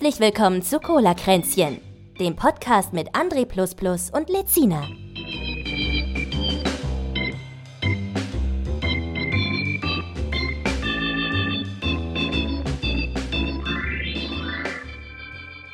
[0.00, 1.80] Herzlich willkommen zu Cola Kränzchen,
[2.20, 3.44] dem Podcast mit André
[4.16, 4.86] und Lezina.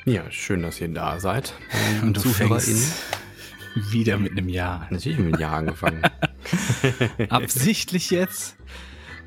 [0.06, 1.52] Ja, schön, dass ihr da seid.
[2.02, 3.02] Und du fängst
[3.90, 4.86] wieder mit einem Ja.
[4.88, 6.00] Natürlich mit einem Ja angefangen.
[7.28, 8.56] Absichtlich jetzt?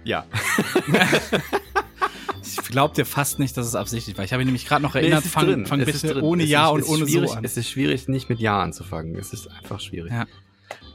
[0.03, 0.25] Ja.
[2.77, 4.23] Ich glaube dir fast nicht, dass es absichtlich war.
[4.23, 6.87] Ich habe mich nämlich gerade noch erinnert, nee, fang, fang bitte ohne es Ja ist,
[6.87, 7.43] und ohne so an.
[7.43, 9.15] Es ist schwierig, nicht mit Ja anzufangen.
[9.15, 10.11] Es ist einfach schwierig.
[10.11, 10.27] Ja.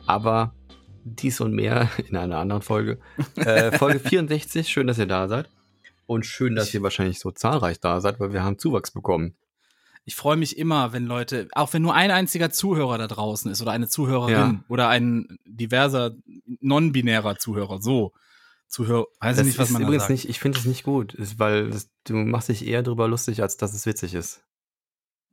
[0.06, 0.54] Aber
[1.02, 3.00] dies und mehr in einer anderen Folge.
[3.34, 5.48] Äh, Folge 64, schön, dass ihr da seid.
[6.06, 9.34] Und schön, dass ihr wahrscheinlich so zahlreich da seid, weil wir haben Zuwachs bekommen.
[10.04, 13.60] Ich freue mich immer, wenn Leute, auch wenn nur ein einziger Zuhörer da draußen ist
[13.60, 14.64] oder eine Zuhörerin Ja.
[14.68, 16.12] oder ein diverser
[16.60, 18.12] non-binärer Zuhörer, so.
[18.72, 20.10] Zuhörer, weiß ich nicht, was man da übrigens sagt.
[20.12, 23.56] nicht, ich finde es nicht gut, weil das, du machst dich eher drüber lustig, als
[23.58, 24.42] dass es witzig ist.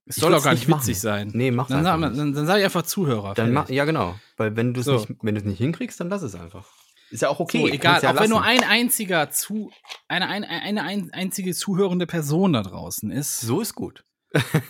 [0.05, 1.01] Es soll doch gar nicht nicht witzig machen.
[1.01, 1.31] sein.
[1.33, 3.35] Nee, mach's Dann sag, dann, dann sag ich einfach Zuhörer.
[3.35, 4.19] Dann mach, ja, genau.
[4.37, 4.97] Weil wenn du es So.
[4.97, 6.67] nicht, wenn du es nicht hinkriegst, dann lass es einfach.
[7.11, 7.61] Ist ja auch okay.
[7.61, 8.49] so, egal, ja auch wenn nur lassen.
[8.51, 9.71] ein einziger zu,
[10.07, 14.03] eine, eine, eine, ein, einzige zuhörende Person da draußen ist, So ist gut.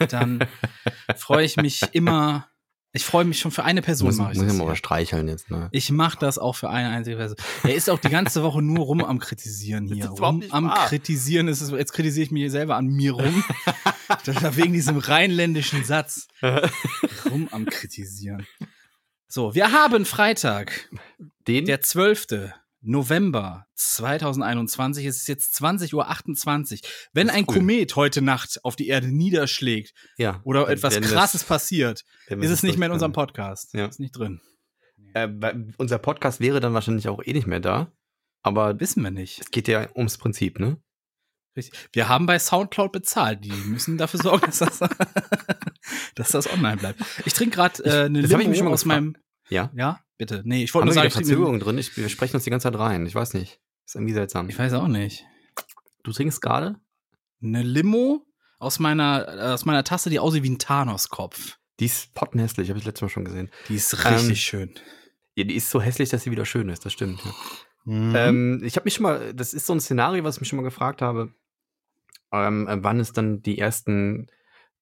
[0.09, 0.45] dann
[1.17, 2.47] freue ich mich immer.
[2.91, 4.07] Ich freue mich schon für eine Person.
[4.07, 5.69] Muss, mach ich muss das ja mal was streicheln jetzt, ne?
[5.71, 7.37] Ich mache das auch für eine einzige Person.
[7.63, 10.07] Er ist auch die ganze Woche nur rum am Kritisieren hier.
[10.07, 10.87] Rum am wahr.
[10.87, 13.43] Kritisieren ist es, jetzt kritisiere ich mich selber an mir rum.
[14.25, 16.27] Das war wegen diesem rheinländischen Satz.
[17.31, 18.47] Rum am Kritisieren.
[19.27, 20.89] So, wir haben Freitag,
[21.47, 21.65] Den?
[21.65, 22.25] der 12.
[22.81, 25.05] November 2021.
[25.05, 25.93] Es ist jetzt 20.28
[26.83, 26.89] Uhr.
[27.13, 27.55] Wenn Das ein früh.
[27.55, 30.39] Komet heute Nacht auf die Erde niederschlägt ja.
[30.43, 33.11] oder etwas Krasses es- passiert, ist es nicht mehr in unserem.
[33.13, 33.73] Podcast.
[33.73, 33.87] Ja.
[33.87, 34.39] Ist nicht drin.
[35.13, 35.27] Äh,
[35.77, 37.91] unser Podcast wäre dann wahrscheinlich auch eh nicht mehr da.
[38.43, 39.41] Aber Wissen wir nicht.
[39.41, 40.77] es geht ja ums Prinzip, ne?
[41.57, 41.77] Richtig.
[41.91, 43.43] Wir haben bei Soundcloud bezahlt.
[43.43, 44.79] Die müssen dafür sorgen, dass das,
[46.15, 47.01] dass das online bleibt.
[47.25, 48.85] Ich trinke gerade äh, eine das Limo aus gefragt.
[48.85, 49.17] meinem.
[49.49, 49.71] Ja.
[49.75, 50.43] Ja, bitte.
[50.45, 51.79] Nee, ich wollte nur sagen, Verzögerung drin?
[51.79, 53.07] Ich, wir sprechen uns die ganze Zeit rein.
[53.07, 53.59] Ich weiß nicht.
[53.87, 54.47] Ist irgendwie seltsam.
[54.49, 55.25] ich weiß auch nicht.
[56.03, 56.79] Du trinkst gerade?
[57.41, 58.23] Eine Limo
[58.59, 61.57] aus meiner, äh, aus meiner Tasse, die aussieht wie ein Thanos-Kopf.
[61.79, 63.49] Die ist pottenhässlich, habe ich letztes Mal schon gesehen.
[63.69, 64.75] Die ist Ähm, richtig schön.
[65.35, 67.23] Ja, die ist so hässlich, dass sie wieder schön ist, das stimmt.
[67.23, 67.33] Ja.
[67.85, 68.13] Mhm.
[68.15, 70.57] Ähm, ich habe mich schon mal, das ist so ein Szenario, was ich mich schon
[70.57, 71.33] mal gefragt habe,
[72.33, 74.27] ähm, äh, wann es dann die ersten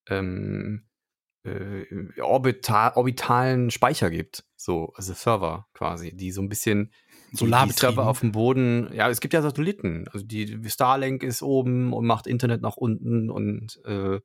[0.10, 0.88] ähm,
[1.44, 1.86] äh,
[2.20, 6.92] orbita orbitalen Speicher gibt, so, also Server quasi, die so ein bisschen
[7.32, 7.72] die, die.
[7.74, 12.06] Server auf dem Boden, ja, es gibt ja Satelliten, also die Starlink ist oben und
[12.06, 14.20] macht Internet nach unten und äh,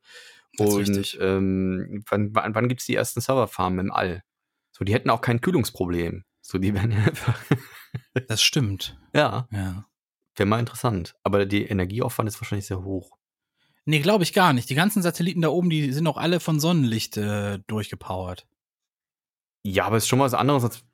[0.57, 1.19] Das ist und richtig.
[1.21, 4.23] ähm, wann, wann, wann gibt es die ersten Serverfarmen im All?
[4.71, 6.25] So, die hätten auch kein Kühlungsproblem.
[6.41, 7.39] So, die werden ja einfach.
[8.29, 8.99] Das stimmt.
[9.15, 9.87] ja, Ja.
[10.37, 11.15] wäre mal interessant.
[11.23, 13.19] Aber der Energieaufwand ist wahrscheinlich sehr hoch.
[13.85, 14.71] Nee, glaube ich gar nicht.
[14.71, 18.47] Die ganzen Satelliten da oben, die sind auch alle von Sonnenlicht äh, durchgepowert.
[19.63, 20.85] Ja, aber es ist schon was anderes, als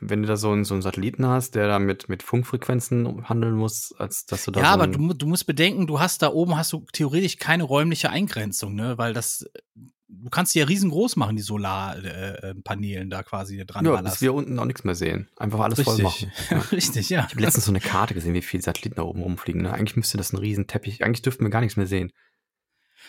[0.00, 3.54] wenn du da so einen, so einen Satelliten hast, der da mit, mit Funkfrequenzen handeln
[3.54, 6.32] muss, als dass du da Ja, so aber du, du musst bedenken, du hast da
[6.32, 8.98] oben hast du theoretisch keine räumliche Eingrenzung, ne?
[8.98, 9.48] Weil das,
[10.08, 14.16] du kannst die ja riesengroß machen, die Solarpanelen da quasi dran ja, ballerst.
[14.16, 15.28] bis wir unten auch nichts mehr sehen.
[15.36, 16.32] Einfach alles voll machen.
[16.50, 16.58] Ja.
[16.72, 17.26] Richtig, ja.
[17.26, 19.62] Ich habe letztens so eine Karte gesehen, wie viele Satelliten da oben rumfliegen.
[19.62, 19.72] Ne?
[19.72, 22.12] Eigentlich müsste das ein Riesenteppich, eigentlich dürften wir gar nichts mehr sehen.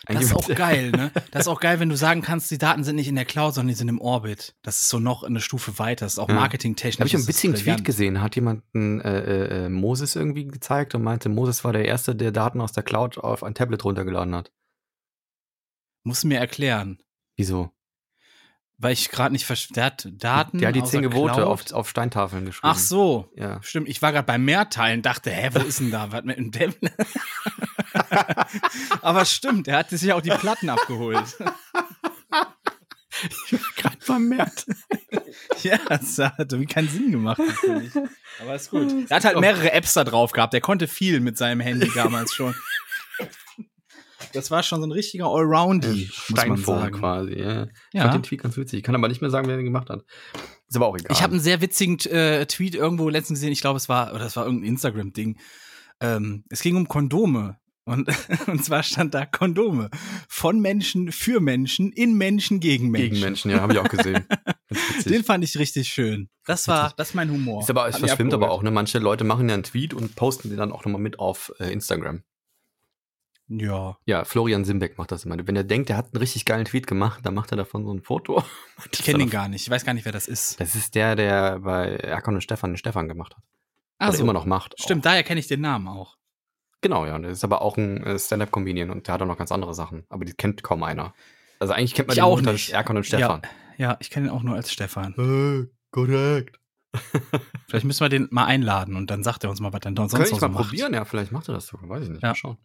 [0.06, 1.12] Das ist auch geil, ne?
[1.32, 3.56] Das ist auch geil, wenn du sagen kannst, die Daten sind nicht in der Cloud,
[3.56, 4.56] sondern die sind im Orbit.
[4.62, 6.06] Das ist so noch eine Stufe weiter.
[6.06, 6.36] Das ist auch Ja.
[6.36, 7.00] marketingtechnisch.
[7.00, 11.04] Habe ich einen witzigen Tweet gesehen, hat jemand äh, äh, äh, Moses irgendwie gezeigt und
[11.04, 14.52] meinte, Moses war der Erste, der Daten aus der Cloud auf ein Tablet runtergeladen hat.
[16.04, 17.00] Musst du mir erklären.
[17.36, 17.72] Wieso?
[18.80, 19.74] Weil ich gerade nicht verstehe.
[19.74, 20.60] Der hat Daten.
[20.60, 21.48] Der hat die zehn der Gebote Cloud?
[21.48, 22.72] auf, auf Steintafeln geschrieben.
[22.72, 23.32] Ach so.
[23.36, 23.60] Ja.
[23.64, 26.12] Stimmt, ich war gerade beim Mehrteilen, dachte, hä, wo ist denn da?
[26.12, 26.76] Was mit dem Devil?
[29.02, 31.26] Aber stimmt, er hat sich auch die Platten abgeholt.
[33.78, 34.66] Gerade vermehrt.
[35.64, 37.40] ja, das hat irgendwie keinen Sinn gemacht.
[37.40, 37.92] natürlich.
[38.40, 39.10] Aber ist gut.
[39.10, 40.54] Er hat halt mehrere Apps da drauf gehabt.
[40.54, 42.54] Er konnte viel mit seinem Handy damals schon.
[44.38, 47.64] Das war schon so ein richtiger Allroundy, muss man Steinvogel quasi, ja.
[47.64, 48.04] Ich Ja.
[48.04, 48.78] fand den Tweet ganz witzig.
[48.78, 50.04] Ich kann aber nicht mehr sagen, wer den gemacht hat.
[50.68, 51.12] Ist aber auch egal.
[51.12, 53.52] Ich habe einen sehr witzigen äh, Tweet irgendwo letztens gesehen.
[53.52, 55.40] Ich glaube, es war, oder es war irgendein Instagram-Ding.
[56.02, 57.58] Ähm, es ging um Kondome.
[57.86, 58.08] Und,
[58.48, 59.90] und zwar stand da Kondome.
[60.28, 63.10] Von Menschen für Menschen, in Menschen gegen Menschen.
[63.12, 64.26] gegen Menschen, ja, habe ich auch gesehen.
[65.06, 66.30] Den fand ich richtig schön.
[66.46, 67.62] Das war, das ist mein Humor.
[67.64, 68.72] ist aber, es verschwimmt aber auch, ne?
[68.72, 71.72] Manche Leute machen ja einen Tweet und posten den dann auch nochmal mit auf äh,
[71.72, 72.24] Instagram.
[73.50, 73.98] Ja.
[74.06, 75.36] Ja, Florian Simbeck macht das immer.
[75.48, 77.94] Wenn er denkt, er hat einen richtig geilen Tweet gemacht, dann macht er davon so
[77.94, 78.44] ein Foto.
[78.92, 79.62] Ich kenne den gar nicht.
[79.64, 80.60] Ich weiß gar nicht, wer das ist.
[80.60, 83.44] Das ist der, der bei Erkon und Stefan den Stefan gemacht hat.
[84.00, 84.24] Ach Oder so.
[84.24, 84.80] immer noch macht.
[84.80, 86.18] Stimmt, daher kenne ich den Namen auch.
[86.82, 87.18] Genau, ja.
[87.18, 90.06] Der ist aber auch ein äh, Stand-Up-Comedian und der hat auch noch ganz andere Sachen.
[90.10, 91.14] Aber die kennt kaum einer.
[91.60, 92.54] Also eigentlich kennt man Ich den auch unter.
[92.72, 93.42] Erkan und Stefan.
[93.78, 95.14] Ja, ich kenne ihn auch nur als Stefan.
[95.18, 96.60] Äh, korrekt.
[97.68, 100.14] Vielleicht müssen wir den mal einladen und dann sagt er uns mal, was er sonst
[100.14, 100.70] Könnte noch ich so mal macht.
[100.70, 102.22] probieren, ja, vielleicht macht er das sogar, weiß ich nicht.
[102.24, 102.30] Ja.
[102.30, 102.58] Mal schauen.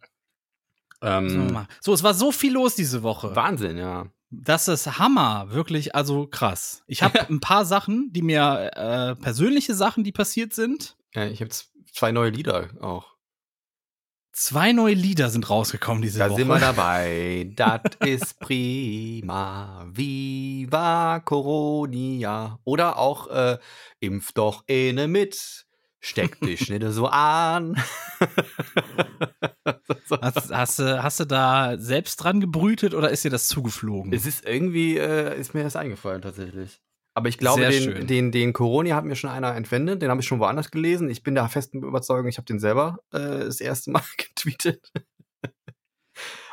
[1.03, 1.67] Ähm.
[1.81, 3.35] So, es war so viel los diese Woche.
[3.35, 4.07] Wahnsinn, ja.
[4.31, 6.83] Das ist Hammer, wirklich, also krass.
[6.87, 10.95] Ich habe ein paar Sachen, die mir äh, persönliche Sachen, die passiert sind.
[11.13, 11.51] ja ich habe
[11.91, 13.13] zwei neue Lieder auch.
[14.35, 16.39] Zwei neue Lieder sind rausgekommen diese Da Woche.
[16.39, 17.51] sind wir dabei.
[17.55, 19.85] Das ist prima.
[19.91, 22.57] Viva Coronia.
[22.63, 23.59] Oder auch äh,
[23.99, 25.67] Impf doch eine mit.
[26.05, 27.81] Steck dich nicht so an.
[30.21, 34.13] Hast, hast, du, hast du da selbst dran gebrütet oder ist dir das zugeflogen?
[34.13, 36.81] es ist irgendwie, äh, ist mir das eingefallen tatsächlich.
[37.15, 38.07] Aber ich glaube, Sehr den, schön.
[38.07, 40.01] den, den Corona hat mir schon einer entwendet.
[40.01, 41.09] Den habe ich schon woanders gelesen.
[41.09, 44.91] Ich bin der festen Überzeugung, ich habe den selber äh, das erste Mal getweetet.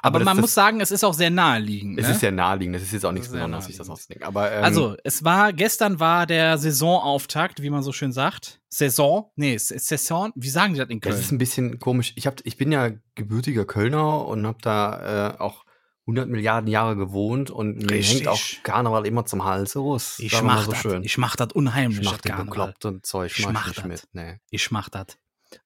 [0.03, 1.99] Aber, das- man das- muss sagen, es ist auch sehr naheliegend.
[1.99, 2.13] Es Ne?
[2.15, 2.77] ist ja naheliegend.
[2.77, 4.27] Das ist jetzt auch nichts sehr Besonderes, sich das auszudenken.
[4.27, 8.61] Aber ähm, also, es war, gestern war der Saisonauftakt, wie man so schön sagt.
[8.69, 9.31] Saison?
[9.37, 10.33] Nee, Saison?
[10.35, 11.15] Wie sagen die das in Köln?
[11.15, 12.13] Das ist ein bisschen komisch.
[12.17, 15.65] Ich, hab, ich bin ja gebürtiger Kölner und habe da äh, auch
[16.07, 18.17] 100 Milliarden Jahre gewohnt und mir Richtig.
[18.21, 20.17] hängt auch Karneval immer zum Hals raus.
[20.19, 21.05] ich wir mal mach so das.
[21.05, 23.87] Ich mach das unheimlich, Ich mach das bekloppten Zeug, Ich mach mach ich nicht das.
[23.87, 24.05] mit.
[24.13, 24.39] Nee.
[24.51, 25.07] Ich mach das.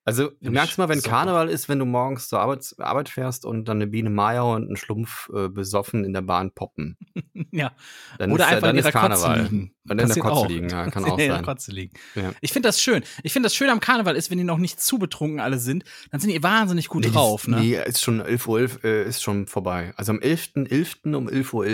[0.05, 1.11] Also du merkst mal, wenn super.
[1.17, 4.67] Karneval ist, wenn du morgens zur Arbeit, Arbeit fährst und dann eine Biene Meier und
[4.67, 6.97] einen Schlumpf äh, besoffen in der Bahn poppen.
[7.51, 7.73] Ja.
[8.19, 9.39] Dann Oder ist, einfach dann in ist Karneval.
[9.43, 9.75] Kotze liegen.
[9.85, 10.49] Dann in der Kotze auch.
[10.49, 11.45] liegen, ja, kann In auch sein.
[11.45, 11.93] Kotze liegen.
[12.17, 12.33] Ja.
[12.41, 13.05] Ich finde das schön.
[13.23, 15.85] Ich finde das schön am Karneval ist, wenn die noch nicht zu betrunken alle sind,
[16.11, 17.43] dann sind die wahnsinnig gut Nee, drauf.
[17.43, 17.61] das, Ne?
[17.61, 19.93] Nee, ist schon 11.11 Uhr äh, ist schon vorbei.
[19.97, 21.15] Also am 11.11.
[21.15, 21.65] um 11.11 Uhr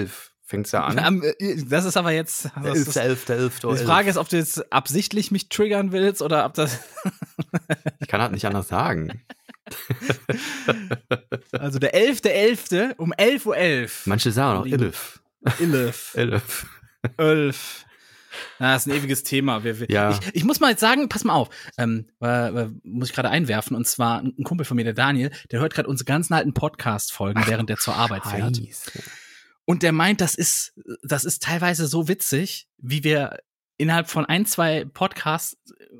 [0.51, 0.99] fängt es ja an.
[0.99, 2.51] Am, äh, Das ist aber jetzt.
[2.63, 3.61] Das ist, 11.11.
[3.63, 3.79] 11.11.
[3.79, 6.79] die Frage ist, ob du jetzt absichtlich mich triggern willst oder ob das.
[8.01, 9.23] Ich kann halt nicht anders sagen.
[11.53, 12.97] Also der 11.11.
[12.97, 13.57] um 11.11 Uhr.
[13.57, 14.07] 11.
[14.07, 14.67] Manche sagen auch.
[14.67, 15.21] 11.
[15.61, 16.15] 11.
[16.17, 16.67] 11.
[17.17, 17.85] 11.
[18.59, 19.65] Na, das ist ein ewiges Thema.
[19.65, 20.11] Wir, wir, Ja.
[20.11, 23.29] ich, ich muss mal jetzt sagen, pass mal auf, ähm, äh, äh, muss ich gerade
[23.31, 26.35] einwerfen, und zwar ein ein Kumpel von mir, der Daniel, der hört gerade unsere ganzen
[26.35, 28.61] alten Podcast-Folgen, während der zur Arbeit fährt.
[29.71, 30.73] Und der meint, das ist,
[31.05, 33.39] das ist teilweise so witzig, wie wir
[33.77, 35.57] innerhalb von ein, zwei Podcasts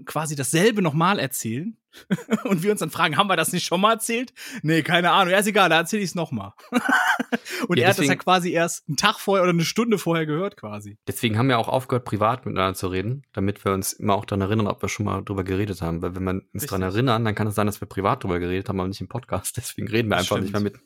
[0.07, 1.77] quasi dasselbe nochmal erzählen.
[2.45, 4.33] Und wir uns dann fragen, haben wir das nicht schon mal erzählt?
[4.63, 5.31] Nee, keine Ahnung.
[5.33, 6.53] Ja, ist egal, da erzähle ich es nochmal.
[7.69, 10.27] Und Ja, er hat das ja quasi erst einen Tag vorher oder eine Stunde vorher
[10.27, 10.99] gehört quasi.
[11.07, 14.41] Deswegen haben wir auch aufgehört, privat miteinander zu reden, damit wir uns immer auch daran
[14.41, 16.03] erinnern, ob wir schon mal drüber geredet haben.
[16.03, 18.69] Weil wenn wir uns daran erinnern, dann kann es sein, dass wir privat drüber geredet
[18.69, 19.57] haben, aber nicht im Podcast.
[19.57, 20.81] Deswegen reden wir einfach nicht mehr stimmt.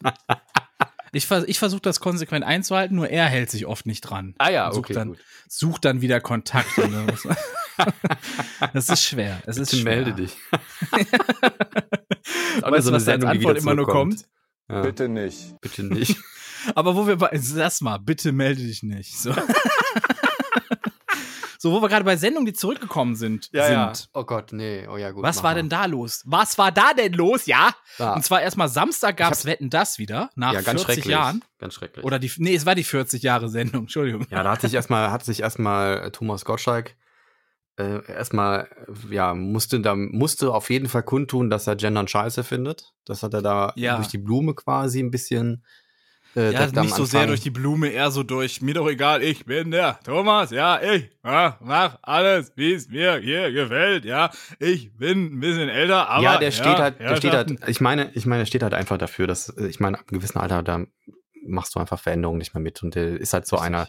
[1.14, 4.34] Ich, vers ich versuche das konsequent einzuhalten, nur er hält sich oft nicht dran.
[4.38, 5.18] Ah ja, Sucht okay, dann, gut.
[5.48, 6.68] Sucht dann wieder Kontakt.
[8.72, 9.42] Das ist schwer.
[9.46, 9.82] Es ist schwer.
[9.96, 10.36] melde dich.
[12.60, 14.26] Weißt du, was als Antwort immer nur kommt?
[14.68, 15.60] Ja, Bitte nicht.
[15.60, 16.16] bitte nicht.
[16.76, 19.18] Aber wo wir bei, lass mal, bitte melde dich nicht.
[19.18, 19.34] So,
[21.64, 24.10] so wo wir gerade bei Sendungen, die zurückgekommen sind, sind.
[24.12, 24.86] Oh Gott, nee.
[24.86, 25.22] Oh ja, gut.
[25.22, 25.54] Was war mal.
[25.54, 26.22] denn da los?
[26.26, 27.46] Was war da denn los?
[27.46, 27.74] Ja.
[27.98, 31.06] Ah, Und zwar erstmal Samstag gab's Wetten das wieder, nach ja, ganz 40 schrecklich.
[31.06, 31.42] Jahren.
[31.58, 32.04] Ganz schrecklich.
[32.04, 34.26] Oder die, nee, es war die 40 Jahre Sendung, Entschuldigung.
[34.28, 36.96] Ja, da hat sich erstmal, hat sich erstmal äh, Thomas Gottschalk
[37.78, 38.68] äh, erstmal,
[39.10, 42.92] äh, ja, musste da, musste auf jeden Fall kundtun, dass er Gendern scheiße findet.
[43.06, 43.96] Das hat er da Ja.
[43.96, 45.64] durch die Blume quasi ein bisschen.
[46.36, 49.44] Äh, Ja, nicht so sehr durch die Blume, eher so durch, mir doch egal, ich
[49.44, 54.96] bin der Thomas, ja, ich mach, mach alles, wie es mir hier gefällt, ja, ich
[54.96, 58.26] bin ein bisschen älter, aber ja, der steht halt, der steht halt, ich meine, ich
[58.26, 60.84] meine, der steht halt einfach dafür, dass, ich meine, ab einem gewissen Alter, da
[61.46, 62.82] machst du einfach Veränderungen nicht mehr mit.
[62.82, 63.88] Und der ist halt so einer,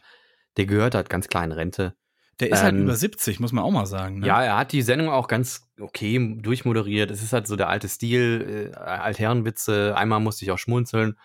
[0.58, 1.96] der gehört halt ganz klar in Rente.
[2.40, 4.20] Der ist halt ähm, über 70, muss man auch mal sagen.
[4.20, 4.28] Ne?
[4.28, 7.10] Ja, er hat die Sendung auch ganz okay durchmoderiert.
[7.10, 9.96] Es ist halt so der alte Stil, äh, Altherrenwitze.
[9.96, 11.18] Einmal musste ich auch schmunzeln.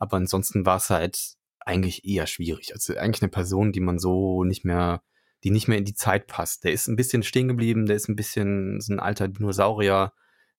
[0.00, 2.72] Aber ansonsten war es halt eigentlich eher schwierig.
[2.74, 5.02] Also eigentlich eine Person, die man so nicht mehr,
[5.44, 6.64] die nicht mehr in die Zeit passt.
[6.64, 10.12] Der ist ein bisschen stehen geblieben, der ist ein bisschen so ein alter Dinosaurier,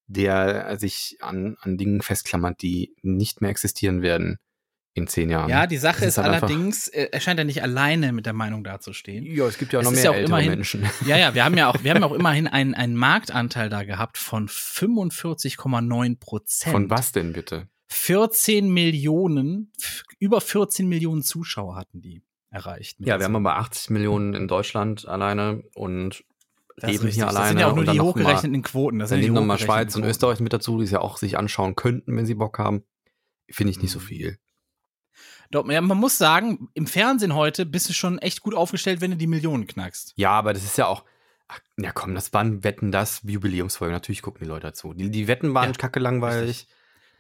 [0.08, 4.38] der sich an, an Dingen festklammert, die nicht mehr existieren werden
[4.94, 5.50] in zehn Jahren.
[5.50, 8.34] Ja, die Sache ist, ist halt allerdings, äh, er scheint ja nicht alleine mit der
[8.34, 9.26] Meinung dazustehen.
[9.26, 10.90] ja, es gibt ja auch Es noch mehr ja auch ältere immerhin- Menschen.
[11.06, 13.84] Ja, ja, wir haben ja auch, wir haben ja auch immerhin einen, einen Marktanteil da
[13.84, 16.72] gehabt von 45,9 Prozent.
[16.74, 17.70] Von was denn bitte?
[17.92, 19.72] 14 Millionen,
[20.18, 22.98] über 14 Millionen Zuschauer hatten die erreicht.
[23.00, 26.24] Ja, wir haben aber 80 Millionen in Deutschland alleine und
[26.78, 27.16] Das leben richtig.
[27.16, 27.40] hier alleine.
[27.44, 29.00] Das sind ja auch nur die hochgerechneten Quoten.
[29.00, 30.06] Das Mal, dann nehmen nochmal Schweiz und.
[30.06, 32.84] Österreich mit dazu, die es ja auch sich anschauen könnten, wenn sie Bock haben.
[33.50, 34.04] Finde ich nicht so Mhm.
[34.04, 34.38] viel.
[35.52, 39.12] Doch, ja, man muss sagen, im Fernsehen heute bist du schon echt gut aufgestellt, wenn
[39.12, 40.14] du die Millionen knackst.
[40.16, 41.04] Ja, aber das ist ja auch.
[41.50, 43.92] Ach, ja, komm, das waren Wetten, das Jubiläumsfolge.
[43.94, 44.94] Natürlich gucken die Leute dazu.
[44.94, 46.68] Die, die Wetten waren Ja, kacke langweilig.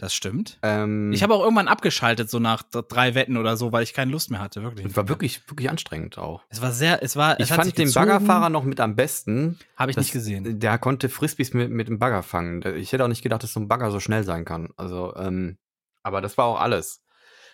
[0.01, 0.58] Das stimmt.
[0.63, 4.12] Ähm, Ich habe auch irgendwann abgeschaltet, so nach drei Wetten oder so, weil ich keine
[4.12, 4.86] Lust mehr hatte, wirklich.
[4.88, 6.43] es war wirklich, wirklich anstrengend auch.
[6.50, 7.39] Es war sehr, es war.
[7.39, 8.08] Ich es hat fand den gezogen.
[8.08, 9.60] Baggerfahrer noch mit am besten.
[9.77, 10.60] Habe ich Das- nicht gesehen.
[10.60, 12.62] Der konnte Frisbees mit, mit dem Bagger fangen.
[12.75, 14.70] Ich hätte auch nicht gedacht, dass so ein Bagger so schnell sein kann.
[14.75, 15.58] Also, ähm,
[16.03, 17.03] aber das war auch alles.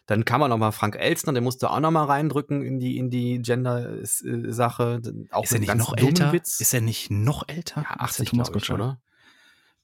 [0.06, 2.98] Dann kam auch noch mal Frank Elstner, der musste auch noch mal reindrücken in die,
[2.98, 5.02] in die Gender-Sache.
[5.32, 6.32] Auch Ist er nicht noch älter?
[6.32, 6.60] Witz.
[6.60, 7.82] Ist er nicht noch älter?
[7.82, 9.02] ja, als der 80, Thomas glaub ich, oder?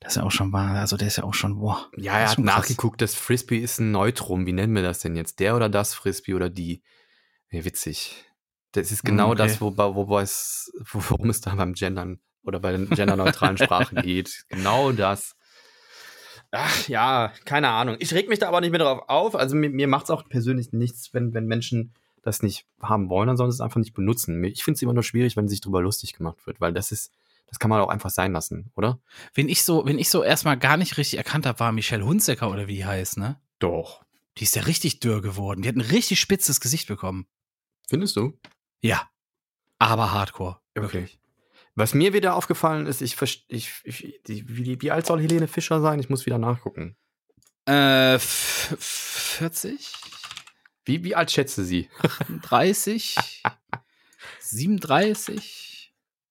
[0.04, 0.76] Das ist ja auch schon wahr.
[0.76, 1.90] Also der ist ja auch schon, boah.
[1.96, 4.46] Ja, er hat nachgeguckt, das Frisbee ist ein Neutrum.
[4.46, 5.40] Wie nennen wir das denn jetzt?
[5.40, 6.84] Der oder das Frisbee oder die?
[7.50, 8.26] Ja, witzig.
[8.74, 9.48] Das ist genau Hm, okay.
[9.48, 14.46] das, wobei, wobei es, worum es da beim Gendern oder bei den genderneutralen Sprachen geht.
[14.50, 15.36] Genau das.
[16.52, 17.96] Ach ja, keine Ahnung.
[18.00, 19.36] Ich reg mich da aber nicht mehr drauf auf.
[19.36, 23.28] Also mir, mir macht es auch persönlich nichts, wenn, wenn Menschen das nicht haben wollen,
[23.28, 24.44] dann sollen sie es einfach nicht benutzen.
[24.44, 27.12] Ich finde es immer nur schwierig, wenn sich drüber lustig gemacht wird, weil das ist,
[27.54, 29.00] das kann man auch einfach sein lassen, oder?
[29.36, 32.50] Wen ich so, wen ich so erstmal gar nicht richtig erkannt habe, war Michelle Hunziker
[32.50, 33.40] oder wie die heißt, ne?
[33.60, 34.04] Doch.
[34.40, 35.62] Die ist ja richtig dürr geworden.
[35.62, 37.28] Die hat ein richtig spitzes Gesicht bekommen.
[37.88, 38.40] Findest du?
[38.82, 39.08] Ja.
[39.78, 40.60] Aber hardcore.
[40.76, 41.08] Okay.
[41.76, 43.84] Was mir wieder aufgefallen ist, ich, ich, ich
[44.28, 46.00] wie, wie alt soll Helene Fischer sein?
[46.00, 46.98] Ich muss wieder nachgucken.
[47.68, 49.94] Äh, f- 40?
[50.86, 51.90] Wie, wie alt schätze sie?
[52.42, 53.16] 30?
[54.40, 55.70] 37?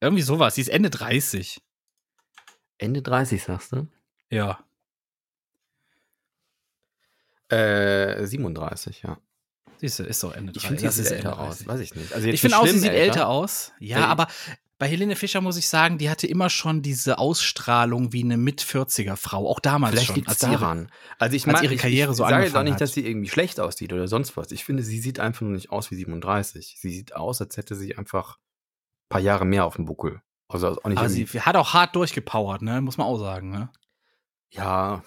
[0.02, 0.56] Irgendwie sowas.
[0.56, 1.62] Sie ist Ende 30.
[2.78, 3.86] Ende 30, sagst du?
[4.30, 4.58] Ja.
[7.48, 9.18] Äh, 37, ja.
[9.78, 10.68] Siehst du, ist doch Ende Ich 30.
[10.78, 11.58] finde, sie sieht ist älter aus.
[11.58, 11.66] 30.
[11.68, 12.12] Weiß ich nicht.
[12.12, 13.72] Also Ich finde auch, sie sieht älter aus.
[13.78, 14.06] Ja, Ja.
[14.06, 14.28] aber
[14.78, 19.48] bei Helene Fischer muss ich sagen, die hatte immer schon diese Ausstrahlung wie eine Mit-40er-Frau.
[19.48, 20.16] Auch damals Vielleicht schon.
[20.16, 20.90] liegt es sie ihre- daran.
[21.18, 22.80] Also ich als mag- ihre ich- Karriere ich so sage jetzt auch angefangen nicht, hat.
[22.80, 24.50] dass sie irgendwie schlecht aussieht oder sonst was.
[24.50, 26.76] Ich finde, sie sieht einfach nur nicht aus wie 37.
[26.80, 28.40] Sie sieht aus, als hätte sie einfach ein
[29.12, 30.20] paar Jahre mehr auf dem Buckel.
[30.48, 32.80] Also auch nicht Aber sie hat auch hart durchgepowert, ne?
[32.80, 33.70] Muss man auch sagen, ne?
[34.50, 35.02] ja,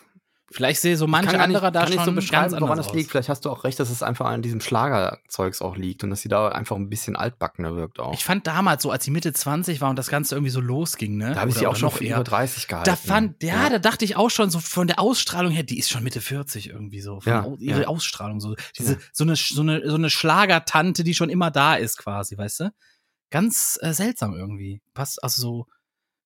[0.51, 2.93] Vielleicht sehe so manche andere da kann schon nicht so beschreiben, ganz woran das aus.
[2.93, 3.09] liegt.
[3.11, 6.21] Vielleicht hast du auch recht, dass es einfach an diesem Schlagerzeugs auch liegt und dass
[6.21, 8.13] sie da einfach ein bisschen altbackener wirkt auch.
[8.13, 11.17] Ich fand damals so, als sie Mitte 20 war und das Ganze irgendwie so losging,
[11.17, 11.33] ne?
[11.33, 12.15] da habe ich sie auch schon noch für eher.
[12.17, 12.89] über 30 gehalten.
[12.89, 15.89] Da fand, ja, da dachte ich auch schon so von der Ausstrahlung her, die ist
[15.89, 17.19] schon Mitte 40 irgendwie so.
[17.21, 17.87] Von Ja, ihre ja.
[17.87, 18.55] Ausstrahlung so.
[18.77, 18.99] Diese, Ja.
[19.13, 22.71] so eine, so eine, so eine Schlagertante, die schon immer da ist quasi, weißt du?
[23.29, 24.81] Ganz äh, seltsam irgendwie.
[24.93, 25.67] Passt, also so,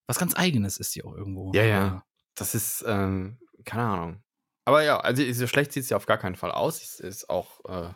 [0.07, 1.51] was ganz eigenes ist die auch irgendwo.
[1.53, 2.03] Ja, ja.
[2.35, 4.23] Das ist, ähm, keine Ahnung.
[4.65, 6.81] Aber ja, also so schlecht sieht sie auf gar keinen Fall aus.
[6.81, 7.93] Ist, ist auch, äh,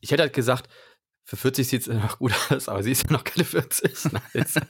[0.00, 0.68] ich hätte halt gesagt,
[1.24, 4.12] für 40 sieht sie noch gut aus, aber sie ist ja noch keine 40.
[4.34, 4.54] Nice.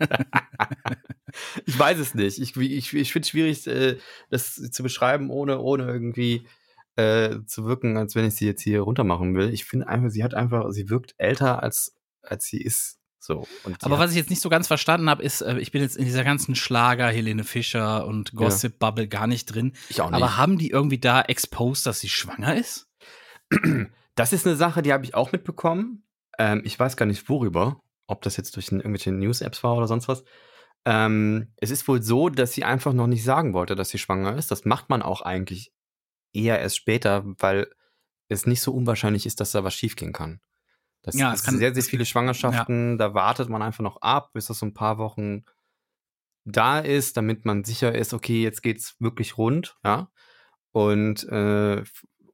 [1.66, 2.38] ich weiß es nicht.
[2.38, 3.98] Ich, ich, ich finde es schwierig, äh,
[4.30, 6.46] das zu beschreiben, ohne, ohne irgendwie
[6.96, 9.52] äh, zu wirken, als wenn ich sie jetzt hier runtermachen will.
[9.52, 12.98] Ich finde einfach, sie hat einfach, sie wirkt älter, als, als sie ist.
[13.22, 13.46] So.
[13.82, 16.04] Aber was ich jetzt nicht so ganz verstanden habe, ist, äh, ich bin jetzt in
[16.04, 19.74] dieser ganzen Schlager, Helene Fischer und Gossip-Bubble gar nicht drin.
[19.88, 20.16] ich auch nicht.
[20.16, 22.88] Aber haben die irgendwie da exposed, dass sie schwanger ist?
[24.14, 26.04] Das ist eine Sache, die habe ich auch mitbekommen.
[26.38, 30.06] Ähm, ich weiß gar nicht worüber, ob das jetzt durch irgendwelche News-Apps war oder sonst
[30.06, 30.22] was.
[30.84, 34.36] Ähm, es ist wohl so, dass sie einfach noch nicht sagen wollte, dass sie schwanger
[34.36, 34.50] ist.
[34.50, 35.72] Das macht man auch eigentlich
[36.34, 37.68] eher erst später, weil
[38.28, 40.40] es nicht so unwahrscheinlich ist, dass da was schiefgehen kann.
[41.02, 44.32] Das Ja, ja, es kann- sehr, sehr viele Schwangerschaften, da wartet man einfach noch ab,
[44.32, 45.44] bis das so ein paar Wochen
[46.44, 50.10] da ist, damit man sicher ist, okay, jetzt geht's wirklich rund, ja.
[50.72, 51.82] Und, äh,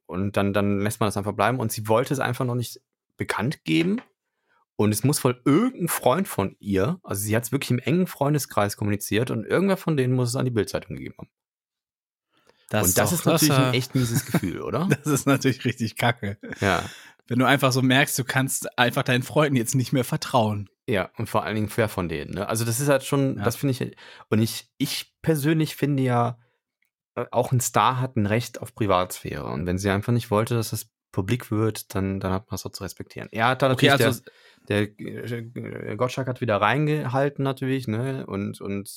[0.05, 1.59] und dann, dann lässt man das einfach bleiben.
[1.59, 2.79] Und sie wollte es einfach noch nicht
[3.17, 4.01] bekannt geben.
[4.77, 8.07] Und es muss wohl irgendein Freund von ihr, also sie hat es wirklich im engen
[8.07, 11.29] Freundeskreis kommuniziert und irgendwer von denen muss es an die Bildzeitung gegeben haben.
[12.87, 14.87] und das doch- ist natürlich ein echt mieses Gefühl, oder?
[15.03, 16.37] Das ist natürlich richtig kacke.
[16.61, 16.83] ja.
[17.29, 20.69] Wenn du einfach so merkst, du kannst einfach deinen Freunden jetzt nicht mehr vertrauen.
[20.87, 22.33] Ja, und vor allen Dingen fair von denen.
[22.33, 22.49] Ne?
[22.49, 23.43] Also das ist halt schon, Ja.
[23.43, 23.95] das finde ich,
[24.29, 26.39] und ich, ich persönlich finde ja,
[27.15, 29.45] äh, auch ein Star hat ein Recht auf Privatsphäre.
[29.45, 32.65] Und wenn sie einfach nicht wollte, dass es publik wird, dann, dann hat man es
[32.65, 33.29] auch zu respektieren.
[33.31, 34.21] Er hat da Okay, natürlich, also
[34.67, 38.25] der, der äh, Gottschalk hat wieder reingehalten natürlich, ne?
[38.27, 38.89] Und, und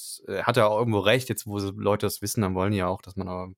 [0.42, 3.00] hat ja auch irgendwo recht, jetzt wo Leute das wissen, dann wollen die ja auch,
[3.02, 3.48] dass man da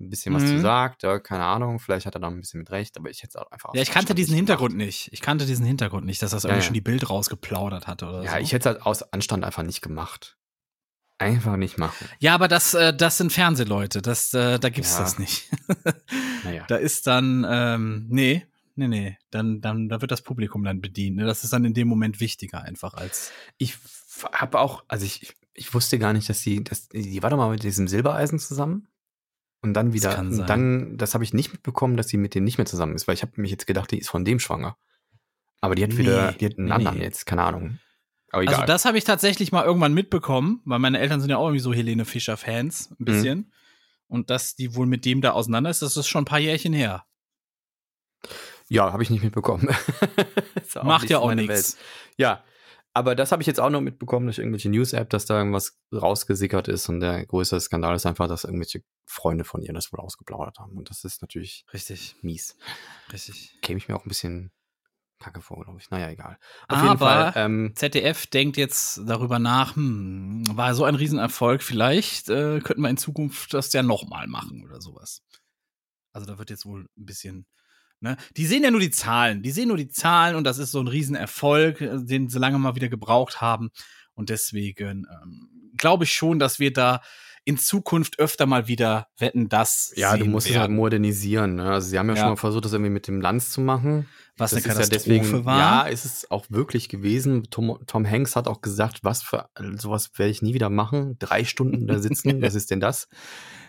[0.00, 0.48] ein bisschen was Mhm.
[0.48, 1.02] zu sagt.
[1.04, 3.36] Ja, keine Ahnung, vielleicht hat er da ein bisschen mit recht, aber ich hätte es
[3.36, 4.86] auch einfach ja, ich kannte diesen Hintergrund gemacht.
[4.86, 5.08] nicht.
[5.12, 6.66] Ich kannte diesen Hintergrund nicht, dass das Ja, irgendwie ja.
[6.66, 8.36] schon die Bild rausgeplaudert hatte oder Ja, so.
[8.38, 10.36] ich hätte es halt aus Anstand einfach nicht gemacht.
[11.18, 12.08] Einfach nicht machen.
[12.18, 14.02] ja, aber das, äh, das sind Fernsehleute.
[14.02, 15.00] Das, äh, da gibt's Ja.
[15.04, 15.48] das nicht.
[16.42, 16.64] Naja.
[16.68, 19.16] da ist dann, ähm, nee, nee, nee.
[19.30, 21.16] Dann, dann, da wird das Publikum dann bedient.
[21.16, 21.24] Ne?
[21.24, 23.30] Das ist dann in dem Moment wichtiger einfach als.
[23.58, 23.78] Ich
[24.32, 27.50] habe auch, also ich, ich wusste gar nicht, dass die, dass die war doch mal
[27.50, 28.88] mit diesem Silbereisen zusammen.
[29.64, 32.44] Und dann wieder, kann und dann, das habe ich nicht mitbekommen, dass sie mit dem
[32.44, 34.76] nicht mehr zusammen ist, weil ich habe mich jetzt gedacht, die ist von dem schwanger.
[35.60, 37.04] Aber die hat wieder, Nee, die hat einen nee, anderen nee.
[37.04, 37.78] jetzt, keine Ahnung.
[38.30, 38.54] Aber egal.
[38.56, 41.60] Also das habe ich tatsächlich mal irgendwann mitbekommen, weil meine Eltern sind ja auch irgendwie
[41.60, 42.96] so Helene Fischer Fans, Mhm.
[43.00, 43.52] ein bisschen.
[44.06, 46.72] und dass die wohl mit dem da auseinander ist, das ist schon ein paar Jährchen
[46.74, 47.04] her.
[48.68, 49.68] Ja, habe ich nicht mitbekommen.
[50.82, 51.76] Macht ja auch nichts.
[52.16, 52.42] Ja,
[52.94, 56.68] aber das habe ich jetzt auch noch mitbekommen durch irgendwelche News-App, dass da irgendwas rausgesickert
[56.68, 60.58] ist und der größte Skandal ist einfach, dass irgendwelche Freunde von ihr das wohl ausgeplaudert
[60.58, 60.76] haben.
[60.78, 62.56] Und das ist natürlich Richtig, mies.
[63.12, 63.58] richtig.
[63.62, 64.52] Käme ich mir auch ein bisschen
[65.18, 65.90] kacke vor, glaube ich.
[65.90, 66.38] Naja, egal.
[66.68, 72.82] Aber- ähm, ZDF denkt jetzt darüber nach, hm, war so ein Riesenerfolg, vielleicht äh, könnten
[72.82, 75.22] wir in Zukunft das ja nochmal machen oder sowas.
[76.12, 77.46] Also da wird jetzt wohl ein bisschen,
[78.04, 78.16] ne?
[78.36, 80.78] Die sehen ja nur die Zahlen, die sehen nur die Zahlen und das ist so
[80.80, 83.70] ein Riesenerfolg, äh, den sie lange mal wieder gebraucht haben.
[84.14, 87.00] Und deswegen ähm, glaube ich schon, dass wir da
[87.46, 91.56] in Zukunft öfter mal wieder wetten, das ja, du musst es halt werden, modernisieren.
[91.56, 91.70] Ne?
[91.72, 92.20] Also sie haben ja, Ja.
[92.20, 94.08] schon mal versucht, das irgendwie mit dem Lanz zu machen.
[94.38, 95.58] was eine das ist Katastrophe ja deswegen, war.
[95.58, 97.44] Ja, ist es auch wirklich gewesen.
[97.50, 101.16] Tom, Tom Hanks hat auch gesagt, was für sowas werde ich nie wieder machen.
[101.18, 103.08] Drei Stunden da sitzen, was ist denn das?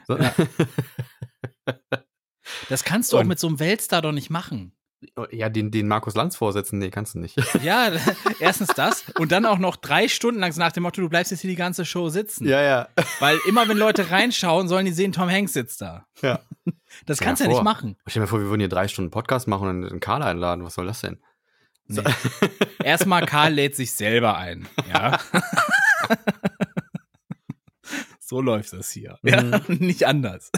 [0.08, 0.18] So.
[0.18, 0.34] Ja.
[2.70, 4.72] Das kannst du auch Und- mit so einem Weltstar doch nicht machen.
[5.30, 7.36] Ja, den, den Markus Lanz vorsetzen, nee, kannst du nicht.
[7.64, 7.92] Ja,
[8.40, 11.30] erstens das und dann auch noch drei Stunden lang so nach dem Motto, du bleibst
[11.32, 12.48] jetzt hier die ganze Show sitzen.
[12.48, 12.88] ja.
[13.20, 16.08] Weil immer wenn Leute reinschauen, sollen die sehen, Tom Hanks sitzt da.
[16.24, 16.40] Ja.
[17.06, 17.98] Das Stell kannst du dir ja nicht machen.
[18.08, 20.64] Stell dir mal vor, wir würden hier drei Stunden Podcast machen und einen Karl einladen.
[20.64, 21.20] Was soll das denn?
[21.88, 22.02] Nee.
[22.84, 24.68] Erstmal, Karl lädt sich selber ein.
[24.92, 25.20] Ja.
[28.20, 29.20] so läuft das hier.
[29.24, 29.62] Ja, Mhm.
[29.68, 30.52] nicht anders.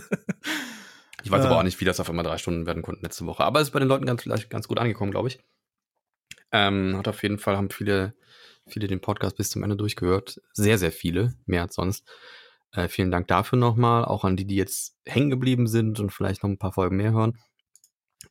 [1.28, 1.50] Ich weiß Ja.
[1.50, 3.44] aber auch nicht, wie das auf einmal drei Stunden werden konnten letzte Woche.
[3.44, 5.40] Aber es ist bei den Leuten ganz, ganz gut angekommen, glaube ich.
[6.54, 8.14] Ähm, hat auf jeden Fall, haben viele,
[8.66, 10.40] viele den Podcast bis zum Ende durchgehört.
[10.54, 12.08] Sehr, sehr viele, mehr als sonst.
[12.72, 16.44] Äh, vielen Dank dafür nochmal, auch an die, die jetzt hängen geblieben sind und vielleicht
[16.44, 17.38] noch ein paar Folgen mehr hören.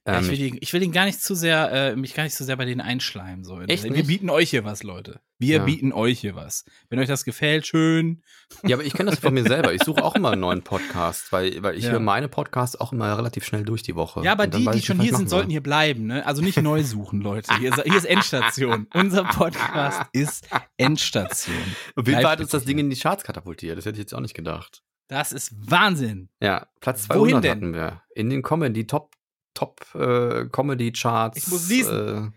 [0.07, 2.35] Ähm, ich, will die, ich will den gar nicht zu sehr, äh, mich gar nicht
[2.37, 3.45] zu sehr bei denen einschleimen.
[3.45, 3.61] So.
[3.63, 4.07] Echt Wir nicht?
[4.07, 5.21] bieten euch hier was, Leute.
[5.39, 5.65] Wir Ja.
[5.65, 6.65] bieten euch hier was.
[6.89, 8.23] Wenn euch das gefällt, schön.
[8.65, 9.75] Ja, aber ich kenne das von mir selber.
[9.75, 11.91] Ich suche auch immer einen neuen Podcast, weil, weil ich Ja.
[11.91, 14.23] höre meine Podcasts auch immer relativ schnell durch die Woche.
[14.23, 15.51] Ja, aber Und die, die schon hier sind, sollten soll.
[15.53, 16.25] hier bleiben, ne?
[16.25, 17.55] Also nicht neu suchen, Leute.
[17.59, 18.87] Hier ist, hier ist Endstation.
[18.95, 21.57] Unser Podcast ist Endstation.
[21.97, 23.77] Live Fall hat uns das Ding in die Charts katapultiert.
[23.77, 24.83] Das hätte ich jetzt auch nicht gedacht.
[25.09, 26.29] Das ist Wahnsinn.
[26.41, 27.51] Ja, Platz Wohin 200 denn?
[27.51, 28.03] hatten wir.
[28.15, 29.15] In den Comedy, Top,
[29.57, 31.39] Top äh, Comedy Charts.
[31.39, 32.35] Ich muss niesen.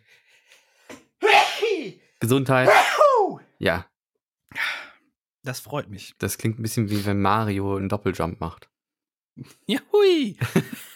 [1.21, 2.69] Äh, Gesundheit.
[3.59, 3.85] Ja,
[5.43, 6.15] Das freut mich.
[6.17, 8.69] das klingt ein bisschen wie wenn Mario einen Doppeljump macht.
[9.67, 10.37] Ja, hui.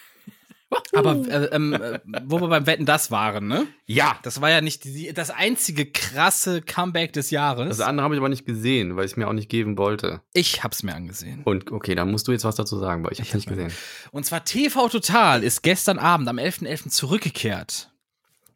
[0.94, 3.66] Aber äh, ähm, äh, wo wir beim Wetten das waren, ne?
[3.86, 4.18] Ja.
[4.24, 7.70] Das war ja nicht die, das einzige krasse Comeback des Jahres.
[7.78, 10.22] Das andere habe ich aber nicht gesehen, weil ich es mir auch nicht geben wollte.
[10.34, 11.42] ich hab's mir angesehen.
[11.44, 13.50] Und okay, dann musst du jetzt was dazu sagen, weil ich habe Ich es nicht
[13.50, 13.72] gesehen.
[14.12, 16.90] Und zwar TV Total ist gestern Abend am 11.11.
[16.90, 17.90] zurückgekehrt.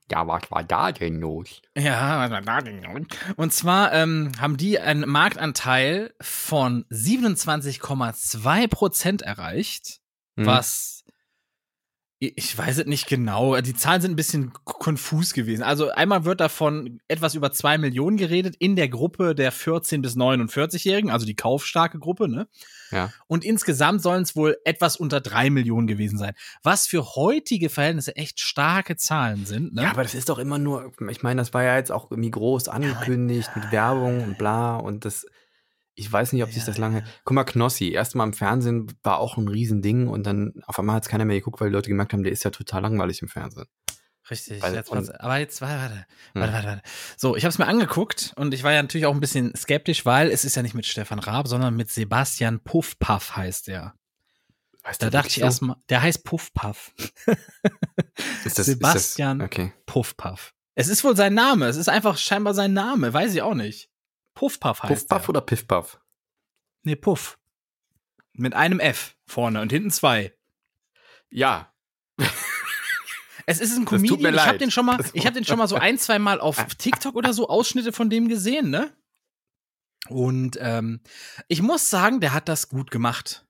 [0.10, 1.62] Ja, was war da denn los?
[1.78, 3.08] Ja, was war da denn nun?
[3.36, 10.00] Und zwar ähm, haben die einen Marktanteil von 27,2 Prozent erreicht,
[10.38, 10.46] Hm.
[10.46, 10.97] was
[12.20, 13.60] ich weiß es nicht genau.
[13.62, 15.62] Die Zahlen sind ein bisschen konfus gewesen.
[15.62, 20.16] Also einmal wird davon etwas über zwei Millionen geredet in der Gruppe der 14 bis
[20.16, 22.48] 49-Jährigen, also die kaufstarke Gruppe, ne?
[22.90, 23.12] Ja.
[23.28, 26.34] Und insgesamt sollen es wohl etwas unter drei Millionen gewesen sein.
[26.64, 29.84] Was für heutige Verhältnisse echt starke Zahlen sind, ne?
[29.84, 32.32] Ja, aber das ist doch immer nur, ich meine, das war ja jetzt auch irgendwie
[32.32, 35.28] groß angekündigt mit Werbung und bla und das,
[35.98, 38.88] ich weiß nicht, ob sich Ja, das lange, guck mal, Knossi, erst mal im Fernsehen
[39.04, 41.74] war auch ein Riesending und dann auf einmal hat es keiner mehr geguckt, weil die
[41.76, 43.66] Leute gemerkt haben, der ist ja total langweilig im Fernsehen.
[44.30, 44.62] Richtig.
[44.62, 46.42] Weil- jetzt, und- aber jetzt, warte, warte, Hm.
[46.42, 46.82] warte, warte, warte.
[47.18, 50.06] So, ich habe es mir angeguckt und ich war ja natürlich auch ein bisschen skeptisch,
[50.06, 53.94] weil es ist ja nicht mit Stefan Raab, sondern mit Sebastian Puffpaff heißt der.
[54.84, 55.42] Weißt Da dachte ich so?
[55.42, 56.92] erstmal, der heißt Puffpaff.
[58.46, 59.74] ist das, Sebastian- Ist das, okay.
[59.86, 60.54] Puffpaff.
[60.76, 61.66] Es ist wohl sein Name.
[61.68, 63.12] Es ist einfach scheinbar sein Name.
[63.14, 63.90] Weiß ich auch nicht.
[64.38, 65.30] Puffpaff heißt Puffpuff der.
[65.30, 66.00] oder Piffpuff?
[66.84, 67.40] Nee, Puff.
[68.34, 70.32] Mit einem F vorne und hinten zwei.
[71.32, 71.74] Ja.
[73.48, 74.36] Es ist ein Comedian.
[74.36, 76.76] Ich habe den schon mal, ich habe den schon mal so ein, zwei Mal auf
[76.76, 78.94] TikTok oder so Ausschnitte von dem gesehen, ne?
[80.10, 81.02] Und ähm,
[81.48, 83.46] ich muss sagen, der hat das gut gemacht.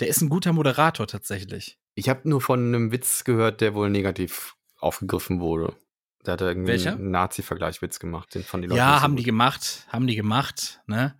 [0.00, 1.78] Der ist ein guter Moderator tatsächlich.
[1.94, 5.74] Ich habe nur von einem Witz gehört, der wohl negativ aufgegriffen wurde.
[6.24, 6.92] Da hat er irgendwie Welcher?
[6.94, 9.20] einen Nazi-Vergleichwitz gemacht, den von den Leuten Ja, so haben gut.
[9.20, 11.18] die gemacht, haben die gemacht, ne?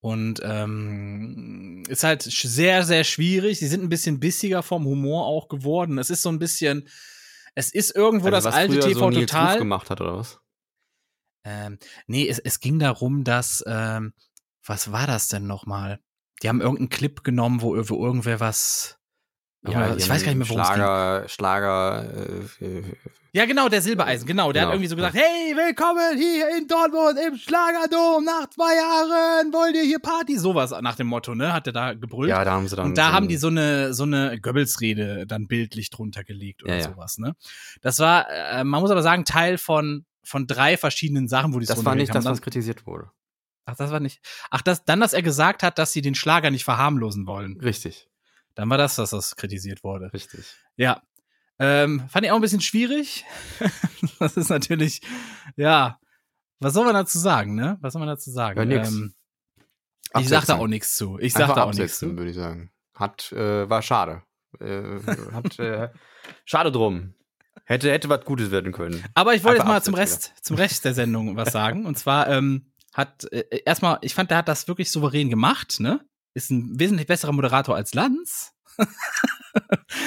[0.00, 3.58] Und ähm, ist halt sehr, sehr schwierig.
[3.58, 5.98] Sie sind ein bisschen bissiger vom Humor auch geworden.
[5.98, 6.88] Es ist so ein bisschen,
[7.56, 9.58] es ist irgendwo Also das alte TV so Nils Ruf Total.
[9.58, 10.38] gemacht hat, oder was?
[11.44, 14.12] Ähm, nee, es, es ging darum, dass, ähm,
[14.64, 15.98] was war das denn nochmal?
[16.42, 18.95] Die haben irgendeinen Clip genommen, wo, wo irgendwer was,
[19.62, 20.76] Ja, ich weiß gar nicht mehr, worum es ging.
[20.76, 22.04] Schlager, Schlager,
[22.60, 22.82] äh,
[23.32, 24.52] Ja, genau, der Silbereisen, genau.
[24.52, 24.68] Der Genau.
[24.70, 28.24] hat irgendwie so gesagt, hey, willkommen hier in Dortmund im Schlagerdom.
[28.24, 30.38] Nach zwei Jahren wollt ihr hier Party?
[30.38, 31.52] Sowas nach dem Motto, ne?
[31.52, 32.30] Hat er da gebrüllt.
[32.30, 32.86] ja, da haben sie dann.
[32.86, 36.76] Und da so haben die so eine, so eine Goebbels-Rede dann bildlich drunter gelegt oder
[36.78, 37.34] Ja, sowas, ne?
[37.82, 41.66] Das war, äh, man muss aber sagen, Teil von, von drei verschiedenen Sachen, wo die
[41.66, 43.10] Das war nicht das, was kritisiert wurde.
[43.66, 44.20] Ach, das war nicht.
[44.50, 47.58] Ach, das, dann, dass er gesagt hat, dass sie den Schlager nicht verharmlosen wollen.
[47.60, 48.08] Richtig,
[48.56, 50.12] Dann war das, dass das kritisiert wurde.
[50.12, 50.56] richtig.
[50.76, 51.02] Ja.
[51.58, 53.24] Ähm, fand ich auch ein bisschen schwierig.
[54.18, 55.02] das ist natürlich,
[55.56, 56.00] ja.
[56.58, 57.78] Was soll man dazu sagen, ne?
[57.82, 58.58] Was soll man dazu sagen?
[58.58, 58.88] Ja, nix.
[58.90, 59.14] Ähm,
[60.18, 61.18] ich sag da auch nichts zu.
[61.18, 62.16] Ich sag da auch nichts zu.
[62.16, 62.72] würde ich sagen.
[62.94, 64.22] Hat, äh, war schade.
[64.58, 65.00] Äh,
[65.32, 65.90] hat, äh,
[66.46, 67.14] schade drum.
[67.64, 69.04] Hätte, hätte was Gutes werden können.
[69.12, 71.84] Aber ich wollte jetzt mal zum Rest, zum Rest der Sendung was sagen.
[71.84, 76.00] Und zwar ähm, hat äh, erstmal, ich fand, der hat das wirklich souverän gemacht, ne?
[76.36, 78.52] Ist ein wesentlich besserer Moderator als Lanz.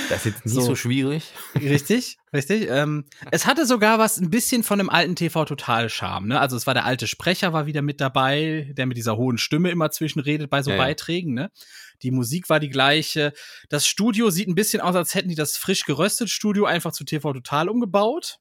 [0.09, 0.61] Das ist jetzt nicht So.
[0.61, 1.23] so, schwierig.
[1.55, 2.67] Richtig, richtig.
[2.69, 6.27] Ähm, es hatte sogar was ein bisschen von einem alten TV-Total-Charme.
[6.27, 6.39] Ne?
[6.39, 9.71] Also es war der alte Sprecher war wieder mit dabei, der mit dieser hohen Stimme
[9.71, 10.77] immer zwischenredet bei so Ja.
[10.77, 11.33] Beiträgen.
[11.33, 11.49] Ne?
[12.03, 13.33] Die Musik war die gleiche.
[13.69, 17.05] Das Studio sieht ein bisschen aus, als hätten die das frisch geröstet Studio einfach zu
[17.05, 18.37] TV Total umgebaut.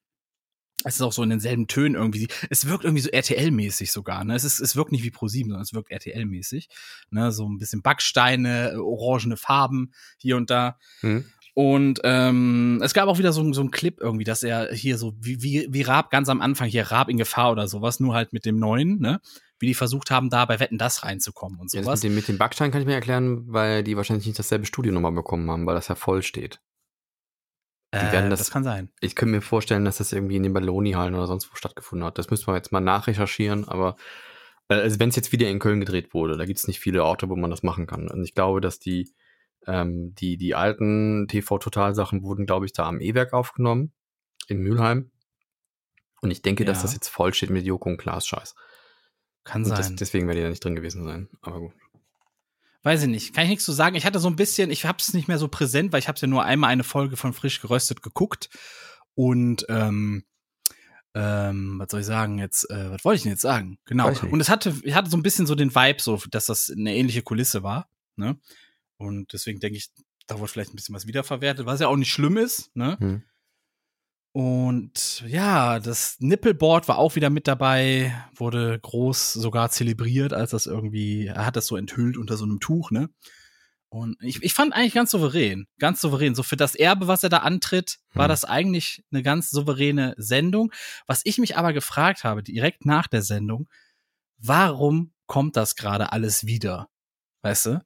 [0.85, 2.29] Es ist auch so in denselben Tönen irgendwie.
[2.51, 4.25] Es wirkt irgendwie so RTL-mäßig sogar.
[4.25, 4.35] Ne?
[4.35, 6.69] Es, ist, es wirkt nicht wie Pro7, sondern es wirkt RTL-mäßig.
[7.11, 7.33] Ne?
[7.33, 10.79] So ein bisschen Backsteine, orangene Farben hier und da.
[11.01, 11.25] Hm.
[11.55, 15.15] Und ähm, es gab auch wieder so, so einen Clip irgendwie, dass er hier so,
[15.21, 18.33] wie, wie, wie Raab ganz am Anfang, hier Raab in Gefahr oder sowas, nur halt
[18.33, 19.21] mit dem neuen, ne?
[19.59, 22.01] Wie die versucht haben, da bei Wetten das reinzukommen und Ja, sowas.
[22.01, 24.93] mit, dem, mit dem Backstein kann ich mir erklären, weil die wahrscheinlich nicht dasselbe Studio
[24.93, 26.61] nochmal bekommen haben, weil das ja voll steht.
[27.95, 28.91] Die werden äh, das- das kann sein.
[29.01, 32.19] Ich könnte mir vorstellen, dass das irgendwie in den Balloni-Hallen oder sonst wo stattgefunden hat.
[32.19, 33.97] Das müssen wir jetzt mal nachrecherchieren, aber
[34.69, 37.05] äh, also wenn es jetzt wieder in Köln gedreht wurde, da gibt es nicht viele
[37.05, 38.09] Orte, wo man das machen kann.
[38.09, 39.11] Und ich glaube, dass die,
[39.67, 43.93] ähm, die, die alten TV-Total-Sachen wurden, glaube ich, da am E-Werk aufgenommen,
[44.49, 45.11] in Mülheim.
[46.21, 46.83] Und ich denke, dass Ja.
[46.83, 48.55] das jetzt voll steht mit Joko und Klaas Scheiß.
[49.45, 49.97] Kann Und das, sein.
[49.97, 51.29] deswegen werde ich da nicht drin gewesen sein.
[51.41, 51.73] Aber gut.
[52.83, 53.35] Weiß ich nicht.
[53.35, 53.97] Kann ich nichts zu sagen.
[53.97, 56.29] Ich hatte so ein bisschen, ich hab's nicht mehr so präsent, weil ich hab's ja
[56.29, 58.51] nur einmal eine Folge von Frisch geröstet geguckt.
[59.15, 60.25] Und ähm,
[61.15, 62.71] ähm, was soll ich sagen jetzt?
[62.71, 63.79] Äh, was wollte ich denn jetzt sagen?
[63.85, 64.09] Genau.
[64.31, 66.95] Und es hatte, ich hatte so ein bisschen so den Vibe, so, dass das eine
[66.95, 67.91] ähnliche Kulisse war.
[68.17, 68.39] Ne?
[68.97, 69.91] Und deswegen denke ich,
[70.29, 72.75] da wurde vielleicht ein bisschen was wiederverwertet, was ja auch nicht schlimm ist.
[72.77, 72.97] Ne?
[73.01, 73.23] Hm.
[74.39, 80.67] Und ja, das Nippelboard war auch wieder mit dabei, wurde groß sogar zelebriert, als das
[80.67, 83.11] irgendwie, er hat das so enthüllt unter so einem Tuch, ne?
[83.89, 86.37] Und ich, ich fand eigentlich ganz souverän, ganz souverän.
[86.37, 88.29] So für das Erbe, was er da antritt, war Hm.
[88.29, 90.71] das eigentlich eine ganz souveräne Sendung.
[91.09, 93.69] Was ich mich aber gefragt habe, direkt nach der Sendung,
[94.37, 96.89] warum kommt das gerade alles wieder?
[97.43, 97.85] Weißt du?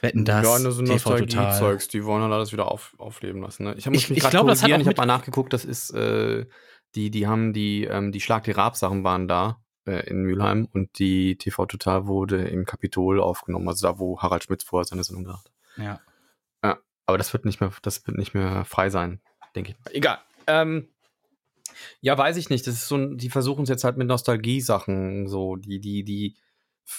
[0.00, 1.18] Wetten das, ja, nur so TV Total.
[1.20, 3.64] Nostalgie-Zeugs, die wollen halt alles wieder auf, aufleben lassen.
[3.64, 3.74] Ne?
[3.76, 5.64] Ich, hab- Ich- mich ich grad glaub, das hat auch Ich habe mal nachgeguckt, das
[5.64, 6.46] ist, äh,
[6.94, 10.98] die, die haben die, ähm, die Schlag die Raab-Sachen waren da äh, in Mülheim und
[10.98, 15.24] die TV Total wurde im Kapitol aufgenommen, also da, wo Harald Schmitz vorher seine Sendung
[15.24, 15.84] gemacht hat.
[15.84, 16.00] Ja.
[17.06, 19.22] Aber das wird nicht mehr, das wird nicht mehr frei sein,
[19.56, 19.94] denke ich.
[19.94, 20.18] Egal.
[20.46, 20.88] Ähm,
[22.02, 22.66] ja, weiß ich nicht.
[22.66, 26.36] Das ist so, die versuchen es jetzt halt mit Nostalgie-Sachen, so, die, die, die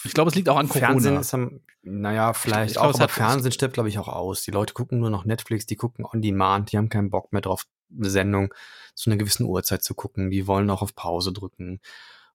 [0.04, 1.20] Ich glaube, es liegt auch an Fernsehen Corona.
[1.22, 4.44] ist am, naja, vielleicht ich glaub, auch, aber Fernsehen stirbt, glaube ich, auch aus.
[4.44, 7.42] Die Leute gucken nur noch Netflix, die gucken on demand, die haben keinen Bock mehr
[7.42, 7.66] drauf,
[7.98, 8.54] eine Sendung
[8.94, 10.30] zu einer gewissen Uhrzeit zu gucken.
[10.30, 11.82] Die wollen auch auf Pause drücken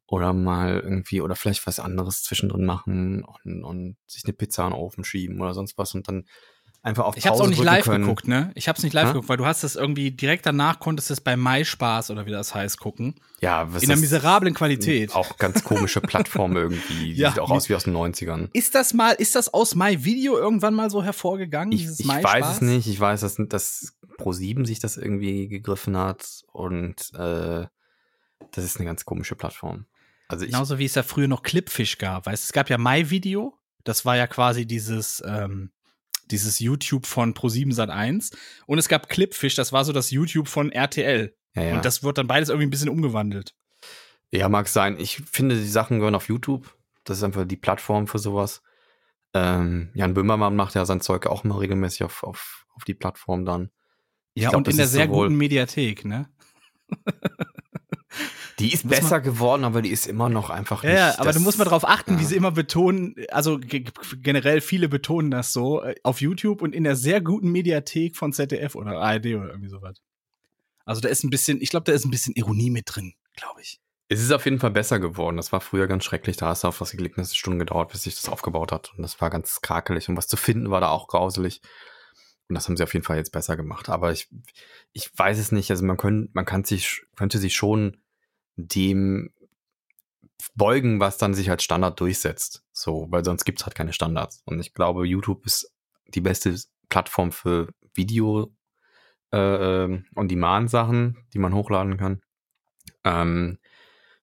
[0.07, 4.71] oder mal irgendwie oder vielleicht was anderes zwischendrin machen und, und sich eine Pizza in
[4.71, 6.27] den Ofen schieben oder sonst was und dann
[6.85, 8.05] einfach auf Ich Pause hab's auch nicht live können.
[8.05, 8.53] geguckt, ne?
[8.55, 9.12] Ich hab's nicht live Hä?
[9.12, 12.55] geguckt, weil du hast es irgendwie direkt danach konntest es bei MySpaß oder wie das
[12.55, 13.14] heißt gucken.
[13.40, 15.14] Ja, was in einer miserablen Qualität.
[15.14, 17.12] Auch ganz komische Plattform irgendwie.
[17.12, 17.31] Ja.
[17.31, 18.49] sieht auch aus wie aus den 90ern.
[18.53, 21.73] Ist das mal, ist das aus MyVideo irgendwann mal so hervorgegangen?
[21.73, 22.87] Ich, ich weiß es nicht.
[22.87, 27.66] Ich weiß, dass, dass Pro7 sich das irgendwie gegriffen hat und äh,
[28.53, 29.87] das ist eine ganz komische Plattform.
[30.29, 32.27] Also ich, Genauso wie es ja früher noch Clipfish gab.
[32.27, 33.59] Weißt es gab ja MyVideo.
[33.85, 35.70] Das war ja quasi dieses, ähm,
[36.31, 38.35] dieses YouTube von Pro7 Sat1.
[38.67, 41.35] Und es gab Clipfish, das war so das YouTube von RTL.
[41.55, 41.75] ja, ja.
[41.75, 43.55] Und das wird dann beides irgendwie ein bisschen umgewandelt.
[44.31, 44.99] ja, mag sein.
[44.99, 46.77] Ich finde, die Sachen gehören auf YouTube.
[47.05, 48.63] Das ist einfach die Plattform für sowas.
[49.35, 53.45] Ähm, Jan Böhmermann macht ja sein Zeug auch mal regelmäßig auf, auf, auf die Plattform
[53.45, 53.71] dann.
[54.35, 56.29] Ich Ja, glaub, und in der sehr guten Mediathek, ne?
[58.59, 60.99] Die ist Muss man- besser geworden, aber die ist immer noch einfach Ja, nicht.
[60.99, 62.29] ja, aber das, du musst mal drauf achten, wie ja.
[62.29, 63.85] sie immer betonen, also ge-
[64.23, 68.33] generell viele betonen das so, äh, auf YouTube und in der sehr guten Mediathek von
[68.33, 70.01] ZDF oder ARD oder irgendwie sowas.
[70.85, 73.61] Also da ist ein bisschen, ich glaube, da ist ein bisschen Ironie mit drin, glaube
[73.62, 73.81] ich.
[74.09, 75.38] Es ist auf jeden Fall besser geworden.
[75.38, 76.37] Das war früher ganz schrecklich.
[76.37, 78.93] Da hast du auf was geklickt, hat Stunden gedauert, bis sich das aufgebaut hat.
[78.97, 80.09] Und das war ganz krakelig.
[80.11, 81.62] Und was zu finden war da auch grauselig.
[82.49, 83.88] Und das haben sie auf jeden Fall jetzt besser gemacht.
[83.88, 84.29] Aber ich,
[84.93, 85.71] ich weiß es nicht.
[85.71, 87.97] Also man, können, man kann sich, könnte sich schon
[88.57, 89.33] dem
[90.55, 92.64] beugen, was dann sich als Standard durchsetzt.
[92.73, 94.43] So, weil sonst gibt's halt keine Standards.
[94.45, 95.73] Und ich glaube, YouTube ist
[96.09, 96.57] die beste
[96.88, 98.55] Plattform für Video
[99.33, 102.21] äh, ähm, On-Demand-Sachen, die man hochladen kann.
[103.05, 103.59] Ähm,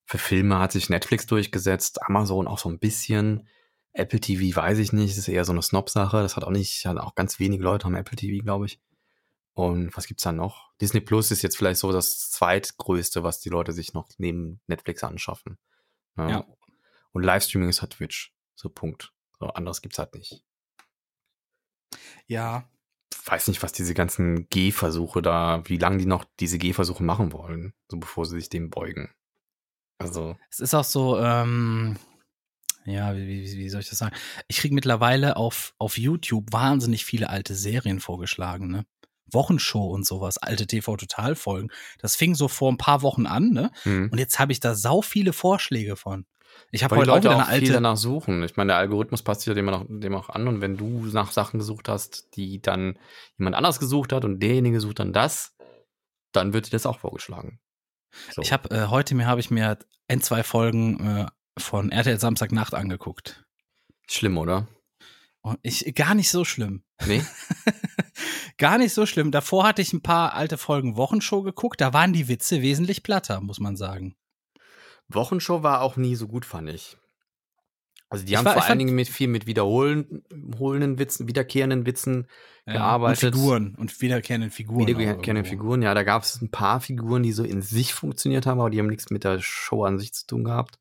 [0.06, 3.48] für Filme hat sich Netflix durchgesetzt, Amazon auch so ein bisschen.
[3.94, 6.22] Apple TV weiß ich nicht, ist eher so eine Snob-Sache.
[6.22, 8.80] Das hat auch nicht, hat auch ganz wenige Leute haben Apple TV, glaube ich.
[9.54, 10.72] Und was gibt's da noch?
[10.80, 15.04] Disney Plus ist jetzt vielleicht so das zweitgrößte, was die Leute sich noch neben Netflix
[15.04, 15.58] anschaffen.
[16.18, 16.30] Ja.
[16.30, 16.46] Ja.
[17.12, 18.34] Und Livestreaming ist halt Twitch.
[18.56, 19.14] So Punkt.
[19.40, 20.44] So anderes gibt's halt nicht.
[22.28, 22.70] Ja,
[23.26, 27.74] Weiß nicht, was diese ganzen Gehversuche da, wie lange die noch diese Gehversuche machen wollen,
[27.88, 29.12] so bevor sie sich dem beugen.
[30.00, 31.98] Also, Es ist auch so, ähm,
[32.86, 34.16] ja, wie, wie, wie soll ich das sagen?
[34.48, 38.86] Ich kriege mittlerweile auf, auf YouTube wahnsinnig viele alte Serien vorgeschlagen, ne?
[39.34, 41.70] Wochenshow und sowas, alte TV-Total-Folgen.
[42.00, 43.72] Das fing so vor ein paar Wochen an, ne?
[43.84, 44.10] hm.
[44.12, 46.26] Und jetzt habe ich da sau viele Vorschläge von.
[46.72, 47.74] Ich habe heute auch Leute auch eine viel alte.
[47.74, 48.44] danach suchen.
[48.44, 51.06] Ich meine, der Algorithmus passt sich ja dem auch, dem auch an und wenn du
[51.08, 52.98] nach Sachen gesucht hast, die dann
[53.38, 55.56] jemand anders gesucht hat und derjenige sucht dann das,
[56.32, 57.60] dann wird dir das auch vorgeschlagen.
[58.32, 58.42] So.
[58.42, 61.26] Ich habe äh, heute mir habe ich mir ein, zwei Folgen äh,
[61.58, 63.46] von RTL Samstagnacht angeguckt.
[64.08, 64.68] Schlimm, oder?
[65.42, 66.84] Und ich gar nicht so schlimm.
[67.08, 67.24] Nee?
[68.58, 69.32] Gar nicht so schlimm.
[69.32, 71.82] Davor hatte ich ein paar alte Folgen Wochenshow geguckt.
[71.82, 74.16] Da waren die Witze wesentlich platter, muss man sagen.
[75.08, 76.96] Wochenshow war auch nie so gut, fand ich.
[78.10, 82.28] Also die Ich haben war- vor allen Dingen mit viel mit wiederholenden Witzen, wiederkehrenden Witzen
[82.68, 83.24] gearbeitet.
[83.24, 84.86] Und Figuren und wiederkehrenden Figuren.
[84.86, 88.46] Wiederkehrende auch Figuren, ja, da gab es ein paar Figuren, die so in sich funktioniert
[88.46, 90.78] haben, aber die haben nichts mit der Show an sich zu tun gehabt.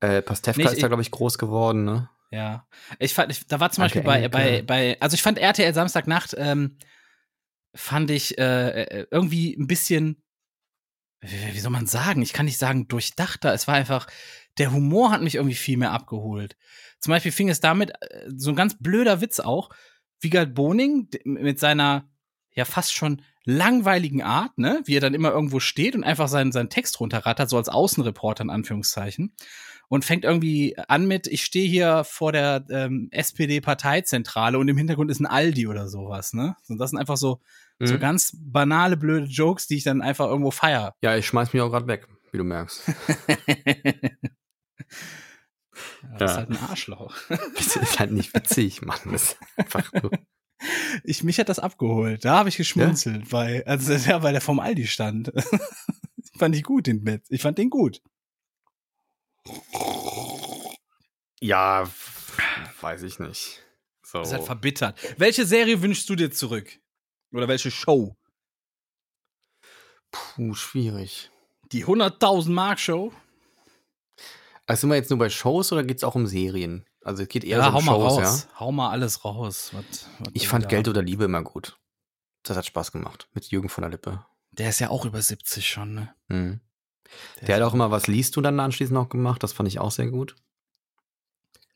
[0.00, 2.08] Äh, Pastewka Nicht- ist da, glaube ich, groß geworden, ne?
[2.30, 2.66] Ja.
[2.98, 6.34] Ich fand, ich, da war zum Beispiel bei, bei, bei, also ich fand RTL Samstagnacht,
[6.36, 6.76] ähm,
[7.74, 10.22] fand ich äh, äh, irgendwie ein bisschen,
[11.20, 12.22] wie wie soll man sagen?
[12.22, 13.52] Ich kann nicht sagen durchdachter.
[13.52, 14.06] Es war einfach,
[14.58, 16.56] der Humor hat mich irgendwie viel mehr abgeholt.
[17.00, 19.70] Zum Beispiel fing es damit, äh, so ein ganz blöder Witz auch,
[20.20, 22.08] Wiegald Boning mit seiner
[22.52, 26.52] ja fast schon langweiligen Art, ne, wie er dann immer irgendwo steht und einfach seinen,
[26.52, 29.34] seinen Text runterrattert, so als Außenreporter in Anführungszeichen
[29.88, 35.10] und fängt irgendwie an mit, ich stehe hier vor der ähm, SPD-Parteizentrale und im Hintergrund
[35.10, 36.56] ist ein Aldi oder sowas, ne?
[36.68, 37.40] Und das sind einfach so,
[37.80, 38.00] so Mhm.
[38.00, 40.94] ganz banale, blöde Jokes, die ich dann einfach irgendwo feier.
[41.02, 42.82] Ja, ich schmeiß mich auch gerade weg, wie du merkst.
[46.02, 46.36] Ja, das ist Ja.
[46.38, 47.14] halt ein Arschloch.
[47.56, 48.98] Das ist halt nicht witzig, Mann.
[49.12, 50.10] Das ist einfach nur.
[51.04, 52.24] Ich, mich hat das abgeholt.
[52.24, 55.32] Da habe ich geschmunzelt, bei, also ja, weil der vom Aldi stand.
[56.36, 57.26] fand ich gut, den Witz.
[57.30, 58.02] Ich fand den gut.
[61.40, 61.88] Ja,
[62.80, 63.62] weiß ich nicht.
[64.02, 64.18] So.
[64.18, 64.98] Das ist halt verbittert.
[65.18, 66.78] Welche Serie wünschst du dir zurück?
[67.32, 68.16] Oder welche Show?
[70.10, 71.30] Puh, schwierig.
[71.72, 73.12] Die 100.000 Mark Show?
[74.66, 76.86] Also sind wir jetzt nur bei Shows oder geht's auch um Serien?
[77.04, 78.46] Also es geht eher so Ja, um hau mal Shows, raus.
[78.50, 78.60] ja?
[78.60, 79.70] Hau mal alles raus.
[79.72, 81.78] Was, was Ich fand da- Geld oder Liebe immer gut.
[82.42, 83.28] Das hat Spaß gemacht.
[83.34, 84.24] Mit Jürgen von der Lippe.
[84.52, 86.14] Der ist ja auch über 70 schon, ne?
[86.28, 86.60] Mhm.
[87.46, 89.42] Der, hat auch immer, was liest du dann anschließend noch gemacht?
[89.42, 90.36] Das fand ich auch sehr gut.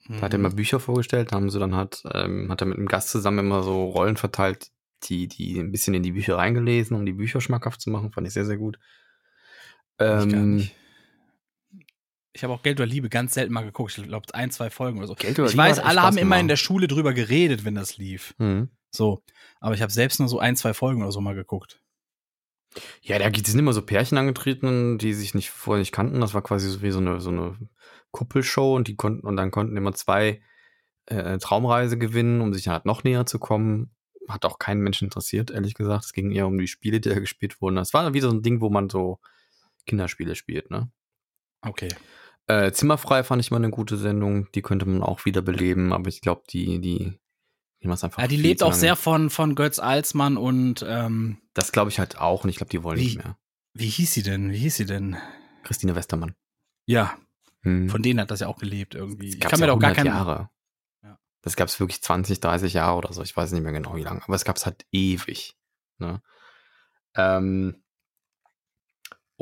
[0.09, 0.47] Da hat er Mhm.
[0.47, 3.39] immer Bücher vorgestellt, da haben sie dann hat, ähm, hat er mit einem Gast zusammen
[3.41, 4.71] immer so Rollen verteilt,
[5.05, 8.13] die, die ein bisschen in die Bücher reingelesen, um die Bücher schmackhaft zu machen.
[8.13, 8.79] Fand ich sehr, sehr gut.
[9.99, 10.75] Ich Ähm, nicht.
[12.35, 13.97] Ich habe auch Geld oder Liebe ganz selten mal geguckt.
[13.99, 15.15] Ich glaube, ein, zwei Folgen oder so.
[15.15, 17.99] Geld oder ich Liebe weiß, alle haben immer in der Schule drüber geredet, wenn das
[17.99, 18.35] lief.
[18.39, 18.71] Mhm.
[18.91, 19.23] So.
[19.61, 21.82] Aber ich habe selbst nur so ein, zwei Folgen oder so mal geguckt.
[23.03, 26.21] Ja, da sind immer so Pärchen angetreten, die sich nicht vorher nicht kannten.
[26.21, 27.57] Das war quasi so wie so eine, so eine
[28.11, 30.41] Kuppelshow und die konnten, und dann konnten immer zwei
[31.07, 33.91] äh, Traumreise gewinnen, um sich halt noch näher zu kommen.
[34.29, 36.05] Hat auch keinen Menschen interessiert, ehrlich gesagt.
[36.05, 37.77] Es ging eher um die Spiele, die da gespielt wurden.
[37.77, 39.19] Das war wieder so ein Ding, wo man so
[39.87, 40.91] Kinderspiele spielt, ne?
[41.63, 41.89] Okay.
[42.47, 44.51] Äh, Zimmerfrei fand ich mal eine gute Sendung.
[44.53, 47.19] Die könnte man auch wieder beleben, aber ich glaube, die, die,
[47.83, 48.21] die macht einfach.
[48.23, 52.19] Ja, die lebt auch sehr von, von Götz Alsmann und ähm, Das glaube ich halt
[52.19, 53.05] auch und ich glaube, die wollen Wie?
[53.05, 53.37] nicht mehr.
[53.75, 54.51] wie hieß sie denn?
[54.53, 55.17] Wie hieß sie denn?
[55.65, 56.35] Christine Westermann.
[56.87, 57.17] Ja,
[57.65, 57.89] Hm.
[57.89, 59.27] von denen hat das ja auch gelebt irgendwie.
[59.27, 60.09] Das Ich kann mir ja doch gar 100 keine.
[60.09, 60.51] Jahre.
[61.05, 61.17] Ja.
[61.43, 63.23] Das gab es wirklich 20, 30 Jahre oder so.
[63.23, 64.21] Ich weiß nicht mehr genau wie lange.
[64.25, 65.55] Aber es gab es halt ewig.
[65.99, 66.21] Ne?
[67.15, 67.85] Ähm,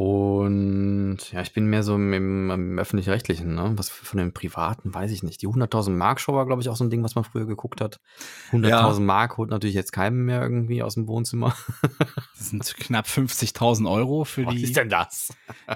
[0.01, 3.55] und ja, ich bin mehr so im, im, im öffentlich-rechtlichen.
[3.55, 3.73] Ne?
[3.75, 5.43] Was von den Privaten weiß ich nicht.
[5.43, 7.83] Die 100.000 Mark Show war, glaube ich, auch so ein Ding, was man früher geguckt
[7.83, 8.01] hat.
[8.51, 8.99] 100.000 Ja.
[9.01, 11.55] Mark holt natürlich jetzt keinem mehr irgendwie aus dem Wohnzimmer.
[12.39, 15.35] Das sind knapp 50.000 Euro für Was die ist denn das?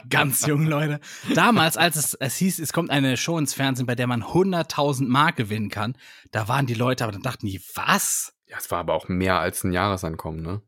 [0.09, 0.99] ganz jungen Leute.
[1.35, 5.07] Damals, als es, es hieß, es kommt eine Show ins Fernsehen, bei der man 100.000
[5.07, 5.95] Mark gewinnen kann,
[6.31, 8.33] da waren die Leute, aber dann dachten die, was?
[8.47, 10.63] Ja, es war aber auch mehr als ein Jahresankommen, ne?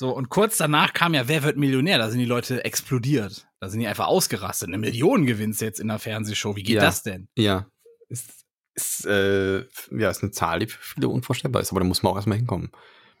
[0.00, 1.98] So, und kurz danach kam ja Wer wird Millionär?
[1.98, 3.46] Da sind die Leute explodiert.
[3.60, 4.68] Da sind die einfach ausgerastet.
[4.68, 6.56] Eine Million gewinnst jetzt in der Fernsehshow.
[6.56, 6.80] Wie geht Ja.
[6.80, 7.28] das denn?
[7.36, 7.66] Ja.
[8.08, 8.30] Ist,
[8.74, 9.58] ist, äh,
[9.90, 12.38] ja, ist eine Zahl, die für viele unvorstellbar ist, aber da muss man auch erstmal
[12.38, 12.70] hinkommen.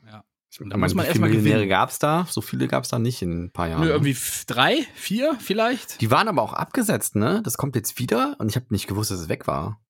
[0.06, 0.24] Ja.
[0.50, 2.26] Ich Da meine, muss man wie viele Millionäre gab es da?
[2.30, 3.82] So viele gab es da nicht in ein paar Jahren.
[3.84, 4.16] Nö, irgendwie
[4.46, 6.00] drei, vier vielleicht?
[6.00, 7.42] Die waren aber auch abgesetzt, ne?
[7.44, 9.82] Das kommt jetzt wieder und ich habe nicht gewusst, dass es weg war.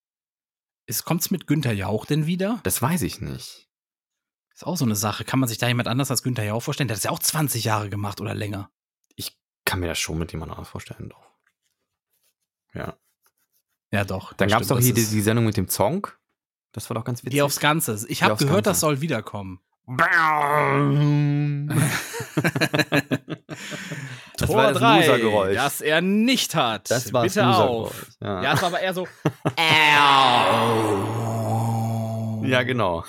[0.87, 2.59] Ist, kommt's mit Günther Jauch denn wieder?
[2.65, 3.70] Das weiß ich nicht.
[4.61, 5.25] Ist auch so eine Sache.
[5.25, 6.87] Kann man sich da jemand anders als Günther Jauch vorstellen?
[6.87, 8.69] Der hat es ja auch 20 Jahre gemacht oder länger.
[9.65, 11.31] Kann mir das schon mit jemand anderem vorstellen, doch.
[12.75, 12.95] Ja.
[13.91, 14.35] Ja, doch.
[14.35, 16.09] Dann das gab es doch das hier die, die Sendung mit dem Song.
[16.73, 17.33] Das war doch ganz witzig.
[17.33, 18.05] Die aufs Ganze.
[18.09, 18.71] Ich habe gehört, Ganze.
[18.71, 19.61] das soll wiederkommen.
[24.37, 25.55] Das Tor war das drei, Loser-Geräusch.
[25.55, 26.91] Das er nicht hat.
[26.91, 28.07] Das war das Bitte Loser-Geräusch, auf.
[28.21, 28.43] ja.
[28.43, 29.07] Ja, es war aber eher so.
[32.47, 33.05] ja, genau.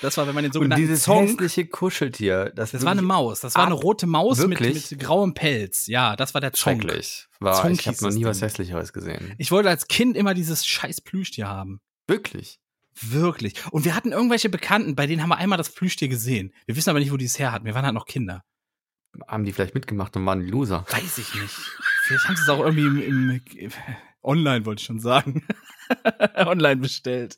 [0.00, 1.26] Das war, wenn man den Und sogenannten dieses Song.
[1.26, 2.52] hässliche Kuscheltier.
[2.54, 3.40] Das, Das war eine Maus.
[3.40, 5.86] Das war eine rote Maus mit, mit grauem Pelz.
[5.86, 6.82] Ja, das war der Zonk.
[6.82, 7.26] Schrecklich.
[7.40, 8.42] War, Zonk ich habe noch nie was.
[8.42, 9.34] Hässlicheres gesehen.
[9.38, 11.80] Ich wollte als Kind immer dieses scheiß Plüschtier haben.
[12.06, 12.60] Wirklich.
[13.00, 13.54] Wirklich.
[13.72, 16.52] Und wir hatten irgendwelche Bekannten, bei denen haben wir einmal das Plüschtier gesehen.
[16.66, 17.64] Wir wissen aber nicht, wo die es her hatten.
[17.64, 18.44] Wir waren halt noch Kinder.
[19.26, 20.84] Haben die vielleicht mitgemacht und waren die Loser?
[20.90, 21.54] Weiß ich nicht.
[22.04, 23.72] Vielleicht haben sie es auch irgendwie im, im
[24.24, 25.46] Online, wollte ich schon sagen.
[26.36, 27.36] Online bestellt.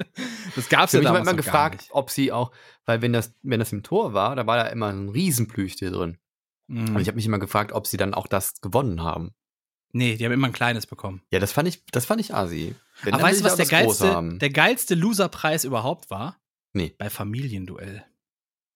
[0.54, 2.52] Das gab's Ich ja habe mich damals immer gefragt, ob sie auch,
[2.84, 6.18] weil wenn das, wenn das im Tor war, da war da immer ein Riesenplüschtier drin.
[6.68, 6.88] nicht.
[6.88, 6.98] Und Mhm.
[7.00, 9.32] ich habe mich immer gefragt, ob sie dann auch das gewonnen haben.
[9.92, 11.22] Nee, die haben immer ein kleines bekommen.
[11.30, 12.74] Ja, das fand ich, das fand ich asi.
[13.02, 16.38] Wenn, Aber weißt du, was ich der geilste, der geilste Loserpreis überhaupt war?
[16.72, 16.94] Nee.
[16.98, 18.04] Bei Familienduell.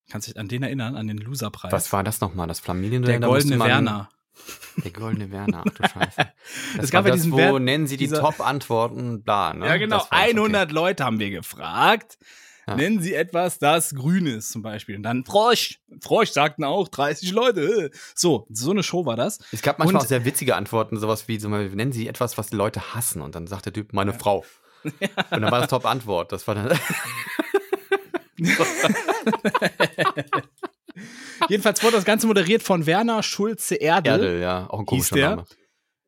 [0.09, 1.73] Kannst du dich an den erinnern, an den Loserpreis?
[1.73, 2.46] Was war das nochmal?
[2.49, 4.09] Das Familien der goldene Werner.
[4.85, 6.16] Der goldene Werner, ach du Scheiße.
[6.76, 9.66] Das Es gab ja das, diesen wo Wer- nennen sie die Top-Antworten, bla, ne?
[9.66, 9.98] Ja, genau.
[9.98, 12.18] Das war das, 100 Leute haben wir gefragt.
[12.66, 12.76] Ja.
[12.76, 14.94] Nennen Sie etwas, das grün ist, zum Beispiel.
[14.94, 15.81] Und dann Frosch.
[16.00, 17.90] Frosch sagten auch 30 Leute.
[18.14, 19.40] So, so eine Show war das.
[19.40, 19.48] Okay.
[19.53, 22.38] Es gab manchmal Und- auch sehr witzige Antworten, sowas wie, so mal, nennen sie etwas,
[22.38, 23.22] was die Leute hassen.
[23.22, 24.44] Und dann sagt der Typ, meine Frau.
[24.85, 24.94] Und
[25.31, 26.31] dann war das Top-Antwort.
[26.33, 26.79] Das war dann,
[31.48, 34.12] Jedenfalls wurde das Ganze moderiert von Werner Schulze Erdel.
[34.12, 35.16] Erdel, ja, auch ein komischer?
[35.16, 35.44] Name.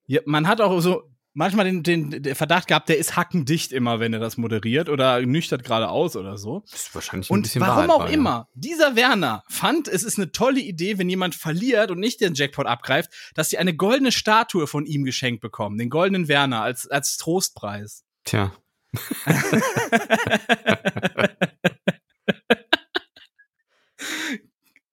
[0.07, 4.01] Ja, man hat auch so manchmal den, den, den Verdacht gehabt, der ist hackendicht immer,
[4.01, 6.62] wenn er das moderiert oder nüchtert gerade aus oder so.
[6.71, 8.12] Das ist wahrscheinlich ein Und bisschen warum auch ja.
[8.12, 12.35] immer, dieser Werner fand, es ist eine tolle Idee, wenn jemand verliert und nicht den
[12.35, 16.88] Jackpot abgreift, dass sie eine goldene Statue von ihm geschenkt bekommen, den goldenen Werner als,
[16.88, 18.05] als Trostpreis.
[18.25, 18.53] Tja.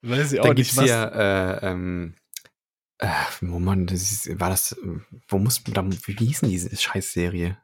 [0.10, 2.16] Weiß ich Da gibt's ja, äh, ähm,
[2.98, 3.08] äh,
[3.42, 4.76] wo man, das ist, war das,
[5.28, 7.58] wo muss, da, wie hieß denn diese Scheißserie?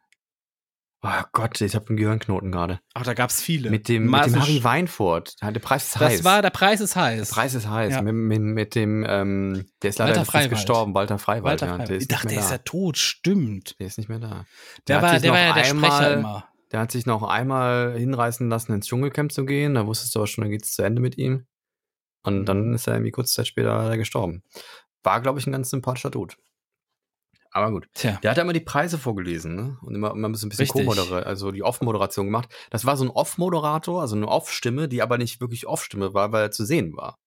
[1.08, 2.80] Oh Gott, ich habe einen Gehirnknoten gerade.
[2.96, 3.70] Ach, da gab's viele.
[3.70, 5.36] Mit dem, mit dem Harry Weinfurt.
[5.40, 6.24] Der Preis ist Das heiß.
[6.24, 7.28] war, der Preis ist heiß.
[7.28, 7.94] der Preis ist heiß.
[7.94, 8.02] Ja.
[8.02, 11.62] Mit, mit, mit dem, ähm, der ist leider Walter gestorben, Walter Freiwald.
[11.62, 11.90] Walter ja, Freiwald.
[11.90, 13.80] Der ist ich dachte, nicht der ist ja tot, stimmt.
[13.80, 14.46] Der ist nicht mehr da.
[14.88, 16.50] Der, hat war, der war ja der einmal- Sprecher immer.
[16.72, 19.76] Der hat sich noch einmal hinreißen lassen, ins Dschungelcamp zu gehen.
[19.76, 21.46] Da wusstest du aber schon, dann geht's zu Ende mit ihm.
[22.26, 24.44] Und dann ist er irgendwie kurze Zeit später gestorben.
[25.04, 26.36] War, glaube ich, ein ganz sympathischer Dude.
[27.52, 27.88] Aber gut.
[27.94, 28.20] Tja.
[28.22, 29.78] Der hat ja immer die Preise vorgelesen, ne?
[29.82, 30.68] Und immer, immer ein bisschen.
[30.68, 32.50] Co-Moderator, also die Off-Moderation gemacht.
[32.70, 36.42] Das war so ein Off-Moderator, also eine Off-Stimme, die aber nicht wirklich Off-Stimme war, weil
[36.44, 37.18] er zu sehen war.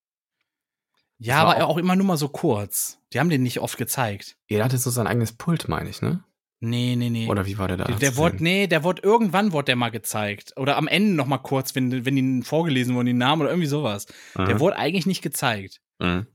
[1.19, 2.99] Ja, war aber auch- auch immer nur mal so kurz.
[3.13, 4.37] Die haben den nicht oft gezeigt.
[4.49, 6.23] Er hatte so sein eigenes Pult, meine ich, ne?
[6.61, 7.29] Nee, nee, nee.
[7.29, 7.85] Oder wie war der da?
[7.85, 10.55] der, der wurde, nee, der wurde irgendwann wurde der mal gezeigt.
[10.57, 13.69] Oder am Ende noch mal kurz, wenn, wenn ihnen vorgelesen wurden, die Namen oder irgendwie
[13.69, 14.07] sowas.
[14.37, 14.61] Der Mhm.
[14.61, 15.81] wurde eigentlich nicht gezeigt.
[16.01, 16.27] Mhm.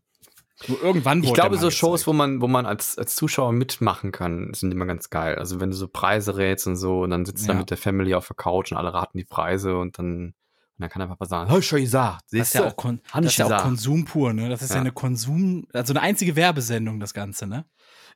[0.68, 2.08] Nur irgendwann wurde Ich der glaube, so Shows, gezeigt.
[2.08, 5.36] wo man, wo man als, als Zuschauer mitmachen kann, sind immer ganz geil.
[5.36, 7.54] Also wenn du so Preise rätst und so, und dann sitzt du Ja.
[7.56, 10.36] da mit der Family auf der Couch und alle raten die Preise und dann,
[10.84, 13.26] dann kann der Papa sagen, hab ich schon gesagt, Das ist ja auch, Kon das
[13.26, 13.64] ist ja auch.
[13.64, 14.50] Konsum pur, ne?
[14.50, 14.82] Das ist ja, Ja.
[14.82, 17.66] eine Konsum, also eine einzige Werbesendung, das Ganze, ne?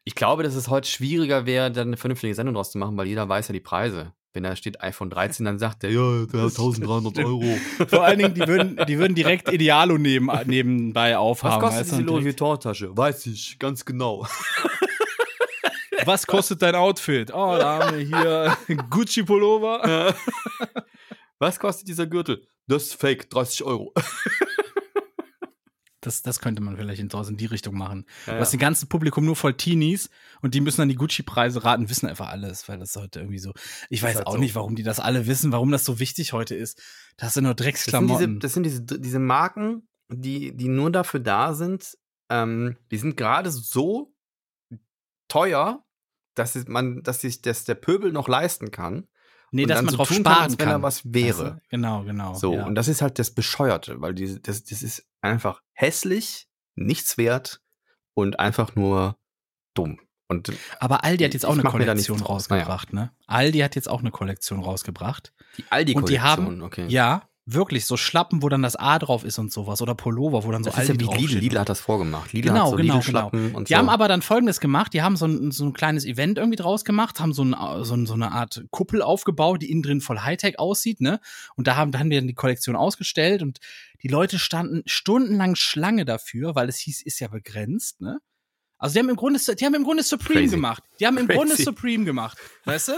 [0.03, 3.07] Ich glaube, dass es heute schwieriger wäre, dann eine vernünftige Sendung draus zu machen, weil
[3.07, 4.13] jeder weiß ja die Preise.
[4.33, 7.27] Wenn da steht iPhone 13, dann sagt der, ja, der hat 1300 stimmt.
[7.27, 7.43] Euro.
[7.87, 11.61] Vor allen Dingen, die würden, die würden direkt Idealo neben, nebenbei Was aufhaben.
[11.61, 12.95] kostet du, diese und Louis Vuitton-Tasche?
[12.95, 14.27] Weiß ich, ganz genau.
[16.05, 17.31] Was kostet dein Outfit?
[17.33, 18.57] Oh, da haben wir hier
[18.89, 20.13] Gucci Pullover.
[21.39, 22.47] Was kostet dieser Gürtel?
[22.67, 23.93] Das ist fake, 30 Euro.
[26.01, 28.05] Das, das könnte man vielleicht in, in die Richtung machen.
[28.27, 28.57] Ja, Du hast ja.
[28.57, 30.09] ein ganzes Publikum nur voll Teenies
[30.41, 33.51] und die müssen dann die Gucci-Preise raten, wissen einfach alles, weil das heute irgendwie so.
[33.89, 34.37] Ich weiß halt auch so.
[34.37, 36.81] nicht, warum die das alle wissen, warum das so wichtig heute ist.
[37.17, 38.27] Das sind nur Das sind, Drecksklamotten.
[38.27, 41.97] diese, das sind diese, diese Marken, die, die nur dafür da sind,
[42.29, 44.13] ähm, die sind gerade so
[45.27, 45.83] teuer,
[46.35, 49.07] dass man, dass sich das der Pöbel noch leisten kann.
[49.51, 50.81] Nee, dass man so drauf tun kann, sparen als wenn kann.
[50.81, 51.55] da was wäre.
[51.55, 51.61] Du?
[51.69, 52.33] Genau, genau.
[52.33, 52.65] So, ja.
[52.65, 57.61] und das ist halt das Bescheuerte, weil die, das, das ist einfach hässlich, nichts wert
[58.13, 59.17] und einfach nur
[59.73, 59.99] dumm.
[60.29, 62.49] Und Aber Aldi hat jetzt auch eine Kollektion draus.
[62.49, 62.63] Naja.
[62.63, 63.11] rausgebracht, ne?
[63.27, 65.33] Aldi hat jetzt auch eine Kollektion rausgebracht.
[65.57, 66.85] die Aldi Und die haben, okay.
[66.87, 69.81] ja, wirklich, so Schlappen, wo dann das A drauf ist und sowas.
[69.81, 71.39] Oder Pullover, wo dann so das ist ja wie Lidl.
[71.39, 72.33] Lidl hat das vorgemacht.
[72.33, 73.77] Lidl Genau, hat so genau, Lidl-Schlappen und Die so.
[73.79, 76.83] haben aber dann folgendes gemacht, die haben so ein, so ein kleines Event irgendwie draus
[76.83, 80.19] gemacht, haben so, ein, so, ein, so eine Art Kuppel aufgebaut, die innen drin voll
[80.19, 81.19] Hightech aussieht, ne?
[81.55, 83.59] Und da haben, da haben wir dann die Kollektion ausgestellt und
[84.03, 88.19] die Leute standen stundenlang Schlange dafür, weil es hieß, ist ja begrenzt, ne?
[88.77, 90.55] Also die haben im Grunde, die haben im Grunde Supreme Crazy.
[90.55, 90.83] gemacht.
[90.99, 91.37] Die haben im Crazy.
[91.39, 92.93] Grunde Supreme gemacht, weißt du?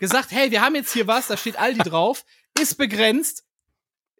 [0.00, 2.24] Gesagt, hey, wir haben jetzt hier was, da steht Aldi drauf,
[2.60, 3.44] ist begrenzt.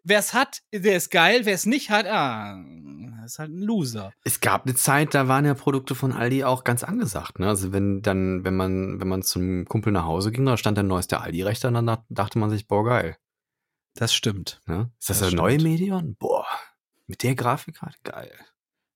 [0.03, 2.61] Wer es hat, der ist geil, wer es nicht hat, ah,
[3.25, 4.11] ist halt ein Loser.
[4.25, 7.39] Es gab eine Zeit, da waren ja Produkte von Aldi auch ganz angesagt.
[7.39, 7.47] Ne?
[7.47, 10.83] Also wenn dann, wenn man, wenn man zum Kumpel nach Hause ging, da stand der
[10.83, 13.17] neueste Aldi-Rechter und dann dacht- dachte man sich, boah, geil.
[13.95, 14.61] Das stimmt.
[14.65, 14.91] Ne?
[14.99, 15.57] Ist das, Das das neue.
[15.61, 16.15] Medion?
[16.19, 16.45] Boah,
[17.07, 18.31] mit der Grafikkarte, geil.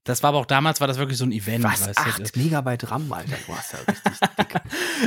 [0.03, 1.63] Das war aber auch damals war das wirklich so ein Event.
[1.65, 1.85] Was?
[1.87, 2.23] weißt du?
[2.23, 4.61] 8 Megabyte RAM, Alter, du hast ja richtig dick.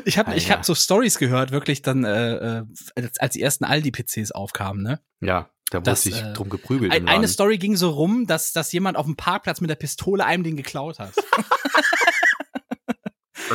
[0.07, 2.64] Ich habe ich hab so Stories gehört, wirklich dann, äh, äh,
[2.96, 5.01] als, als die ersten Aldi-PCs aufkamen, ne?
[5.20, 6.92] Ja, da wurde Das, sich äh, drum geprügelt.
[6.92, 7.28] Ein, eine.
[7.28, 10.56] Story ging so rum, dass, dass jemand auf dem Parkplatz mit der Pistole einem den
[10.56, 11.14] geklaut hat.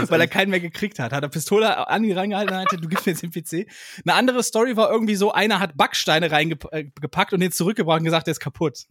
[0.08, 1.12] weil er keinen mehr gekriegt hat.
[1.12, 3.70] Hat er Pistole an ihn reingehalten und meinte, du gibst mir jetzt den PC.
[4.06, 8.28] Eine andere Story war irgendwie so, einer hat Backsteine reingepackt und den zurückgebracht und gesagt,
[8.28, 8.86] der ist kaputt.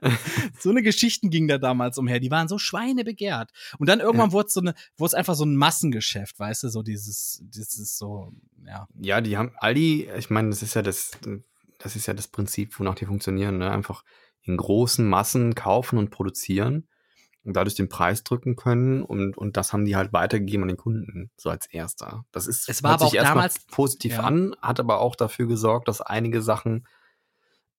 [0.60, 2.20] so eine Geschichten ging da damals umher.
[2.20, 3.50] Die waren so schweinebegehrt.
[3.78, 6.68] Und dann irgendwann wurde es so eine, wurde es einfach so ein Massengeschäft, weißt du,
[6.68, 8.32] so dieses, dieses so,
[8.66, 8.86] ja.
[9.00, 11.12] Ja, die haben Aldi, ich meine, das ist ja das,
[11.78, 13.70] das ist ja das Prinzip, wonach die funktionieren, ne?
[13.70, 14.04] Einfach
[14.42, 16.88] in großen Massen kaufen und produzieren
[17.44, 20.76] und dadurch den Preis drücken können und, und das haben die halt weitergegeben an den
[20.76, 22.24] Kunden, so als erster.
[22.32, 24.20] Das ist Es war hört aber sich auch erstmal damals- positiv ja.
[24.20, 26.86] an, hat aber auch dafür gesorgt, dass einige Sachen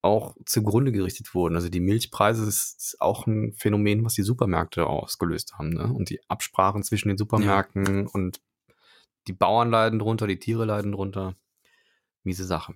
[0.02, 1.56] auch zugrunde gerichtet wurden.
[1.56, 5.72] Also die Milchpreise ist, auch ein Phänomen, was die Supermärkte ausgelöst haben.
[5.72, 5.92] Ne?
[5.92, 8.42] Und die Absprachen zwischen den Supermärkten und
[9.28, 11.36] die Bauern leiden drunter, die Tiere leiden drunter.
[12.24, 12.76] Miese Sache.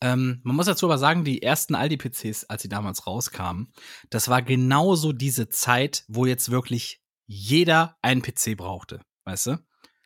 [0.00, 3.72] Ähm, man muss dazu aber sagen, die ersten Aldi-PCs, als sie damals rauskamen,
[4.10, 9.58] das war genauso diese Zeit, wo jetzt wirklich jeder einen PC brauchte, weißt du?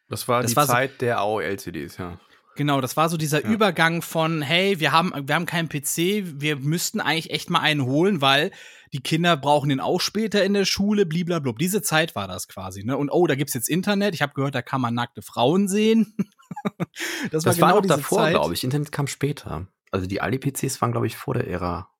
[0.08, 2.18] Das war Das die war so- Zeit der AOL-CDs, ja.
[2.56, 3.50] Genau, das war so dieser Ja.
[3.50, 7.84] Übergang von, hey, wir haben, wir haben keinen PC, wir müssten eigentlich echt mal einen
[7.84, 8.50] holen, weil
[8.92, 11.58] die Kinder brauchen den auch später in der Schule, bliblablub.
[11.58, 12.96] Diese Zeit war das quasi, ne?
[12.98, 16.14] Und oh, da gibt's jetzt Internet, ich habe gehört, da kann man nackte Frauen sehen.
[16.78, 18.64] das war Das war genau noch diese davor, glaube ich.
[18.64, 19.68] Internet kam später.
[19.90, 21.90] Also die Aldi-PCs waren, glaube ich, vor der Ära,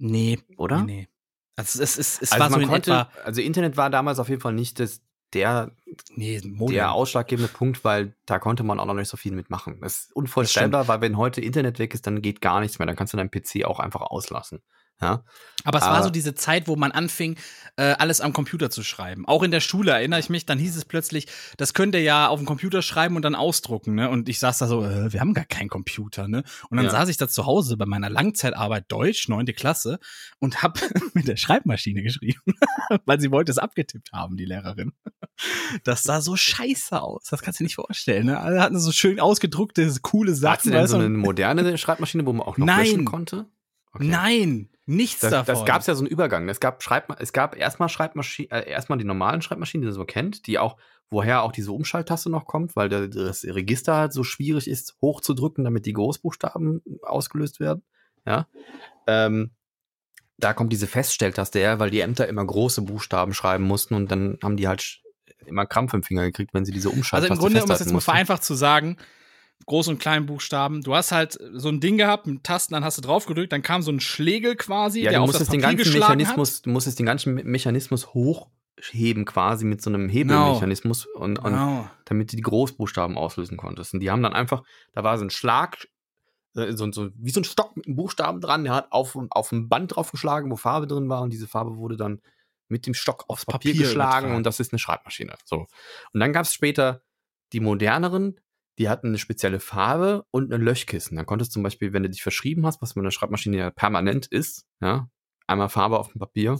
[0.00, 0.82] Nee, oder?
[0.82, 1.08] nee, nee.
[1.56, 4.30] Also es, es, es also war so in konnte, etwa, also Internet war damals auf
[4.30, 5.02] jeden Fall nicht das,
[5.34, 5.76] der,
[6.14, 9.78] nee, der ausschlaggebende Punkt, weil da konnte man auch noch nicht so viel mitmachen.
[9.82, 12.86] Das ist unvorstellbar, weil wenn heute Internet weg ist, dann geht gar nichts mehr.
[12.86, 14.62] Dann kannst du deinen PC auch einfach auslassen.
[15.02, 15.24] Ja,
[15.64, 17.36] Aber es war Aber- so diese Zeit, wo man anfing,
[17.76, 19.26] äh, alles am Computer zu schreiben.
[19.26, 21.26] Auch in der Schule erinnere ich mich, dann hieß es plötzlich,
[21.56, 24.10] das könnt ihr ja auf dem Computer schreiben und dann ausdrucken, ne?
[24.10, 26.44] Und ich saß da so, äh, wir haben gar keinen Computer, ne?
[26.68, 26.90] Und dann Ja.
[26.92, 29.98] saß ich da zu Hause bei meiner Langzeitarbeit Deutsch, neunte Klasse,
[30.38, 30.78] und hab
[31.14, 32.40] mit der Schreibmaschine geschrieben,
[33.06, 34.92] weil sie wollte es abgetippt haben, die Lehrerin.
[35.84, 37.24] Das sah so scheiße aus.
[37.30, 38.40] Das kannst du dir nicht vorstellen, ne?
[38.40, 40.70] Alle hatten so schön ausgedruckte, coole Sachen.
[40.72, 42.78] denn weißt so eine moderne Schreibmaschine, wo man auch noch Nein.
[42.84, 43.46] löschen konnte?
[43.92, 44.06] Okay.
[44.06, 45.54] Nein, nichts Das, davon.
[45.54, 46.48] das gab es ja so einen Übergang.
[46.48, 50.04] Es gab, Schreibma es gab erstmal Schreibmaschinen, äh, erstmal die normalen Schreibmaschinen, die man so
[50.04, 50.76] kennt, die auch,
[51.10, 55.64] woher auch diese Umschalttaste noch kommt, weil der, das Register halt so schwierig ist, hochzudrücken,
[55.64, 57.82] damit die Großbuchstaben ausgelöst werden.
[58.26, 58.46] Ja.
[59.06, 59.52] Ähm,
[60.38, 64.38] da kommt diese Feststelltaste her, weil die Ämter immer große Buchstaben schreiben mussten und dann
[64.42, 65.02] haben die halt
[65.46, 67.92] immer Krampf im Finger gekriegt, wenn sie diese Also Umschalttaste im Grunde, um festhalten jetzt
[67.92, 68.96] mal vereinfacht zu sagen,
[69.66, 70.82] Groß- und Kleinbuchstaben.
[70.82, 73.62] Du hast halt so ein Ding gehabt mit Tasten, dann hast du drauf gedrückt, dann
[73.62, 76.16] kam so ein Schlegel quasi, Ja, der du auf das musstest den Papier ganzen geschlagen
[76.18, 81.44] Mechanismus, du musstest den ganzen Me- Mechanismus hochheben quasi mit so einem Hebelmechanismus und, hat.
[81.44, 81.90] und Genau.
[82.06, 83.94] damit du die Großbuchstaben auslösen konntest.
[83.94, 85.86] Und die haben dann einfach, da war so ein Schlag,
[86.56, 89.52] äh, so, so, wie so ein Stock mit einem Buchstaben dran, der hat auf, auf
[89.52, 92.20] ein Band draufgeschlagen, wo Farbe drin war und diese Farbe wurde dann
[92.68, 95.34] mit dem Stock aufs Papier, Papier geschlagen und das ist eine Schreibmaschine.
[95.44, 95.66] So.
[96.12, 97.02] Und dann gab es später
[97.52, 98.40] die moderneren,
[98.80, 101.16] die hatten eine spezielle Farbe und ein Löschkissen.
[101.16, 103.70] Dann konntest du zum Beispiel, wenn du dich verschrieben hast, was mit einer Schreibmaschine ja
[103.70, 105.10] permanent ist, ja,
[105.46, 106.58] einmal Farbe auf dem Papier,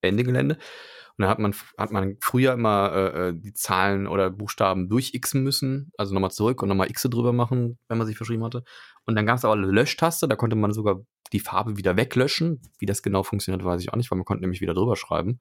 [0.00, 0.54] Ende Gelände.
[0.54, 5.42] Und dann hat man, hat man früher immer äh, äh, die Zahlen oder Buchstaben durchxen
[5.42, 8.64] müssen, also nochmal zurück und nochmal Xe drüber machen, wenn man sich verschrieben hatte.
[9.04, 11.02] Und dann gab es aber eine Löschtaste, da konnte man sogar
[11.34, 12.62] die Farbe wieder weglöschen.
[12.78, 15.40] Wie das genau funktioniert, weiß ich auch nicht, weil man konnte nämlich wieder drüber schreiben.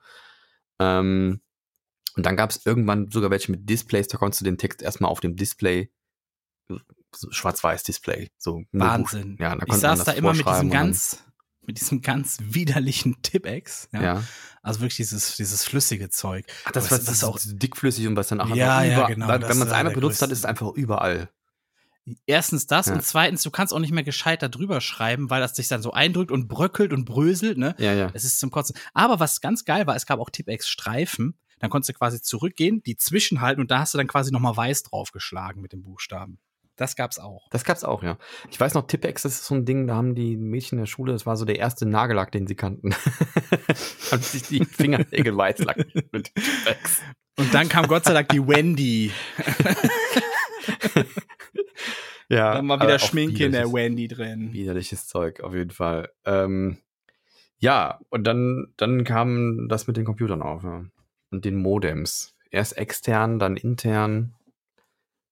[0.79, 1.39] Ähm,
[2.15, 5.09] und dann gab es irgendwann sogar welche mit Displays, da konntest du den Text erstmal
[5.11, 5.91] auf dem Display
[7.15, 8.31] so Schwarz-Weiß-Display.
[8.37, 9.37] So nur Wahnsinn.
[9.39, 11.23] Ja, da ich saß da immer mit diesem ganz,
[11.61, 13.89] mit diesem ganz widerlichen Tipex.
[13.91, 14.01] Ja.
[14.01, 14.23] Ja.
[14.61, 16.45] Also wirklich dieses, dieses flüssige Zeug.
[16.65, 19.07] Ach, das, was, das ist auch- dickflüssig und was dann auch Ja, einfach ja, über,
[19.07, 20.33] genau, das wenn man es einmal benutzt hat, größte.
[20.33, 21.29] ist es einfach überall.
[22.25, 22.93] Erstens das Ja.
[22.93, 25.81] und zweitens, du kannst auch nicht mehr gescheit da drüber schreiben, weil das sich dann
[25.81, 27.75] so eindrückt und bröckelt und bröselt, ne?
[27.77, 28.09] Ja, ja.
[28.13, 28.75] Es ist zum Kotzen.
[28.93, 31.37] Aber was ganz geil war, es gab auch Tipex-Streifen.
[31.63, 34.83] Dann konntest du quasi zurückgehen, die zwischenhalten und da hast du dann quasi nochmal weiß
[34.83, 36.39] draufgeschlagen mit den Buchstaben.
[36.75, 37.47] Das gab's auch.
[37.51, 38.17] Das gab's auch, ja.
[38.51, 40.87] Ich weiß noch, Tippex, das ist so ein Ding, da haben die Mädchen in der
[40.87, 42.93] Schule, das war so der erste Nagellack, den sie kannten.
[44.11, 47.01] haben sich die Fingernägel weiß lackiert mit Tippex.
[47.37, 49.13] Und dann kam Gott sei Dank die Wendy.
[52.27, 54.51] Ja, Dann war wieder Schminke in der Wendy drin.
[54.51, 56.09] Widerliches Zeug, auf jeden Fall.
[56.25, 56.79] Ähm,
[57.57, 60.83] ja, und dann, dann kam das mit den Computern auf, ja.
[61.33, 62.35] Und den Modems.
[62.51, 64.35] Erst extern, dann intern.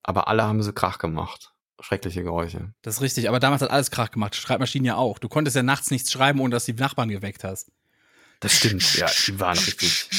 [0.02, 1.54] Aber alle haben sie Krach gemacht.
[1.80, 2.74] Schreckliche Geräusche.
[2.82, 4.36] Das ist richtig, aber damals hat alles Krach gemacht.
[4.36, 5.20] Schreibmaschinen ja auch.
[5.20, 7.72] Du konntest ja nachts nichts schreiben, ohne dass die Nachbarn geweckt hast.
[8.40, 10.10] Das stimmt, ja, die waren richtig.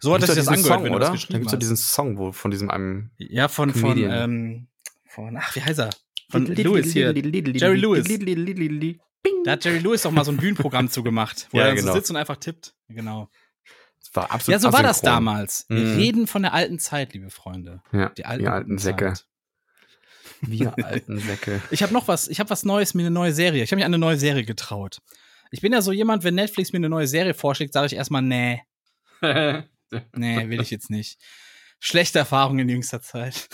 [0.00, 1.10] So hat das diesen angehört, Song, wenn oder?
[1.10, 1.58] Da gibt's doch hast.
[1.58, 4.68] diesen Song, wo von diesem einem Ja, von, von, ähm,
[5.06, 5.90] von, ach, wie heißt er?
[6.30, 7.12] Von Lewis hier.
[7.12, 8.08] Jerry Lewis.
[9.44, 11.88] Da hat Jerry Lewis auch mal so ein Bühnenprogramm zugemacht, wo Ja, er genau.
[11.88, 12.74] so sitzt und einfach tippt.
[12.88, 13.28] Genau.
[14.00, 15.66] Das war absolut Ja, so war das damals.
[15.68, 15.96] Wir Mhm.
[15.96, 17.82] reden von der alten Zeit, liebe Freunde.
[17.92, 19.12] Ja, Die alten, wir alten Säcke.
[19.14, 19.26] Zeit.
[20.40, 21.62] Wir alten Säcke.
[21.70, 23.62] Ich habe noch was, ich habe was Neues, mir eine neue Serie.
[23.64, 24.98] Ich habe mich an eine neue Serie getraut.
[25.50, 28.22] Ich bin ja so jemand, wenn Netflix mir eine neue Serie vorschlägt, sage ich erstmal,
[28.22, 28.62] nee,
[29.22, 31.18] nee, will ich jetzt nicht.
[31.78, 33.48] Schlechte Erfahrungen in jüngster Zeit.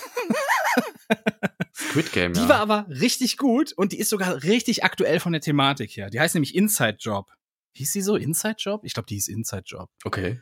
[1.91, 2.49] Squid Game, Die ja.
[2.49, 6.09] war aber richtig gut und die ist sogar richtig aktuell von der Thematik her.
[6.09, 7.32] Die heißt nämlich Inside Job.
[7.72, 8.82] Hieß sie so Inside Job?
[8.84, 9.91] Ich glaube, die hieß Inside Job.
[10.05, 10.41] okay.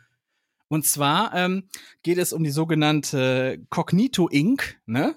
[0.71, 1.67] Und zwar ähm,
[2.03, 5.17] geht es um die sogenannte Cognito Inc., ne?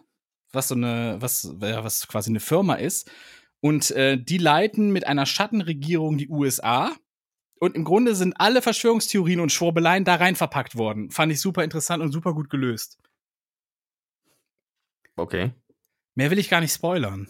[0.53, 3.11] Was so eine, was, ja, was quasi eine Firma ist.
[3.59, 6.95] Und äh, die leiten mit einer Schattenregierung die USA.
[7.59, 11.11] Und im Grunde sind alle Verschwörungstheorien und Schwurbeleien da rein verpackt worden.
[11.11, 12.97] Fand ich super interessant und super gut gelöst.
[15.17, 15.51] Okay.
[16.15, 17.27] Mehr will ich gar nicht spoilern.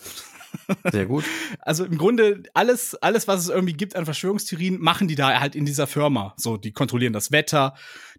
[0.91, 1.23] Sehr gut.
[1.63, 5.55] Also im Grunde alles, alles, was es irgendwie gibt an Verschwörungstheorien, machen die da halt
[5.55, 6.33] in dieser Firma.
[6.37, 7.75] So, die kontrollieren das Wetter,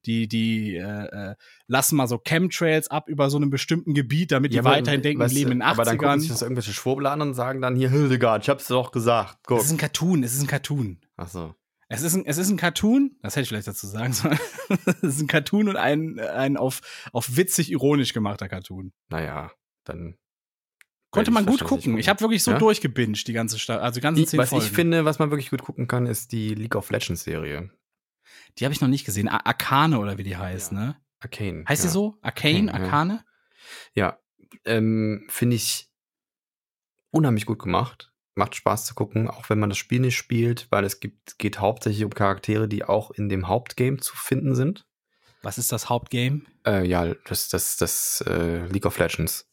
[0.06, 1.34] die, die äh, äh,
[1.66, 5.02] lassen mal so Chemtrails ab über so einem bestimmten Gebiet, damit die Ja, aber, weiterhin
[5.02, 6.20] denken, weißt leben in den Aber dann gucken 80ern.
[6.20, 9.38] sich das irgendwelche Schwurbler an und sagen dann hier, Hildegard, ich hab's doch gesagt.
[9.44, 9.58] Guck.
[9.58, 11.00] Es ist ein Cartoon, es ist ein Cartoon.
[11.16, 11.54] Ach so.
[11.88, 14.38] Es ist ein, es ist ein Cartoon, das hätte ich vielleicht dazu sagen sollen.
[14.86, 16.80] es ist ein Cartoon und ein, ein auf,
[17.12, 18.92] auf witzig ironisch gemachter Cartoon.
[19.10, 19.50] Naja,
[19.84, 20.14] dann.
[21.12, 21.98] Konnte man gut gucken.
[21.98, 22.58] Ich habe wirklich so Ja?
[22.58, 24.64] durchgebinged, die ganze Stadt, also die ganzen Ich, zehn was Folgen.
[24.64, 27.70] ich finde, was man wirklich gut gucken kann, ist die League of Legends Serie.
[28.58, 29.28] die habe ich noch nicht gesehen.
[29.28, 30.78] A- Arcane oder wie die heißt, Ja.
[30.78, 30.96] ne?
[31.20, 31.64] Arcane.
[31.68, 31.88] Heißt ja.
[31.88, 32.18] sie so?
[32.22, 32.72] Arcane?
[32.72, 32.84] Arcane, ja.
[32.84, 33.24] Arcane?
[33.94, 34.18] Ja.
[34.64, 35.88] Ähm, finde ich
[37.10, 38.12] unheimlich gut gemacht.
[38.34, 41.60] Macht Spaß zu gucken, auch wenn man das Spiel nicht spielt, weil es gibt, geht
[41.60, 44.86] hauptsächlich um Charaktere, die auch in dem Hauptgame zu finden sind.
[45.42, 46.42] Was ist das Hauptgame?
[46.66, 49.46] Äh, ja, das, das, das äh, League of Legends.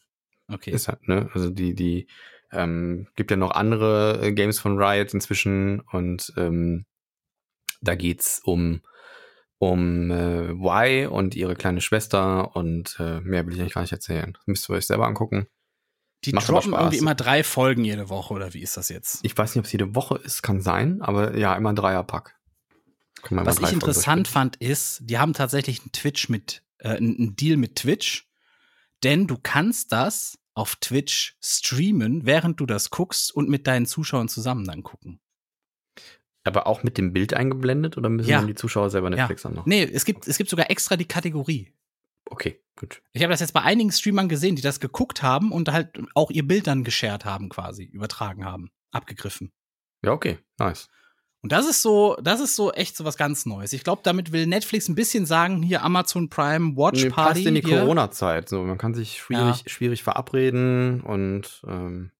[0.49, 0.71] Okay.
[0.71, 1.29] ist halt, ne?
[1.33, 2.07] Also die, die,
[2.51, 6.85] ähm, gibt ja noch andere äh, Games von Riot inzwischen und ähm,
[7.81, 8.81] da geht's um
[9.61, 13.91] um äh, Y und ihre kleine Schwester und äh, mehr will ich eigentlich gar nicht
[13.91, 14.31] erzählen.
[14.33, 15.47] Das müsst ihr euch selber angucken.
[16.23, 19.19] die macht droppen irgendwie immer drei Folgen jede Woche, oder wie ist das jetzt?
[19.23, 22.37] Ich weiß nicht, ob es jede Woche ist, kann sein, aber ja, immer ein Dreierpack.
[23.29, 27.75] Was ich interessant fand, ist, die haben tatsächlich einen Twitch mit, äh, einen Deal mit
[27.75, 28.29] Twitch,
[29.03, 34.27] denn du kannst das auf Twitch streamen, während du das guckst und mit deinen Zuschauern
[34.27, 35.19] zusammen dann gucken.
[36.43, 38.39] Aber auch mit dem Bild eingeblendet oder müssen Ja.
[38.39, 39.49] dann die Zuschauer selber Netflix ja.
[39.49, 39.65] an noch?
[39.65, 41.73] Nee, es gibt, es gibt sogar extra die Kategorie.
[42.25, 43.01] Okay, gut.
[43.13, 46.29] Ich habe das jetzt bei einigen Streamern gesehen, die das geguckt haben und halt auch
[46.29, 49.51] ihr Bild dann geshared haben, quasi, übertragen haben, abgegriffen.
[50.03, 50.89] Ja, okay, nice.
[51.41, 53.71] Und das ist so, das ist so echt so was ganz Neues.
[53.71, 57.43] Ich glaube, damit will Netflix ein bisschen sagen, hier Amazon Prime Watch Nee, Party.
[57.43, 57.61] passt in die.
[57.61, 58.49] Corona-Zeit.
[58.49, 62.11] So, man kann sich schwierig, schwierig verabreden und ähm,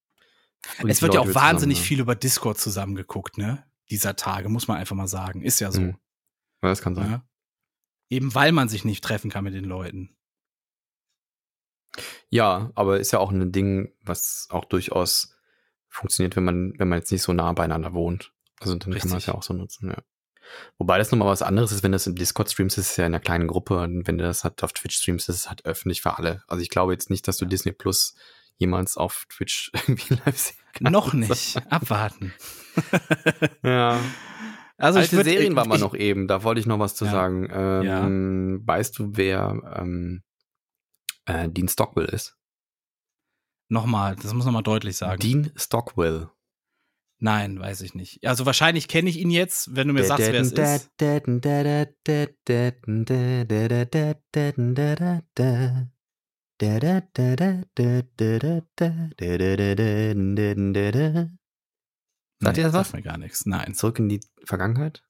[0.87, 3.65] Es wird ja auch wahnsinnig viel über Discord zusammengeguckt, ne?
[3.91, 5.41] Dieser Tage, muss man einfach mal sagen.
[5.41, 5.81] Ist ja so.
[5.81, 5.97] Mhm.
[6.61, 7.09] Ja, das kann sein.
[7.09, 7.21] Ne?
[8.09, 10.15] Eben weil man sich nicht treffen kann mit den Leuten.
[12.29, 15.35] Ja, aber ist ja auch ein Ding, was auch durchaus
[15.87, 18.31] funktioniert, wenn man, wenn man jetzt nicht so nah beieinander wohnt.
[18.59, 19.13] Also dann kann man Richtig.
[19.17, 19.97] es ja auch so nutzen, ja.
[20.79, 23.13] Wobei das nochmal was anderes ist, wenn das im Discord streamst, ist es ja in
[23.13, 26.01] einer kleinen Gruppe und wenn du das halt auf Twitch streamst, ist es halt öffentlich
[26.01, 26.41] für alle.
[26.47, 28.15] Also ich glaube jetzt nicht, dass du Disney Plus
[28.57, 30.91] jemals auf Twitch irgendwie live sehen kannst.
[30.91, 31.57] Noch nicht.
[31.71, 32.33] Abwarten.
[33.63, 33.99] Ja.
[34.77, 37.03] Also Alte ich würd, Serien war mal noch eben, da wollte ich noch was zu
[37.05, 37.11] Ja.
[37.11, 37.49] sagen.
[37.51, 40.23] Ähm, Weißt du, wer ähm,
[41.25, 42.37] äh, Dean Stockwell ist?
[43.67, 45.19] Nochmal, das muss nochmal deutlich sagen.
[45.19, 46.29] Dean Stockwell.
[47.21, 48.25] Nein, weiß ich nicht.
[48.25, 50.57] Also wahrscheinlich kenne ich ihn jetzt, wenn du mir sagst, wer es ist.
[62.39, 62.87] Sagt ihr das was?
[62.87, 63.45] Sagt mir gar nichts.
[63.45, 63.73] Nein.
[63.75, 65.03] Zurück in die Vergangenheit?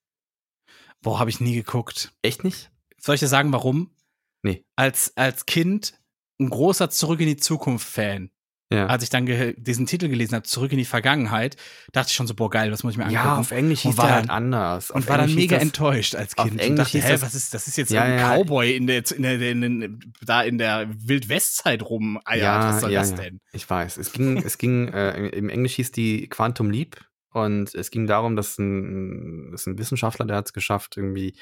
[1.02, 2.12] Boah, habe ich nie geguckt.
[2.24, 2.72] Echt nicht?
[2.98, 3.96] Soll ich dir sagen, warum?
[4.42, 4.66] Nee.
[4.76, 6.00] Als, als Kind
[6.40, 8.32] ein großer Zurück in die Zukunft-Fan.
[8.72, 8.86] Ja.
[8.86, 9.26] Als ich dann
[9.58, 11.56] diesen Titel gelesen habe, Zurück in die Vergangenheit,
[11.92, 13.26] dachte ich schon so, boah, geil, das muss ich mir angucken.
[13.26, 14.92] Ja, auf Englisch Und hieß war der halt anders.
[14.92, 16.60] und Auf war dann Englisch mega das- enttäuscht als auf Kind.
[16.60, 18.36] und Englisch dachte, hieß hä, das- was ist, das ist jetzt Ja, ein ja.
[18.36, 19.90] Cowboy in der, in der, in der,
[20.22, 22.20] da in der Wildwestzeit rum.
[22.26, 23.40] Ah, ja, was soll das denn?
[23.54, 23.98] Ich weiß.
[23.98, 26.98] Es ging, es ging, äh, im Englisch hieß die Quantum Leap
[27.32, 31.34] und es ging darum, dass ein, dass ein Wissenschaftler, der hat es geschafft, irgendwie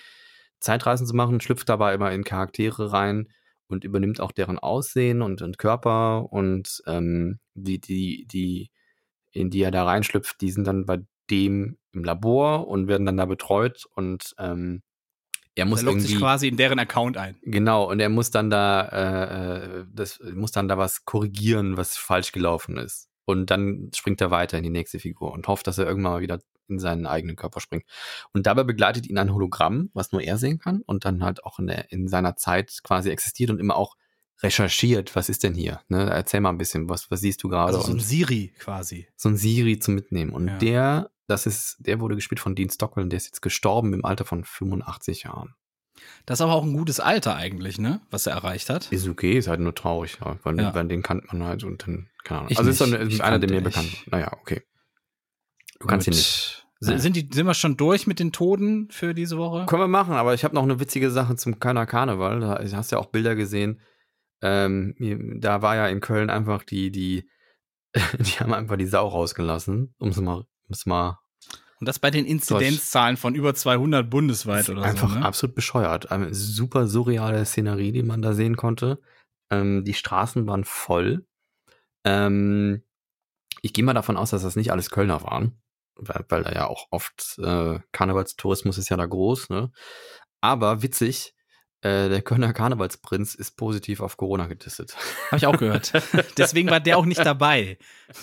[0.62, 3.28] Zeitreisen zu machen, schlüpft dabei immer in Charaktere rein
[3.68, 8.72] und übernimmt auch deren Aussehen und, und Körper und ähm, die, die, die,
[9.32, 11.00] in die er da reinschlüpft, die sind dann bei
[11.30, 14.82] dem im Labor und werden dann da betreut und ähm,
[15.56, 17.36] er muss Er lockt sich quasi in deren Account ein.
[17.42, 21.98] Genau, und er muss dann da, äh, äh, das muss dann da was korrigieren, was
[21.98, 23.10] falsch gelaufen ist.
[23.26, 26.22] Und dann springt er weiter in die nächste Figur und hofft, dass er irgendwann mal
[26.22, 26.40] wieder
[26.70, 27.86] in seinen eigenen Körper springt.
[28.34, 31.60] Und dabei begleitet ihn ein Hologramm, was nur er sehen kann und dann halt auch
[31.60, 33.96] in, der, in seiner Zeit quasi existiert und immer auch
[34.44, 35.82] recherchiert, was ist denn hier?
[35.90, 36.10] Ne?
[36.10, 37.74] Erzähl mal ein bisschen, was, was siehst du gerade?
[37.76, 39.08] Also so ein Siri quasi.
[39.16, 40.32] so ein Siri zum Mitnehmen.
[40.32, 40.58] Und Ja.
[40.60, 44.06] der, das ist, der wurde gespielt von Dean Stockwell und der ist jetzt gestorben im
[44.06, 45.56] Alter von 85 Jahren.
[46.28, 48.02] Das ist aber auch ein gutes Alter eigentlich, ne?
[48.12, 48.92] Was er erreicht hat.
[48.92, 50.76] Ist okay, ist halt nur traurig, ja, weil, Ja.
[50.76, 52.52] weil den kannte man halt und dann, keine Ahnung.
[52.52, 52.94] Ich also ist, nicht.
[52.94, 53.90] ist Ich einer, der mir bekannt.
[54.12, 54.62] Naja, okay.
[55.80, 56.66] Du kannst ihn nicht.
[56.80, 59.66] Sind, die, sind wir schon durch mit den Toten für diese Woche?
[59.66, 62.40] Können wir machen, aber ich habe noch eine witzige Sache zum Kölner Karneval.
[62.40, 63.82] Da hast du ja auch Bilder gesehen.
[64.42, 64.94] Ähm,
[65.40, 67.28] da war ja in Köln einfach die, die,
[68.20, 71.20] die haben einfach die Sau rausgelassen, um es mal, um's mal
[71.80, 75.16] Und das bei den Inzidenzzahlen von über 200 bundesweit oder einfach so.
[75.16, 75.26] Ne?
[75.26, 76.12] absolut bescheuert.
[76.12, 79.00] Eine super surreale Szenerie, die man da sehen konnte.
[79.50, 81.26] Ähm, die Straßen waren voll.
[82.04, 82.84] Ähm,
[83.64, 85.60] ich gehe mal davon aus, dass das nicht alles Kölner waren,
[85.98, 89.50] weil, weil da ja auch oft äh, Karnevalstourismus ist ja da groß.
[89.50, 89.72] Ne?
[90.42, 91.36] Aber witzig,
[91.82, 94.96] äh, der Kölner Karnevalsprinz ist positiv auf Corona getestet.
[95.28, 95.94] Habe ich auch gehört.
[96.38, 97.78] Deswegen war der auch nicht dabei.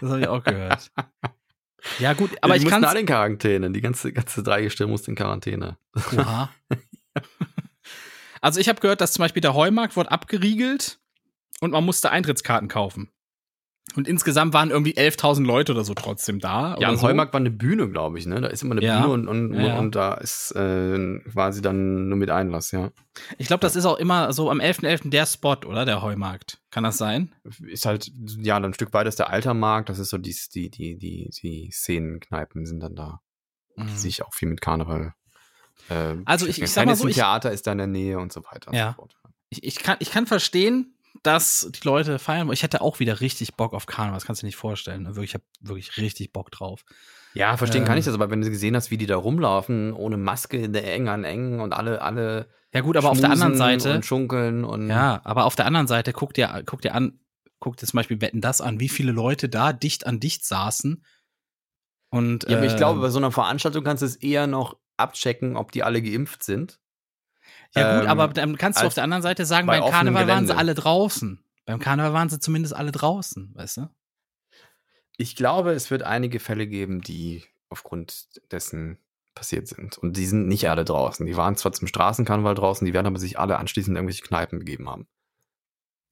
[0.00, 0.90] das habe ich auch gehört.
[1.98, 3.70] Ja, gut, aber die ich kann alle in Quarantäne.
[3.70, 5.78] Die ganze, ganze Dreigestirn musste in Quarantäne.
[6.16, 6.50] Oha.
[8.40, 10.98] Also ich habe gehört, dass zum Beispiel der Heumarkt wurde abgeriegelt
[11.60, 13.10] und man musste Eintrittskarten kaufen.
[13.96, 16.76] Und insgesamt waren irgendwie 11.000 Leute oder so trotzdem da.
[16.78, 17.06] Ja, am so.
[17.08, 18.40] Heumarkt war eine Bühne, glaube ich, ne?
[18.40, 19.00] Da ist immer eine Ja.
[19.00, 22.90] Bühne und, und, Ja, und da ist äh, quasi dann nur mit Einlass, ja.
[23.38, 25.10] Ich glaube, das ist auch immer so am 11.11.
[25.10, 25.84] der Spot, oder?
[25.84, 26.60] Der Heumarkt.
[26.70, 27.32] Kann das sein?
[27.66, 30.70] Ist halt, ja, dann ein Stück weiter ist der Altermarkt, das ist so die, die,
[30.70, 33.20] die, die, die Szenenkneipen sind dann da,
[33.76, 33.96] die Mhm.
[33.96, 35.14] sich auch viel mit Karneval.
[35.88, 38.32] Äh, Also ich- ich sag mal so, ich- Theater ist da in der Nähe und
[38.32, 38.88] so weiter Ja.
[38.90, 39.14] und so fort.
[39.48, 42.50] Ich, ich, kann, ich kann verstehen, dass die Leute feiern.
[42.52, 44.16] Ich hätte auch wieder richtig Bock auf Karneval.
[44.16, 45.06] Das kannst du dir nicht vorstellen.
[45.06, 46.84] Wirklich, ich habe wirklich richtig Bock drauf.
[47.34, 48.00] Ja, verstehen kann Ähm.
[48.00, 50.92] ich das, aber wenn du gesehen hast, wie die da rumlaufen, ohne Maske, in der
[50.92, 54.64] eng an eng und alle, alle Ja gut, aber auf der anderen Seite und schunkeln
[54.64, 57.20] und Ja, aber auf der anderen Seite guck dir, guck dir an,
[57.60, 61.04] guck dir zum Beispiel Wetten das an, wie viele Leute da dicht an dicht saßen.
[62.10, 65.56] Und Ja, aber ich glaube, bei so einer Veranstaltung kannst du es eher noch abchecken,
[65.56, 66.79] ob die alle geimpft sind.
[67.74, 70.26] Ja gut, ähm, aber dann kannst du auf der anderen Seite sagen, bei beim Karneval
[70.26, 70.56] waren sie Gelände.
[70.56, 71.42] alle draußen.
[71.66, 73.90] Beim Karneval waren sie zumindest alle draußen, weißt du?
[75.16, 78.98] Ich glaube, es wird einige Fälle geben, die aufgrund dessen
[79.34, 79.98] passiert sind.
[79.98, 81.24] Und die sind nicht alle draußen.
[81.26, 84.58] Die waren zwar zum Straßenkarneval draußen, die werden aber sich alle anschließend in irgendwelche Kneipen
[84.58, 85.06] begeben haben.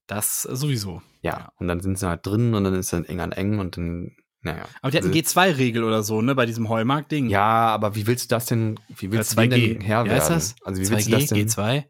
[0.07, 1.03] Das sowieso.
[1.23, 1.39] Ja.
[1.39, 1.53] Ja.
[1.57, 4.17] Und dann sind sie halt drin und dann ist dann eng an eng und dann,
[4.43, 4.67] naja.
[4.83, 7.29] Aber die hatten Also- G2-Regel oder so, ne, bei diesem Heumarkt-Ding.
[7.29, 9.73] Ja, aber wie willst du das denn, wie willst Oder du 2G.
[9.75, 10.35] denn Herr heißt werden?
[10.35, 10.57] das?
[10.63, 11.49] Also wie 2G, willst du das denn?
[11.49, 11.85] G2?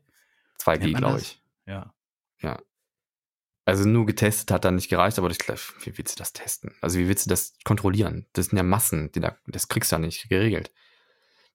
[0.58, 1.42] 2G, Nennt man glaube ich.
[1.66, 1.92] Ja.
[3.64, 6.74] Also nur getestet hat dann nicht gereicht, aber ich glaube, wie willst du das testen?
[6.80, 8.26] Also wie willst du das kontrollieren?
[8.32, 10.72] Das sind ja Massen, die da, das kriegst du ja nicht geregelt.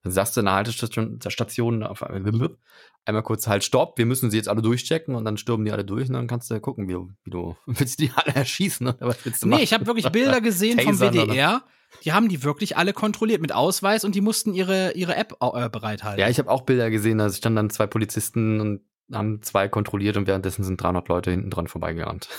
[0.04, 4.30] Dann sagst du in der Haltestation der Station auf einmal kurz halt Stopp, wir müssen
[4.32, 6.88] sie jetzt alle durchchecken und dann stürmen die alle durch und dann kannst du gucken,
[6.88, 9.60] wie du, wie du willst die alle erschießen oder was willst du machen?
[9.60, 11.64] Nee, ich habe wirklich Bilder gesehen vom WDR.
[12.04, 15.70] Die haben die wirklich alle kontrolliert mit Ausweis und die mussten ihre, ihre App äh,
[15.70, 16.20] bereithalten.
[16.20, 18.82] Ja, ich habe auch Bilder gesehen, da standen dann zwei Polizisten und
[19.12, 22.30] haben zwei kontrolliert und währenddessen sind 300 Leute hinten dran vorbeigerannt.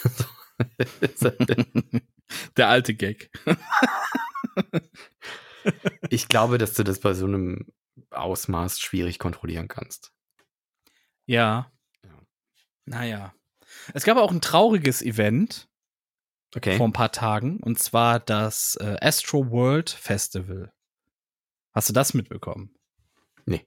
[2.57, 3.31] Der alte Gag.
[6.11, 7.67] ich glaube, dass du das bei so einem
[8.11, 10.13] Ausmaß schwierig kontrollieren kannst.
[11.27, 11.71] Ja.
[12.05, 12.11] Ja.
[12.85, 13.35] Naja.
[13.93, 15.69] Es gab auch ein trauriges Event
[16.57, 16.77] Okay.
[16.77, 20.73] vor ein paar Tagen und zwar das äh, Astro World Festival.
[21.73, 22.71] Hast du das mitbekommen?
[23.45, 23.67] Nee.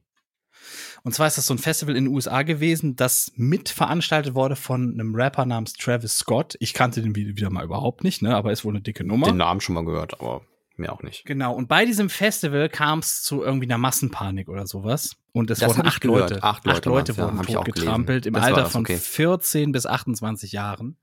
[1.04, 4.94] Und zwar ist das so ein Festival in den USA gewesen, das mitveranstaltet wurde von
[4.94, 6.56] einem Rapper namens Travis Scott.
[6.62, 8.36] Ich kannte den wieder wieder mal überhaupt nicht, ne?
[8.36, 9.28] aber ist wohl eine dicke Nummer.
[9.28, 10.46] Den Namen schon mal gehört, aber
[10.80, 11.26] mir auch nicht.
[11.26, 15.16] Genau, und bei diesem Festival kam es zu irgendwie einer Massenpanik oder sowas.
[15.32, 16.04] Und es Das wurden acht.
[16.04, 18.98] Leute, Acht Leute waren's, ja, wurden auch totgetrampelt im Das Alter das, von okay.
[18.98, 20.98] 14 bis 28 Jahren.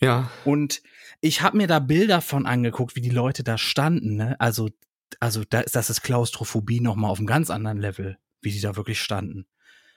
[0.00, 0.30] Ja.
[0.44, 0.82] Und
[1.20, 4.16] ich habe mir da Bilder von angeguckt, wie die Leute da standen.
[4.16, 4.36] Ne?
[4.38, 4.70] Also,
[5.20, 8.76] also da, das ist Klaustrophobie noch mal auf einem ganz anderen Level, wie die da
[8.76, 9.46] wirklich standen.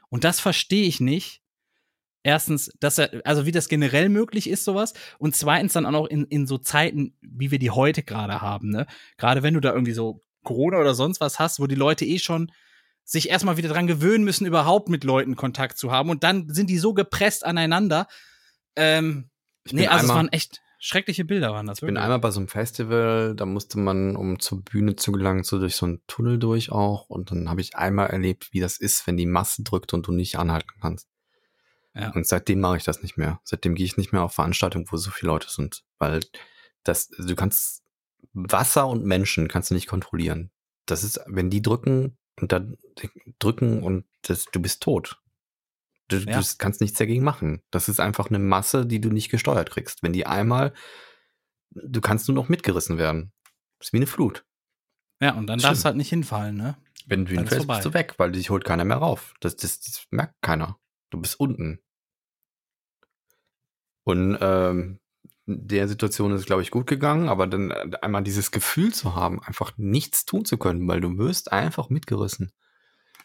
[0.10, 1.42] Und das verstehe ich nicht.
[2.24, 4.94] Erstens, dass er, also wie das generell möglich ist, sowas.
[5.18, 8.70] Und zweitens dann auch noch in, in so Zeiten, wie wir die heute gerade haben.
[8.70, 8.86] Ne?
[9.18, 12.20] Gerade wenn du da irgendwie so Corona oder sonst was hast, wo die Leute eh
[12.20, 12.52] schon
[13.04, 16.10] sich erstmal wieder dran gewöhnen müssen, überhaupt mit Leuten Kontakt zu haben.
[16.10, 18.08] Und dann sind die so gepresst aneinander.
[18.76, 19.30] Ähm,
[19.64, 22.04] Ich nee, bin also es waren echt schreckliche Bilder, waren das Ich bin wirklich.
[22.04, 25.76] einmal bei so einem Festival, da musste man, um zur Bühne zu gelangen, so durch
[25.76, 27.10] so einen Tunnel durch auch.
[27.10, 30.12] Und dann habe ich einmal erlebt, wie das ist, wenn die Masse drückt und du
[30.12, 31.08] nicht anhalten kannst.
[32.00, 32.12] Ja.
[32.12, 33.40] Und seitdem mache ich das nicht mehr.
[33.44, 35.84] Seitdem gehe ich nicht mehr auf Veranstaltungen, wo so viele Leute sind.
[35.98, 36.20] Weil
[36.84, 37.84] das, du kannst
[38.34, 40.52] Wasser und Menschen kannst du nicht kontrollieren.
[40.86, 42.78] Das ist, wenn die drücken und dann
[43.40, 45.22] drücken und das, du bist tot.
[46.10, 46.40] Du, Ja.
[46.40, 47.62] du kannst nichts dagegen machen.
[47.72, 50.04] Das ist einfach eine Masse, die du nicht gesteuert kriegst.
[50.04, 50.74] Wenn die einmal,
[51.72, 53.34] du kannst nur noch mitgerissen werden.
[53.80, 54.46] Das ist wie eine Flut.
[55.20, 55.70] Ja, und dann Schlimm.
[55.70, 56.78] darfst du halt nicht hinfallen, ne?
[57.08, 59.34] Wenn du hinfällst, bist du weg, weil dich holt keiner mehr rauf.
[59.40, 60.78] Das, das, das merkt keiner.
[61.10, 61.80] Du bist unten.
[64.08, 65.00] Und ähm,
[65.48, 69.44] der Situation ist glaube ich, gut gegangen, aber dann äh, einmal dieses Gefühl zu haben,
[69.44, 72.54] einfach nichts tun zu können, weil du wirst einfach mitgerissen.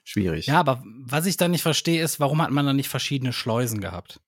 [0.02, 0.48] Schwierig.
[0.48, 3.80] Ja, aber was ich dann nicht verstehe, ist, warum hat man dann nicht verschiedene Schleusen
[3.80, 4.20] gehabt?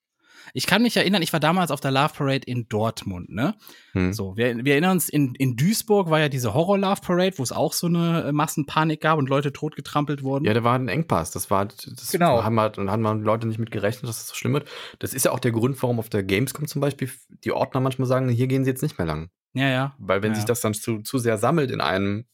[0.53, 3.55] Ich kann mich erinnern, ich war damals auf der Love Parade in Dortmund, ne?
[3.93, 4.13] Hm.
[4.13, 7.43] So, wir, wir erinnern uns, in, in Duisburg war ja diese Horror Love Parade, wo
[7.43, 10.45] es auch so eine äh, Massenpanik gab und Leute totgetrampelt wurden.
[10.45, 11.31] Ja, da war ein Engpass.
[11.31, 12.43] Das war, das Genau.
[12.45, 14.69] haben halt, haben halt Leute nicht mit gerechnet, dass das so schlimm wird.
[14.99, 17.11] Das ist ja auch der Grund, warum auf der Gamescom zum Beispiel
[17.45, 19.31] die Ordner manchmal sagen, hier gehen sie jetzt nicht mehr lang.
[19.55, 19.69] ja.
[19.69, 19.95] ja.
[19.99, 20.37] Weil wenn Ja.
[20.37, 22.27] sich das dann zu, zu sehr sammelt in einem,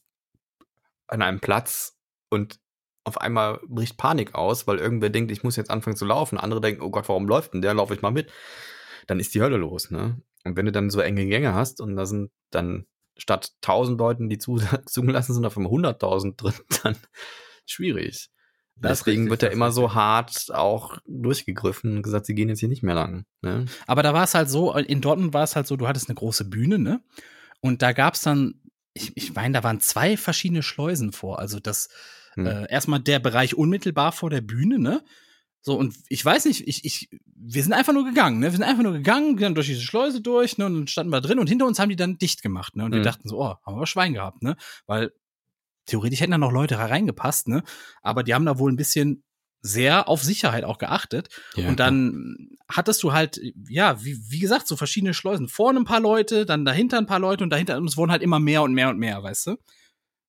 [1.07, 1.97] an einem Platz
[2.31, 2.59] und
[3.05, 6.61] auf einmal bricht Panik aus, weil irgendwer denkt, ich muss jetzt anfangen zu laufen, andere
[6.61, 7.75] denken, oh Gott, warum läuft denn der?
[7.75, 8.31] Laufe ich mal mit.
[9.07, 10.21] Dann ist die Hölle los, ne?
[10.45, 12.87] Und wenn du dann so enge Gänge hast und da sind dann
[13.17, 16.97] statt 1000 Leuten, die zu, zugelassen sind, auf einmal 100.000 drin, dann
[17.67, 18.31] schwierig.
[18.77, 22.61] Das Deswegen richtig, wird ja immer so hart auch durchgegriffen und gesagt, sie gehen jetzt
[22.61, 23.27] hier nicht mehr lang.
[23.43, 23.67] Ne?
[23.87, 26.15] Aber da war es halt so, in Dortmund war es halt so, du hattest eine
[26.15, 27.03] große Bühne, ne?
[27.61, 28.55] Und da gab es dann,
[28.95, 31.41] ich, ich meine, da waren zwei verschiedene Schleusen vor.
[31.41, 31.91] Also das,
[32.35, 32.47] Hm.
[32.47, 35.03] äh, erstmal der Bereich unmittelbar vor der Bühne, ne?
[35.63, 38.47] So, und ich weiß nicht, ich, ich, wir sind einfach nur gegangen, ne?
[38.47, 40.67] Wir sind einfach nur gegangen, sind durch diese Schleuse durch, ne?
[40.67, 42.85] Und dann standen wir drin und hinter uns haben die dann dicht gemacht, ne?
[42.85, 43.05] Und wir Mhm.
[43.05, 44.57] dachten so, oh, haben wir Schwein gehabt, ne?
[44.87, 45.13] Weil
[45.87, 47.63] theoretisch hätten da noch Leute reingepasst, ne?
[48.01, 49.23] Aber die haben da wohl ein bisschen
[49.63, 51.29] sehr auf Sicherheit auch geachtet.
[51.55, 55.49] Ja, und dann hattest du halt, ja, wie, wie gesagt, so verschiedene Schleusen.
[55.49, 58.23] Vorne ein paar Leute, dann dahinter ein paar Leute und dahinter, und es wurden halt
[58.23, 59.57] immer mehr und mehr und mehr, weißt du?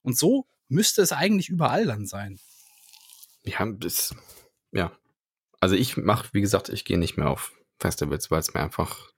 [0.02, 2.40] Und so müsste es eigentlich überall dann sein.
[3.44, 4.16] Ja, das,
[4.72, 4.92] ja.
[5.60, 9.12] Also ich mache, wie gesagt, ich gehe nicht mehr auf Festivals, weil es mir einfach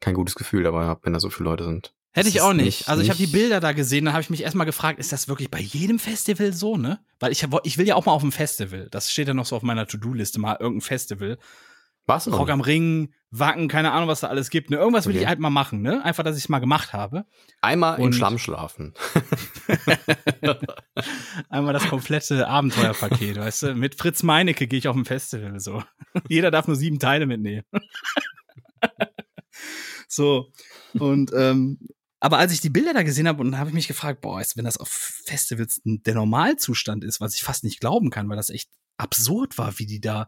[0.00, 1.92] kein gutes Gefühl dabei habe, wenn da so viele Leute sind.
[2.12, 2.64] Hätte ich auch nicht.
[2.64, 5.12] nicht- Also ich habe die Bilder da gesehen, dann habe ich mich erstmal gefragt, ist
[5.12, 7.00] das wirklich bei jedem Festival so, ne?
[7.20, 8.88] Weil ich, hab- ich will ja auch mal auf ein Festival.
[8.90, 11.38] Das steht ja noch so auf meiner To-Do-Liste, mal irgendein Festival.
[12.08, 12.26] Was?
[12.26, 14.70] Rock am Ring, Wacken, keine Ahnung, was da alles gibt.
[14.70, 14.76] Ne?
[14.78, 15.22] Irgendwas will Okay.
[15.22, 16.02] ich halt mal machen, ne?
[16.04, 17.26] Einfach, dass ich es mal gemacht habe.
[17.60, 18.94] Einmal im Und- Schlamm schlafen.
[21.50, 23.74] Einmal das komplette Abenteuerpaket, weißt du?
[23.74, 25.82] Mit Fritz Meinecke gehe ich auf ein Festival so.
[26.28, 27.64] Jeder darf nur sieben Teile mitnehmen.
[30.08, 30.50] so.
[30.98, 31.78] Und ähm,
[32.20, 34.56] aber als ich die Bilder da gesehen habe, und habe ich mich gefragt, boah, ist,
[34.56, 38.50] wenn das auf Festivals der Normalzustand ist, was ich fast nicht glauben kann, weil das
[38.50, 40.26] echt absurd war, wie die da.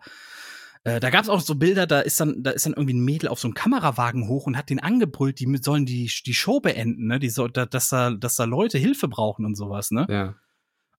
[0.85, 3.05] Äh, da gab es auch so Bilder, da ist dann, da ist dann irgendwie ein
[3.05, 6.61] Mädel auf so einem Kamerawagen hoch und hat den angebrüllt, die sollen die, die Show
[6.61, 7.19] beenden, ne?
[7.19, 10.07] Die soll, da, dass da, dass da Leute Hilfe brauchen und sowas, ne?
[10.09, 10.35] Ja.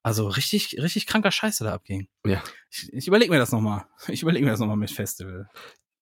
[0.03, 2.07] Also richtig, richtig kranker Scheiße da abging.
[2.25, 2.43] Ja.
[2.69, 3.85] Ich, ich überlege mir das nochmal.
[4.07, 5.49] Ich überlege mir das nochmal mit Festival.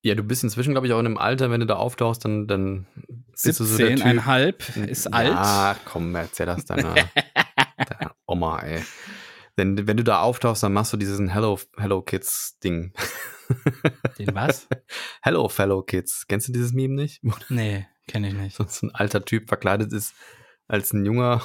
[0.02, 2.48] Ja, du bist inzwischen, glaube ich, auch in einem Alter, wenn du da auftauchst, dann,
[2.48, 2.86] dann
[3.32, 4.06] bist du so der Typ.
[4.06, 5.30] 17,5 ist alt.
[5.30, 6.96] Ja, komm, erzähl das deiner,
[7.78, 8.82] deiner Oma, ey.
[9.60, 12.94] Denn wenn du da auftauchst, dann machst du diesen Hello, Hello Kids Ding.
[14.18, 14.70] Den was?
[15.22, 16.26] Hello, Fellow Kids.
[16.30, 17.22] Kennst du dieses Meme nicht?
[17.50, 18.56] Nee, kenne ich nicht.
[18.56, 20.14] so ein alter Typ verkleidet ist
[20.70, 21.42] als ein junger,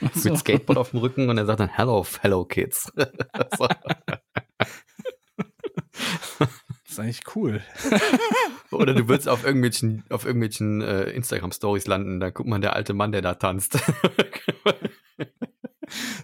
[0.00, 2.92] mit Skateboard auf dem Rücken und er sagt dann Hello, fellow kids.
[3.56, 3.68] so.
[6.38, 7.62] Das ist eigentlich cool.
[8.70, 12.92] Oder du würdest auf irgendwelchen, auf irgendwelchen äh, Instagram-Stories landen, da guckt man der alte
[12.92, 13.78] Mann, der da tanzt.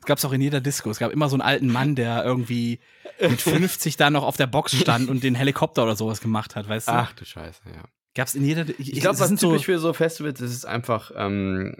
[0.07, 0.91] Gab es auch in jeder Disco.
[0.91, 2.79] Es gab immer so einen alten Mann, der irgendwie
[3.21, 6.69] mit 50 da noch auf der Box stand und den Helikopter oder sowas gemacht hat,
[6.69, 6.93] weißt du?
[6.93, 7.83] Ach du Scheiße, ja.
[8.15, 8.65] Gab es in jeder.
[8.79, 11.75] Ich glaube, es was sind typisch so, für so Festivals ist, ist einfach, ähm,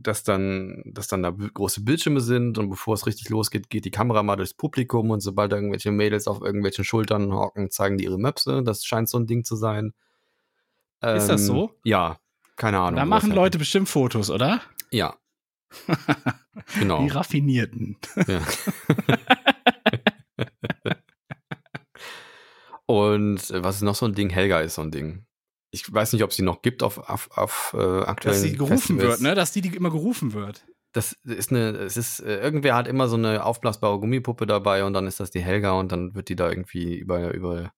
[0.00, 3.90] dass dann, dass dann da große Bildschirme sind und bevor es richtig losgeht, geht die
[3.90, 8.18] Kamera mal durchs Publikum und sobald irgendwelche Mädels auf irgendwelchen Schultern hocken, zeigen die ihre
[8.18, 8.62] Möpse.
[8.62, 9.92] Das scheint so ein Ding zu sein.
[11.02, 11.74] Ist das Ähm, so?
[11.84, 12.18] Ja,
[12.56, 12.96] keine Ahnung.
[12.96, 13.32] Da machen.
[13.32, 14.62] Leute bestimmt Fotos, oder?
[14.90, 15.16] Ja.
[16.78, 17.02] genau.
[17.02, 17.96] Die raffinierten.
[18.26, 18.40] Ja.
[22.86, 24.30] Und äh, was ist noch so ein Ding?
[24.30, 25.24] Helga ist so ein Ding.
[25.70, 28.78] Ich weiß nicht, ob sie noch gibt auf, auf, auf äh, aktuellen Dass sie gerufen
[28.78, 29.02] Festivals.
[29.08, 29.34] wird, ne?
[29.34, 30.64] Dass die, die immer gerufen wird.
[30.92, 34.94] Das ist eine, es ist, äh, irgendwer hat immer so eine aufblasbare Gummipuppe dabei und
[34.94, 37.72] dann ist das die Helga und dann wird die da irgendwie über, über,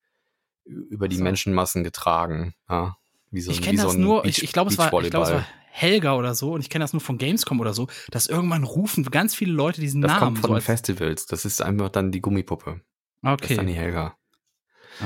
[0.65, 1.25] über die So.
[1.25, 2.55] Menschenmassen getragen.
[2.69, 2.97] Ja,
[3.33, 5.45] wie so ich kenne das so nur, Beach- ich, ich glaube, es, glaub, es war
[5.73, 9.05] Helga oder so und ich kenne das nur von Gamescom oder so, dass irgendwann rufen
[9.05, 10.21] ganz viele Leute diesen Das Namen.
[10.21, 11.27] kommt von so Festivals.
[11.27, 12.81] Das ist einfach dann die Gummipuppe.
[13.23, 13.81] Das ist dann die okay.
[13.81, 14.17] Helga.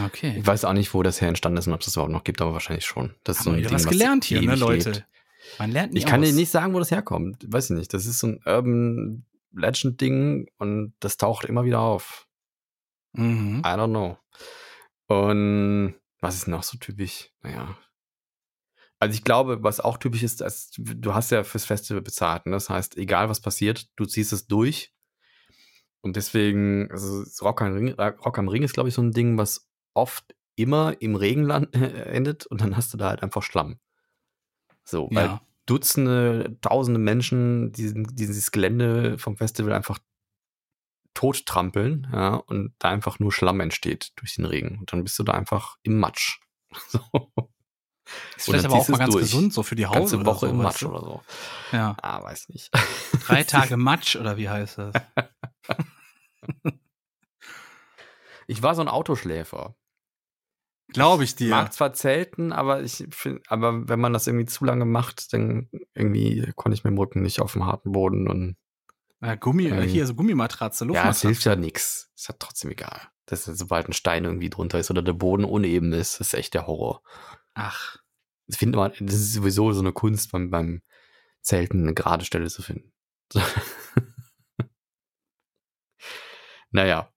[0.06, 0.36] okay.
[0.38, 2.24] Ich weiß auch nicht, wo das her entstanden ist und ob es das überhaupt noch
[2.24, 3.14] gibt, aber wahrscheinlich schon.
[3.24, 4.90] Das ist Haben so ein Ding, was gelernt hier, ne, Leute?
[4.90, 5.06] lebt.
[5.58, 6.28] Man lernt nie Ich kann aus.
[6.28, 7.44] dir nicht sagen, wo das herkommt.
[7.46, 7.92] Weiß ich nicht.
[7.92, 12.26] Das ist so ein Urban Legend Ding und das taucht immer wieder auf.
[13.12, 13.58] Mhm.
[13.64, 14.16] I don't know.
[15.06, 17.30] Und was ist noch so typisch?
[17.42, 17.76] Naja.
[19.01, 22.47] Also ich glaube, was auch typisch ist, dass du hast ja fürs Festival bezahlt.
[22.47, 22.53] Ne?
[22.53, 24.95] Das heißt, egal was passiert, du ziehst es durch.
[26.01, 29.38] Und deswegen, also Rock am Ring, Rock am Ring ist, glaube ich, so ein Ding,
[29.38, 33.78] was oft immer im Regenland endet und dann hast du da halt einfach Schlamm.
[34.84, 35.40] So, weil Ja.
[35.66, 39.99] Dutzende, tausende Menschen diesen, dieses Gelände vom Festival einfach
[41.14, 44.78] tot trampeln, ja, und da einfach nur Schlamm entsteht durch den Regen.
[44.80, 46.40] Und dann bist du da einfach im Matsch.
[46.88, 47.01] So.
[48.36, 49.24] Ist vielleicht aber auch mal ganz durch.
[49.24, 51.22] gesund, so für die Haut Ganze oder Woche so, im Matsch oder so.
[51.72, 51.96] Ja.
[52.02, 52.70] Ah, weiß nicht.
[53.26, 54.94] Drei Tage Matsch oder wie heißt das?
[58.46, 59.74] Ich war so ein Autoschläfer.
[60.88, 61.48] Glaube ich dir.
[61.48, 65.70] Mag zwar zelten, aber ich finde, aber wenn man das irgendwie zu lange macht, dann
[65.94, 68.57] irgendwie konnte ich mit dem Rücken nicht auf dem harten Boden und
[69.22, 71.26] Ja, Gummi, äh, Ähm, hier so Gummimatratze, ja, es Luftmatratze.
[71.28, 72.11] hilft ja nichts.
[72.14, 73.00] Ist ja trotzdem egal.
[73.24, 76.52] Das ist, sobald ein Stein irgendwie drunter ist oder der Boden uneben ist, ist echt
[76.52, 77.00] der Horror.
[77.55, 77.96] Ach,
[78.46, 80.82] Das findet man, das ist sowieso so eine Kunst beim, beim
[81.42, 82.92] Zelten, eine gerade Stelle zu finden.
[86.70, 87.11] naja.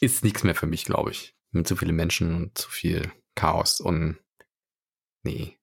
[0.00, 1.34] Ist nichts mehr für mich, glaube ich.
[1.52, 4.18] Mit zu vielen Menschen und zu viel Chaos und
[5.22, 5.58] nee.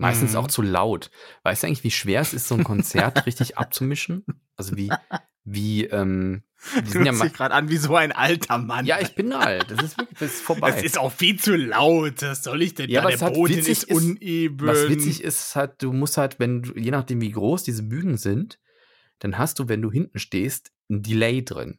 [0.00, 0.36] Meistens Mhm.
[0.38, 1.10] auch zu laut.
[1.42, 4.24] Weißt du eigentlich, wie schwer es ist, so ein Konzert richtig abzumischen?
[4.56, 4.90] Also wie,
[5.52, 6.42] wie, ähm,
[6.84, 8.84] die sind ja dich gerade an wie so ein alter Mann.
[8.86, 9.70] ja, ich bin alt.
[9.70, 10.70] Das ist wirklich, das ist vorbei.
[10.76, 12.22] Es ist auch viel zu laut.
[12.22, 13.08] Was soll ich denn Ja, da?
[13.08, 14.66] Der Boden ist ist- uneben.
[14.66, 17.82] Was witzig ist, ist halt, du musst halt, wenn du, je nachdem wie groß diese
[17.84, 18.58] Bühnen sind,
[19.20, 21.78] dann hast du, wenn du hinten stehst, ein Delay drin.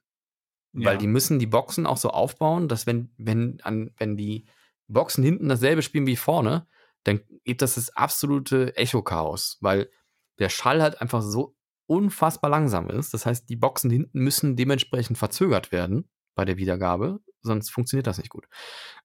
[0.71, 4.45] Weil die müssen die Boxen auch so aufbauen, dass wenn, wenn, an, wenn die
[4.87, 6.67] Boxen hinten dasselbe spielen wie vorne,
[7.05, 9.89] dann gibt das das absolute Echo-Chaos, weil
[10.37, 11.55] der Schall halt einfach so
[11.89, 13.13] unfassbar langsam ist.
[13.13, 18.17] Das heißt, die Boxen hinten müssen dementsprechend verzögert werden bei der Wiedergabe, sonst funktioniert das
[18.17, 18.47] nicht gut.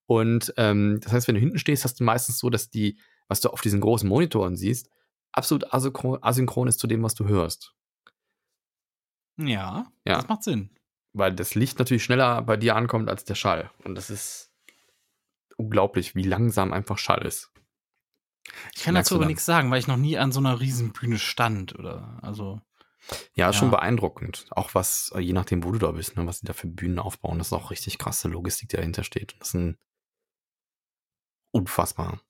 [0.07, 3.41] Und ähm, das heißt, wenn du hinten stehst, hast du meistens so, dass die, was
[3.41, 4.91] du auf diesen großen Monitoren siehst,
[5.33, 7.75] absolut asynchron, asynchron ist zu dem, was du hörst.
[9.39, 10.17] ja, Ja.
[10.17, 10.71] das macht Sinn.
[11.13, 13.71] weil das Licht natürlich schneller bei dir ankommt als der Schall.
[13.85, 14.51] Und das ist
[15.57, 17.51] unglaublich, wie langsam einfach Schall ist.
[18.75, 21.79] Ich kann dazu aber nichts sagen, weil ich noch nie an so einer Riesenbühne stand
[21.79, 22.61] oder also.
[23.35, 23.77] Ja, ist schon Ja.
[23.77, 24.47] beeindruckend.
[24.51, 26.99] Auch was, äh, je nachdem, wo du da bist, ne, was die da für Bühnen
[26.99, 29.35] aufbauen, das ist auch richtig krasse Logistik, die dahinter steht.
[29.39, 29.77] Das ist ein
[31.53, 32.21] unfassbar.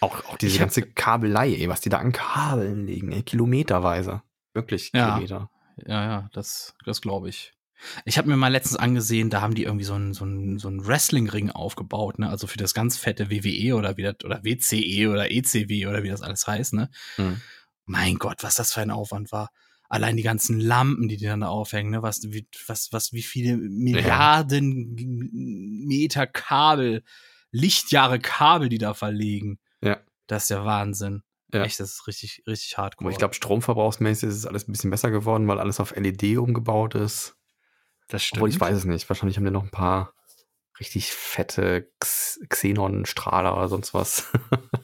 [0.00, 3.22] Auch, auch diese Ich hab- ganze Kabelei, ey, was die da an Kabeln legen, ey,
[3.22, 4.22] kilometerweise.
[4.52, 5.14] Wirklich Ja.
[5.14, 5.50] Kilometer.
[5.86, 7.52] Ja, ja, das, das glaube ich.
[8.04, 10.68] Ich habe mir mal letztens angesehen, da haben die irgendwie so einen so einen, so
[10.68, 12.30] einen Wrestling-Ring aufgebaut, ne?
[12.30, 16.08] Also für das ganz fette WWE oder wie das, oder WCE oder ECW oder wie
[16.08, 16.88] das alles heißt, ne?
[17.18, 17.40] Mhm.
[17.84, 19.50] Mein Gott, was das für ein Aufwand war.
[19.88, 22.02] Allein die ganzen Lampen, die die dann da aufhängen, ne?
[22.02, 24.94] Was, wie, was, was, wie viele Milliarden
[25.86, 27.02] Meter Kabel,
[27.50, 29.58] Lichtjahre Kabel, die da verlegen.
[29.82, 30.00] Ja.
[30.26, 31.22] Das ist der Wahnsinn.
[31.52, 31.62] Ja.
[31.62, 33.06] Echt, das ist richtig, richtig hardcore.
[33.06, 36.38] Aber ich glaube, stromverbrauchsmäßig ist es alles ein bisschen besser geworden, weil alles auf LED
[36.38, 37.36] umgebaut ist.
[38.08, 38.38] das stimmt.
[38.38, 39.08] Obwohl ich weiß es nicht.
[39.08, 40.14] Wahrscheinlich haben die noch ein paar
[40.80, 44.32] richtig fette Xenon-Strahler oder sonst was.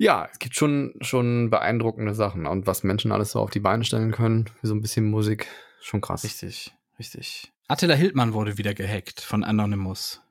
[0.00, 2.46] Ja, es gibt schon, schon beeindruckende Sachen.
[2.46, 5.46] Und was Menschen alles so auf die Beine stellen können, für so ein bisschen Musik,
[5.82, 6.24] schon krass.
[6.24, 7.52] Richtig, richtig.
[7.68, 10.22] Attila Hildmann wurde wieder gehackt von Anonymous.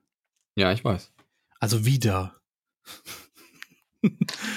[0.56, 1.12] Ja, ich weiß.
[1.60, 2.42] Also wieder.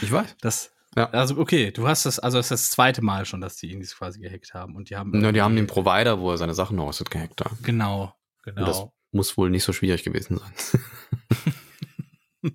[0.01, 0.35] Ich weiß.
[0.41, 1.11] Das, Ja.
[1.11, 3.83] Also, okay, du hast das, also es ist das zweite Mal schon, dass die ihn
[3.83, 4.77] quasi gehackt haben.
[4.77, 5.23] Und die haben.
[5.23, 7.39] Ja, die haben den Provider, wo er seine Sachen hostet, gehackt.
[7.39, 7.51] Da.
[7.63, 8.15] Genau,
[8.47, 8.67] Und genau.
[8.67, 10.53] Das muss wohl nicht so schwierig gewesen sein.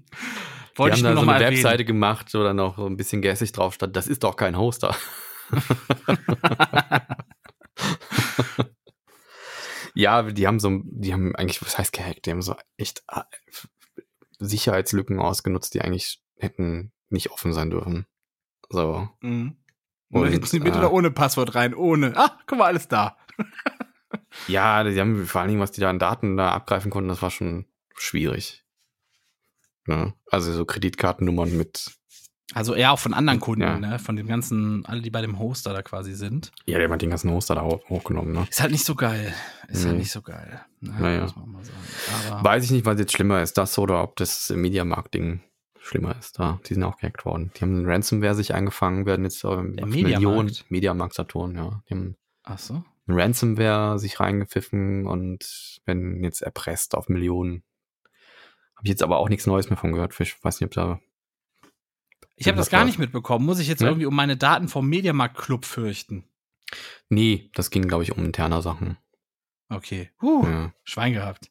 [0.77, 1.63] Wollte die ich haben da noch so mal eine erwähnen.
[1.63, 3.95] Webseite gemacht, wo dann noch so ein bisschen gässig drauf stand.
[3.95, 4.95] Das ist doch kein Hoster.
[9.93, 12.25] ja, die haben so, die haben eigentlich, was heißt gehackt?
[12.25, 13.21] Die haben so echt äh,
[14.39, 18.05] Sicherheitslücken ausgenutzt, die eigentlich hätten nicht offen sein dürfen.
[18.69, 19.09] So.
[19.21, 19.57] Mhm.
[20.09, 22.13] Und, Und, jetzt bitte äh, da ohne Passwort rein, ohne.
[22.15, 23.17] Ah, guck mal, alles da.
[24.47, 27.21] Ja, die haben vor allen Dingen, was die da an Daten da abgreifen konnten, das
[27.21, 27.65] war schon
[27.95, 28.63] schwierig.
[29.87, 30.13] Ne?
[30.29, 31.91] Also so Kreditkartennummern mit,
[32.53, 33.79] Also eher auch von anderen Kunden, Ja.
[33.79, 33.99] ne?
[33.99, 36.51] Von den ganzen, alle, die bei dem Hoster da quasi sind.
[36.65, 38.47] ja, der hat den ganzen Hoster da hoch, hochgenommen, ne?
[38.49, 39.33] Ist halt nicht so geil.
[39.67, 39.99] Ist halt Nee.
[39.99, 40.61] nicht so geil.
[40.81, 40.95] Ne?
[40.99, 41.21] Naja.
[41.23, 41.77] Muss man mal sagen.
[42.31, 45.41] Aber Weiß ich nicht, was jetzt schlimmer ist, das oder ob das Mediamarkt-Ding
[45.79, 46.37] schlimmer ist.
[46.39, 47.51] Da, die sind auch gehackt worden.
[47.55, 50.65] Die haben eine Ransomware sich eingefangen, werden jetzt äh, auf Der Millionen Mediamarkt?
[50.69, 51.81] Mediamarkt Saturn, ja.
[51.89, 52.83] Die haben ach so.
[53.09, 57.63] Ransomware sich reingepfiffen und werden jetzt erpresst auf Millionen.
[58.77, 60.17] Habe ich jetzt aber auch nichts Neues mehr von gehört.
[60.19, 60.99] Ich weiß nicht, ob da.
[62.35, 63.45] Ich habe das gar nicht mitbekommen.
[63.45, 63.87] Muss ich jetzt Ne?
[63.87, 66.23] irgendwie um meine Daten vom Mediamarkt Club fürchten?
[67.09, 68.97] Nee, das ging, glaube ich, um interne Sachen.
[69.69, 70.11] Okay.
[70.21, 70.73] Huh, Ja.
[70.83, 71.49] Schwein gehabt.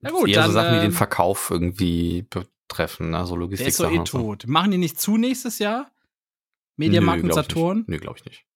[0.00, 3.24] Na gut, eher dann, so Sachen, die den ähm, Verkauf irgendwie betreffen, ne?
[3.26, 3.68] so Der Logistik.
[3.68, 4.46] ist so eh tot.
[4.48, 5.90] Machen die nicht zu nächstes Jahr?
[6.76, 7.84] Mediamarkt und Saturn?
[7.86, 8.46] Nee, glaube ich nicht.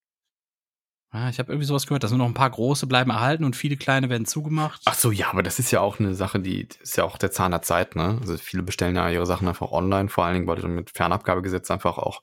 [1.10, 3.56] Ah, ich habe irgendwie sowas gehört, dass nur noch ein paar große bleiben erhalten und
[3.56, 4.82] viele kleine werden zugemacht.
[4.84, 7.30] Ach so, ja, aber das ist ja auch eine Sache, die ist ja auch der
[7.30, 8.18] Zahn der Zeit, ne?
[8.20, 11.70] Also viele bestellen ja ihre Sachen einfach online, vor allen Dingen, weil du mit Fernabgabegesetz
[11.70, 12.22] einfach auch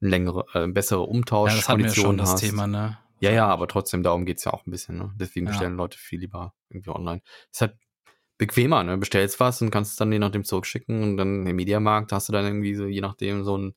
[0.00, 2.40] eine längere, äh, bessere ja, das hatten wir ja schon, das hast.
[2.42, 2.98] Thema, ne?
[3.20, 5.10] Ja, ja, aber trotzdem, darum geht's ja auch ein bisschen, ne?
[5.16, 5.52] Deswegen Ja.
[5.52, 7.22] bestellen Leute viel lieber irgendwie online.
[7.50, 7.76] Ist halt
[8.38, 8.98] bequemer, ne?
[8.98, 12.32] Bestellst was und kannst es dann je nachdem zurückschicken und dann im Mediamarkt hast du
[12.32, 13.74] dann irgendwie so, je nachdem, so ein,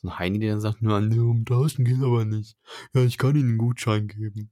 [0.00, 2.56] so ein Heini, der dann sagt, nur nee, umtauschen geht aber nicht.
[2.94, 4.50] Ja, ich kann Ihnen einen Gutschein geben.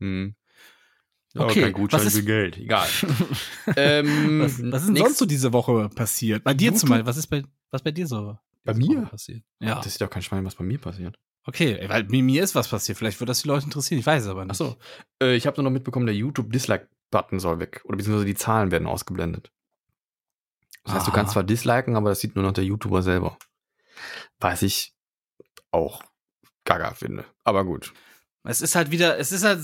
[0.00, 0.34] Hm.
[1.34, 2.56] Ja, aber Okay, kein Gutschein was ist- für Geld.
[2.56, 2.88] Egal.
[3.76, 6.44] ähm, Was, was ist denn sonst so diese Woche passiert?
[6.44, 6.88] Bei dir zum?
[6.88, 8.38] Beispiel, was ist bei, was bei dir so?
[8.64, 9.02] Bei mir?
[9.02, 9.42] Woche passiert?
[9.60, 9.74] Ja.
[9.76, 11.18] Das ist doch kein Schwein, was bei mir passiert.
[11.44, 12.98] Okay, weil mir, mir ist was passiert.
[12.98, 14.00] Vielleicht wird das die Leute interessieren.
[14.00, 14.50] Ich weiß es aber nicht.
[14.50, 14.76] Achso.
[15.22, 17.82] Äh, ich habe nur noch mitbekommen, der YouTube-Dislike-Button soll weg.
[17.84, 19.52] Oder beziehungsweise die Zahlen werden ausgeblendet.
[20.84, 21.16] Das heißt, du Aha.
[21.16, 23.36] kannst zwar disliken, aber das sieht nur noch der YouTuber selber.
[24.40, 24.94] Was ich
[25.70, 26.02] auch
[26.64, 27.24] gaga finde.
[27.44, 27.92] Aber gut.
[28.44, 29.60] Es ist halt wieder, es ist halt,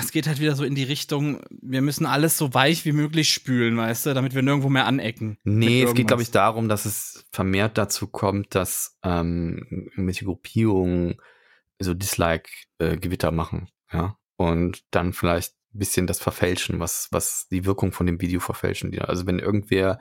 [0.00, 3.32] es geht halt wieder so in die Richtung, wir müssen alles so weich wie möglich
[3.32, 5.38] spülen, weißt du, damit wir nirgendwo mehr anecken.
[5.42, 11.16] Nee, es geht, glaube ich, darum, dass es vermehrt dazu kommt, dass ähm, irgendwelche Gruppierungen
[11.80, 13.68] so Dislike-Gewitter machen.
[13.92, 14.16] Ja.
[14.36, 18.96] Und dann vielleicht ein bisschen das verfälschen, was, was die Wirkung von dem Video verfälschen.
[19.00, 19.98] Also wenn irgendwer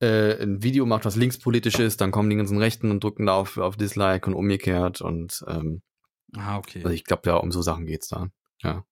[0.00, 3.34] äh, ein Video macht, was linkspolitisch ist, dann kommen die ganzen Rechten und drücken da
[3.34, 5.00] auf, auf Dislike und umgekehrt.
[5.00, 5.82] Und ähm,
[6.36, 6.78] Ah, okay.
[6.84, 8.28] also ich glaube, ja, um so Sachen geht's da.
[8.62, 8.84] ja.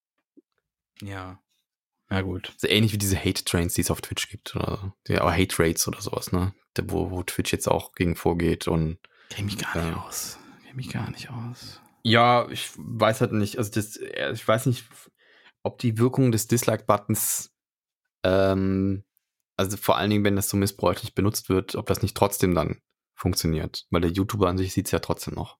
[2.09, 2.55] Ja, gut.
[2.57, 4.55] So ähnlich wie diese Hate-Trains, die es auf Twitch gibt.
[4.55, 4.95] Oder.
[5.09, 6.55] Die, aber Hate-Rates oder sowas, ne?
[6.77, 8.99] Der- Wo, wo Twitch jetzt auch gegen vorgeht und
[9.29, 10.03] Kenn mich gar nicht Ja.
[10.05, 10.39] aus.
[10.65, 11.81] Kenn mich gar nicht aus.
[12.05, 14.85] Ja, ich weiß halt nicht, also das, äh, ich weiß nicht,
[15.65, 17.53] ob die Wirkung des Dislike-Buttons,
[18.23, 19.03] ähm,
[19.57, 22.81] also vor allen Dingen, wenn das so missbräuchlich benutzt wird, ob das nicht trotzdem dann
[23.15, 23.87] funktioniert.
[23.91, 25.59] Weil der YouTuber an sich sieht es ja trotzdem noch.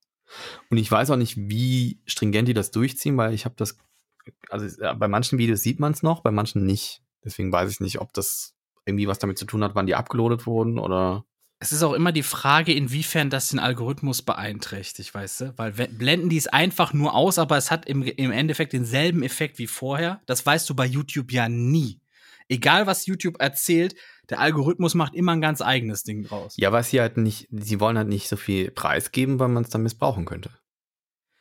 [0.71, 3.79] Und ich weiß auch nicht, wie stringent die das durchziehen, weil ich habe das,
[4.51, 7.03] also äh, bei manchen Videos sieht man es noch, bei manchen nicht.
[7.25, 10.47] Deswegen weiß ich nicht, ob das irgendwie was damit zu tun hat, wann die abgeloadet
[10.47, 11.25] wurden oder.
[11.59, 15.55] Es ist auch immer die Frage, inwiefern das den Algorithmus beeinträchtigt, weißt du?
[15.57, 19.23] Weil we- blenden die es einfach nur aus, aber es hat im, im Endeffekt denselben
[19.23, 20.21] Effekt wie vorher.
[20.27, 22.01] Das weißt du bei YouTube ja nie.
[22.49, 23.95] Egal, was YouTube erzählt,
[24.31, 26.55] der Algorithmus macht immer ein ganz eigenes Ding draus.
[26.57, 29.71] Ja, weil sie halt nicht, sie wollen halt nicht so viel preisgeben, weil man es
[29.71, 30.51] dann missbrauchen könnte.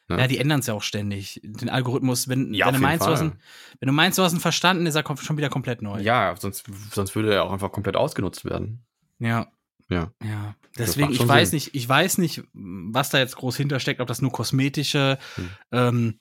[0.07, 0.19] Ne?
[0.19, 1.41] Ja, die ändern es ja auch ständig.
[1.43, 3.29] Den Algorithmus, wenn, Ja, wenn, du meinst, du hast Fall.
[3.29, 3.39] ihn,
[3.79, 5.99] wenn du meinst, du hast ihn verstanden, ist er schon wieder komplett neu.
[5.99, 8.85] Ja, sonst, sonst würde er auch einfach komplett ausgenutzt werden.
[9.17, 9.47] Ja.
[9.89, 10.11] Ja.
[10.23, 10.55] Ja.
[10.77, 11.57] Deswegen, ich weiß Sinn.
[11.57, 15.49] nicht, ich weiß nicht, was da jetzt groß hintersteckt, ob das nur kosmetische Hm.
[15.71, 16.19] ähm,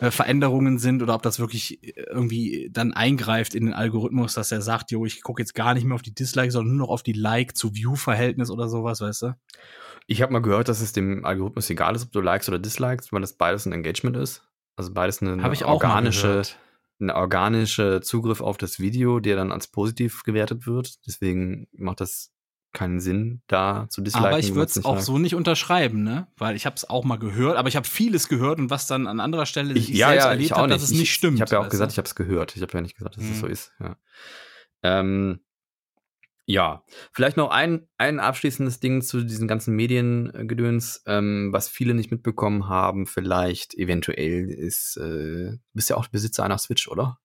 [0.00, 4.62] äh, Veränderungen sind oder ob das wirklich irgendwie dann eingreift in den Algorithmus, dass er
[4.62, 7.02] sagt, jo, ich gucke jetzt gar nicht mehr auf die Dislikes, sondern nur noch auf
[7.02, 9.36] die Like-zu-View-Verhältnis oder sowas, weißt du?
[10.06, 13.12] Ich habe mal gehört, dass es dem Algorithmus egal ist, ob du likes oder dislikes,
[13.12, 14.42] weil das beides ein Engagement ist.
[14.76, 16.42] Also beides eine, Habe ich auch mal organische,
[17.00, 21.04] ein organischer Zugriff auf das Video, der dann als positiv gewertet wird.
[21.06, 22.32] Deswegen macht das
[22.78, 24.26] keinen Sinn, da zu disliken.
[24.26, 25.02] Aber ich würde es auch mag.
[25.02, 26.28] so nicht unterschreiben, ne?
[26.36, 29.06] Weil ich habe es auch mal gehört, aber ich habe vieles gehört und was dann
[29.06, 30.74] an anderer Stelle Ich, ich ja, selbst ja, erlebt habe, nicht.
[30.76, 31.36] dass es Ich- nicht stimmt.
[31.36, 32.54] Ich habe ja auch gesagt, ich habe es gehört.
[32.56, 33.34] Ich habe ja nicht gesagt, dass es Mhm.
[33.40, 33.72] so ist.
[33.80, 33.96] Ja.
[34.82, 35.40] Ähm,
[36.50, 42.10] ja, vielleicht noch ein, ein abschließendes Ding zu diesen ganzen Mediengedöns, ähm, was viele nicht
[42.10, 47.18] mitbekommen haben, vielleicht eventuell ist, äh, du bist ja auch Besitzer einer Switch, oder?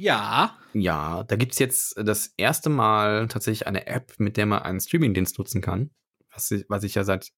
[0.00, 0.56] Ja.
[0.72, 5.38] Ja, da gibt's jetzt das erste Mal tatsächlich eine App, mit der man einen Streamingdienst
[5.38, 5.90] nutzen kann,
[6.32, 7.30] was ich, was ich ja seit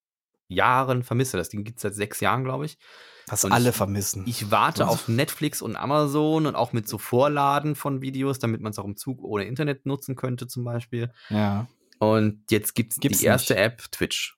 [0.49, 1.37] Jahren vermisse.
[1.39, 2.79] Das Ding gibt's seit sechs Jahren, glaube ich.
[3.27, 4.25] Was Und alle ich- vermissen.
[4.27, 8.71] Ich warte auf Netflix und Amazon und auch mit so Vorladen von Videos, damit man
[8.73, 11.13] es auch im Zug ohne Internet nutzen könnte, zum Beispiel.
[11.31, 11.67] ja.
[11.99, 13.63] Und jetzt gibt's, Gibt's die erste nicht.
[13.63, 14.37] App, Twitch.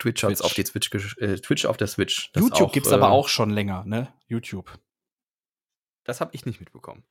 [0.00, 0.40] Twitch, Twitch.
[0.42, 2.32] auf die Switch, gesch- äh, Twitch auf der Switch.
[2.32, 4.12] Das YouTube auch, gibt's äh, aber auch schon länger, ne?
[4.26, 4.76] YouTube.
[6.04, 7.02] Das habe ich nicht mitbekommen.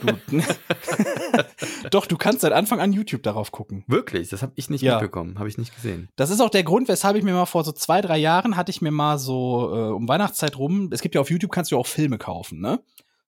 [0.00, 0.40] Du,
[1.90, 3.84] Doch, du kannst seit Anfang an YouTube darauf gucken.
[3.86, 4.94] Wirklich, das habe ich nicht Ja.
[4.94, 6.08] mitbekommen, habe ich nicht gesehen.
[6.16, 8.70] Das ist auch der Grund, weshalb ich mir mal vor so zwei, drei Jahren hatte
[8.70, 11.78] ich mir mal so äh, um Weihnachtszeit rum, es gibt ja auf YouTube, kannst du
[11.78, 12.80] auch Filme kaufen, ne?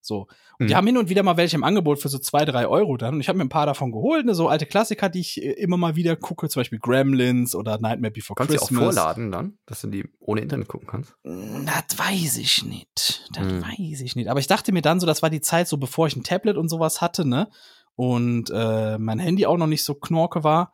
[0.03, 0.27] So.
[0.59, 0.77] Und die Mhm.
[0.77, 3.15] haben hin und wieder mal welche im Angebot für so zwei, drei Euro dann.
[3.15, 4.35] Und ich habe mir ein paar davon geholt, ne?
[4.35, 8.11] so alte Klassiker, die ich äh, immer mal wieder gucke, zum Beispiel Gremlins oder Nightmare
[8.11, 8.95] Before Kannst du die auch Christmas.
[8.95, 11.15] vorladen dann, dass du die ohne Internet gucken kannst?
[11.25, 13.29] Das weiß ich nicht.
[13.33, 13.63] Das Hm.
[13.63, 14.29] weiß ich nicht.
[14.29, 16.57] Aber ich dachte mir dann so, das war die Zeit, so bevor ich ein Tablet
[16.57, 17.49] und sowas hatte, ne?
[17.95, 20.73] Und äh, mein Handy auch noch nicht so knorke war.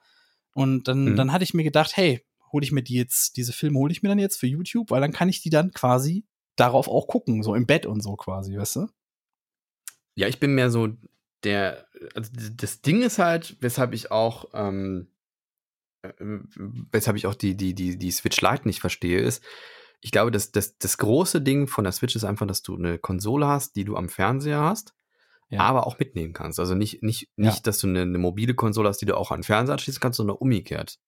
[0.53, 1.17] Und dann, Hm.
[1.17, 4.03] dann hatte ich mir gedacht, hey, hole ich mir die jetzt, diese Filme hole ich
[4.03, 6.25] mir dann jetzt für YouTube, weil dann kann ich die dann quasi
[6.55, 8.87] darauf auch gucken, so im Bett und so quasi, weißt du?
[10.17, 10.89] Ja, ich bin mehr so
[11.45, 15.09] der, also das Ding ist halt, weshalb ich auch, ähm,
[16.03, 19.45] äh, weshalb ich auch die, die, die, die Switch Lite nicht verstehe, ist,
[20.01, 22.99] ich glaube, das, das, das große Ding von der Switch ist einfach, dass du eine
[22.99, 24.95] Konsole hast, die du am Fernseher hast,
[25.49, 25.61] Ja.
[25.61, 26.59] aber auch mitnehmen kannst.
[26.61, 27.47] Also nicht, nicht, Ja.
[27.51, 30.01] nicht, dass du eine, eine mobile Konsole hast, die du auch an den Fernseher anschließen
[30.01, 30.99] kannst, sondern umgekehrt.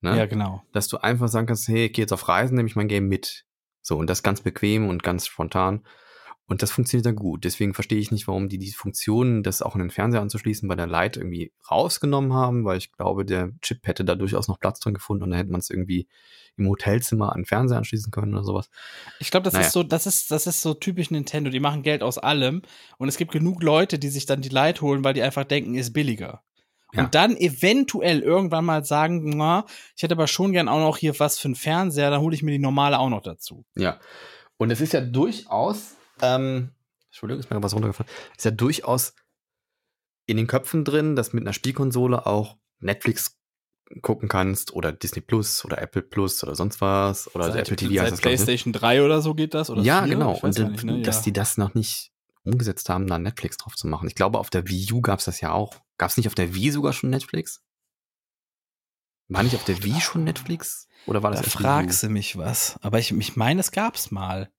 [0.00, 0.16] Ne?
[0.16, 0.62] Ja, genau.
[0.72, 3.08] dass du einfach sagen kannst, hey, ich gehe jetzt auf Reisen, nehme ich mein Game
[3.08, 3.44] mit.
[3.82, 5.86] So, und das ganz bequem und ganz spontan.
[6.48, 7.44] Und das funktioniert dann gut.
[7.44, 10.76] Deswegen verstehe ich nicht, warum die die Funktionen, das auch in den Fernseher anzuschließen, bei
[10.76, 14.78] der Lite irgendwie rausgenommen haben, weil ich glaube, der Chip hätte da durchaus noch Platz
[14.78, 16.06] drin gefunden und dann hätte man es irgendwie
[16.56, 18.70] im Hotelzimmer an den Fernseher anschließen können oder sowas.
[19.18, 19.66] Ich glaube, das Naja.
[19.66, 21.50] ist so, das ist, das ist so typisch Nintendo.
[21.50, 22.62] Die machen Geld aus allem.
[22.98, 25.74] Und es gibt genug Leute, die sich dann die Lite holen, weil die einfach denken,
[25.74, 26.42] ist billiger.
[26.94, 27.02] Ja.
[27.02, 29.66] Und dann eventuell irgendwann mal sagen, na,
[29.96, 32.44] ich hätte aber schon gern auch noch hier was für einen Fernseher, dann hole ich
[32.44, 33.64] mir die normale auch noch dazu.
[33.74, 33.98] Ja.
[34.56, 36.70] Und es ist ja durchaus, ähm,
[37.06, 39.14] Entschuldigung, ist mir was runtergefallen, ist ja durchaus
[40.26, 43.38] in den Köpfen drin, dass mit einer Spielkonsole auch Netflix
[44.02, 47.94] gucken kannst oder Disney Plus oder Apple Plus oder sonst was oder seit, Apple TV
[47.94, 48.30] seit heißt das, ich, ne?
[48.30, 49.70] PlayStation 3 oder so geht das?
[49.70, 50.14] Oder Ja, 4?
[50.14, 50.38] genau.
[50.42, 51.02] Und nicht, ne?
[51.02, 51.22] dass ja.
[51.22, 52.12] die das noch nicht
[52.44, 54.08] umgesetzt haben, da Netflix drauf zu machen.
[54.08, 55.74] Ich glaube, auf der Wii U gab es das ja auch.
[55.98, 57.62] Gab es nicht auf der Wii sogar schon Netflix?
[59.28, 60.88] War nicht auf der Wii schon Netflix?
[61.06, 62.78] Oder war das da fragst du mich was.
[62.82, 64.50] Aber ich, ich meine, es gab's mal.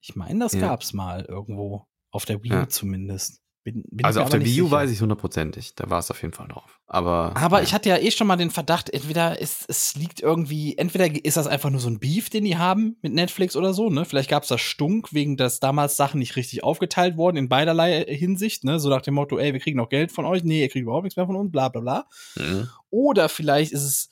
[0.00, 0.60] Ich meine, das Ja.
[0.60, 1.86] gab's mal irgendwo.
[2.10, 2.68] Auf der Wii U Ja.
[2.68, 3.40] zumindest.
[3.62, 4.70] Bin, bin Also auf der Wii U sicher.
[4.76, 5.74] weiß ich hundertprozentig.
[5.74, 6.80] Da war es auf jeden Fall drauf.
[6.86, 7.62] Aber, Aber ja.
[7.64, 11.36] ich hatte ja eh schon mal den Verdacht, entweder ist, es liegt irgendwie, entweder ist
[11.36, 14.06] das einfach nur so ein Beef, den die haben mit Netflix oder so, ne?
[14.06, 18.02] Vielleicht gab es das Stunk, wegen dass damals Sachen nicht richtig aufgeteilt wurden in beiderlei
[18.08, 18.80] Hinsicht, ne?
[18.80, 21.04] So nach dem Motto, ey, wir kriegen noch Geld von euch, nee, ihr kriegt überhaupt
[21.04, 22.06] nichts mehr von uns, bla bla bla.
[22.36, 22.66] Mhm.
[22.88, 24.08] Oder vielleicht ist es,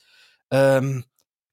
[0.51, 1.03] ähm,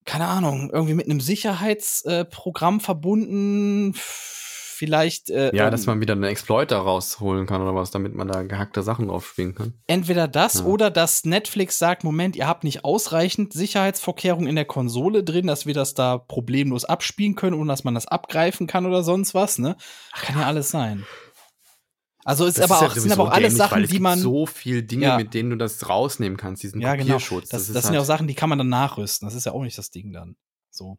[0.07, 3.95] keine Ahnung, irgendwie mit einem Sicherheitsprogramm äh, verbunden.
[3.95, 8.29] Vielleicht äh, Ja, ähm, dass man wieder einen Exploiter rausholen kann oder was, damit man
[8.29, 9.73] da gehackte Sachen drauf spielen kann.
[9.87, 10.65] Entweder das Ja.
[10.67, 15.65] oder dass Netflix sagt, Moment, ihr habt nicht ausreichend Sicherheitsvorkehrungen in der Konsole drin, dass
[15.65, 19.59] wir das da problemlos abspielen können, ohne dass man das abgreifen kann oder sonst was,
[19.59, 19.77] ne?
[20.13, 21.07] Kann ja alles sein.
[22.27, 23.93] Also ist Das aber ja auch, sind sowieso aber auch alles dämlich, Sachen, es die
[23.95, 24.19] gibt man.
[24.19, 25.17] so viel Dinge, Ja.
[25.17, 27.05] mit denen du das rausnehmen kannst, diesen ja, genau.
[27.15, 27.49] Kopierschutz.
[27.51, 29.27] Das, das, ist sind ja auch halt- Sachen, die kann man dann nachrüsten.
[29.27, 30.37] Das ist ja auch nicht das Ding dann.
[30.71, 30.99] So.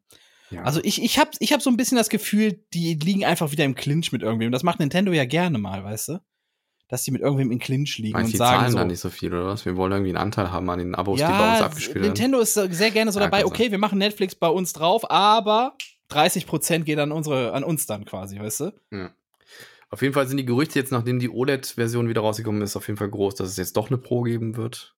[0.50, 0.64] ja.
[0.64, 3.66] Also ich, ich habe ich hab so ein bisschen das Gefühl, die liegen einfach wieder
[3.66, 4.52] im Clinch mit irgendwem.
[4.52, 6.20] Das macht Nintendo ja gerne mal, weißt du?
[6.90, 9.00] Dass die mit irgendwem in Clinch liegen Meinst und die sagen zahlen so, da nicht
[9.02, 9.66] so viel oder was?
[9.66, 12.06] Wir wollen irgendwie einen Anteil haben an den Abos, die bei uns ja, abgespielt werden.
[12.08, 13.72] Nintendo ist sehr gerne so Ja, dabei, okay, sein.
[13.74, 15.76] wir machen Netflix bei uns drauf, aber
[16.10, 18.72] 30% geht an unsere, an uns dann quasi, weißt du?
[18.94, 19.10] Ja.
[19.90, 22.98] Auf jeden Fall sind die Gerüchte jetzt, nachdem die OLED-Version wieder rausgekommen ist, auf jeden
[22.98, 24.96] Fall groß, dass es jetzt doch eine Pro geben wird.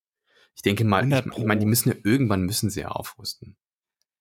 [0.55, 3.55] Ich denke mal, 100 ich, ich meine, die müssen ja irgendwann müssen sie ja aufrüsten.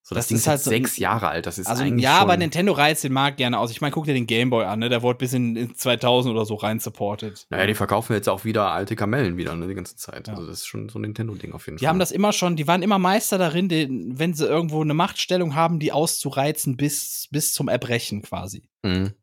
[0.03, 1.45] So, das, Das Ding ist halt so- sechs Jahre alt.
[1.45, 3.69] Das ist Also eigentlich ja, aber Nintendo reizt den Markt gerne aus.
[3.71, 4.89] Ich meine, guck dir den Gameboy an, ne?
[4.89, 7.45] Der wurde bis in, in 2000 oder so rein supported.
[7.49, 10.27] Naja, die verkaufen jetzt auch wieder alte Kamellen wieder, ne, die ganze Zeit.
[10.27, 10.33] Ja.
[10.35, 11.89] Also das ist schon so ein Nintendo-Ding auf jeden Die Fall.
[11.89, 15.53] haben das immer schon, die waren immer Meister darin, den, wenn sie irgendwo eine Machtstellung
[15.55, 18.69] haben, die auszureizen bis, bis zum Erbrechen quasi.
[18.83, 19.13] Mhm.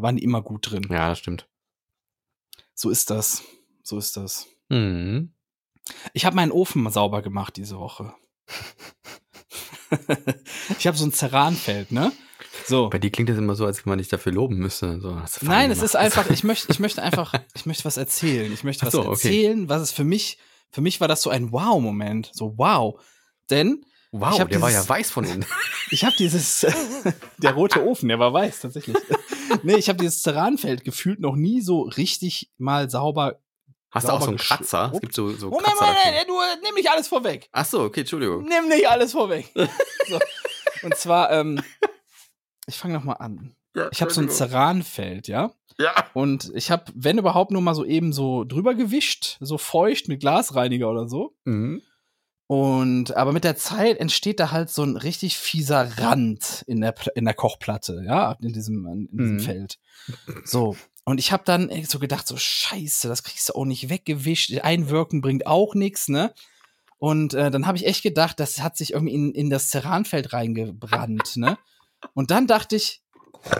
[0.00, 0.86] Da waren die immer gut drin.
[0.88, 1.46] Ja, das stimmt.
[2.74, 3.42] So ist das.
[3.82, 4.46] So ist das.
[4.70, 5.34] Mhm.
[6.14, 8.14] Ich habe meinen Ofen sauber gemacht diese Woche.
[10.78, 12.12] ich habe so ein Ceranfeld, ne?
[12.66, 12.88] So.
[12.88, 14.98] Bei dir klingt das immer so, als wenn man dich dafür loben müsste.
[15.02, 18.50] So, Nein, es ist einfach, ich möchte, ich möchte einfach, ich möchte was erzählen.
[18.54, 19.10] Ich möchte was so, okay.
[19.10, 20.38] erzählen, was es für mich,
[20.70, 22.30] für mich war das so ein Wow-Moment.
[22.32, 22.98] So wow.
[23.50, 25.44] Denn Wow, der war dieses- ja weiß von innen.
[25.90, 26.66] ich habe dieses,
[27.38, 28.96] der rote Ofen, der war weiß, tatsächlich.
[29.62, 33.40] nee, ich habe dieses Ceranfeld gefühlt noch nie so richtig mal sauber.
[33.90, 34.62] Hast du auch so einen Kratzer?
[34.62, 35.00] Es geschrubbt.
[35.02, 35.86] gibt so, so Moment, Kratzer.
[35.86, 36.28] Moment.
[36.28, 37.48] Moment, du nimm nicht alles vorweg.
[37.52, 38.44] Ach so, okay, Entschuldigung.
[38.44, 39.50] Nimm nicht alles vorweg.
[40.08, 40.18] so.
[40.82, 41.60] Und zwar, ähm,
[42.66, 43.54] ich fange noch mal an.
[43.92, 45.52] Ich habe so ein Ceranfeld, ja.
[45.78, 45.94] Ja.
[46.12, 50.20] Und ich habe, wenn überhaupt, nur mal so eben so drüber gewischt, so feucht mit
[50.20, 51.34] Glasreiniger oder so.
[51.44, 51.82] Mhm.
[52.50, 56.96] Und aber mit der Zeit entsteht da halt so ein richtig fieser Rand in der,
[57.14, 59.40] in der Kochplatte, ja, in diesem, in diesem Mhm.
[59.40, 59.78] Feld.
[60.44, 60.76] So.
[61.04, 64.52] Und ich habe dann so gedacht, so Scheiße, das kriegst du auch nicht weggewischt.
[64.62, 66.34] Einwirken bringt auch nichts, ne?
[66.98, 70.32] Und äh, dann habe ich echt gedacht, das hat sich irgendwie in, in das Ceranfeld
[70.32, 71.56] reingebrannt, ne?
[72.14, 73.00] Und dann dachte ich,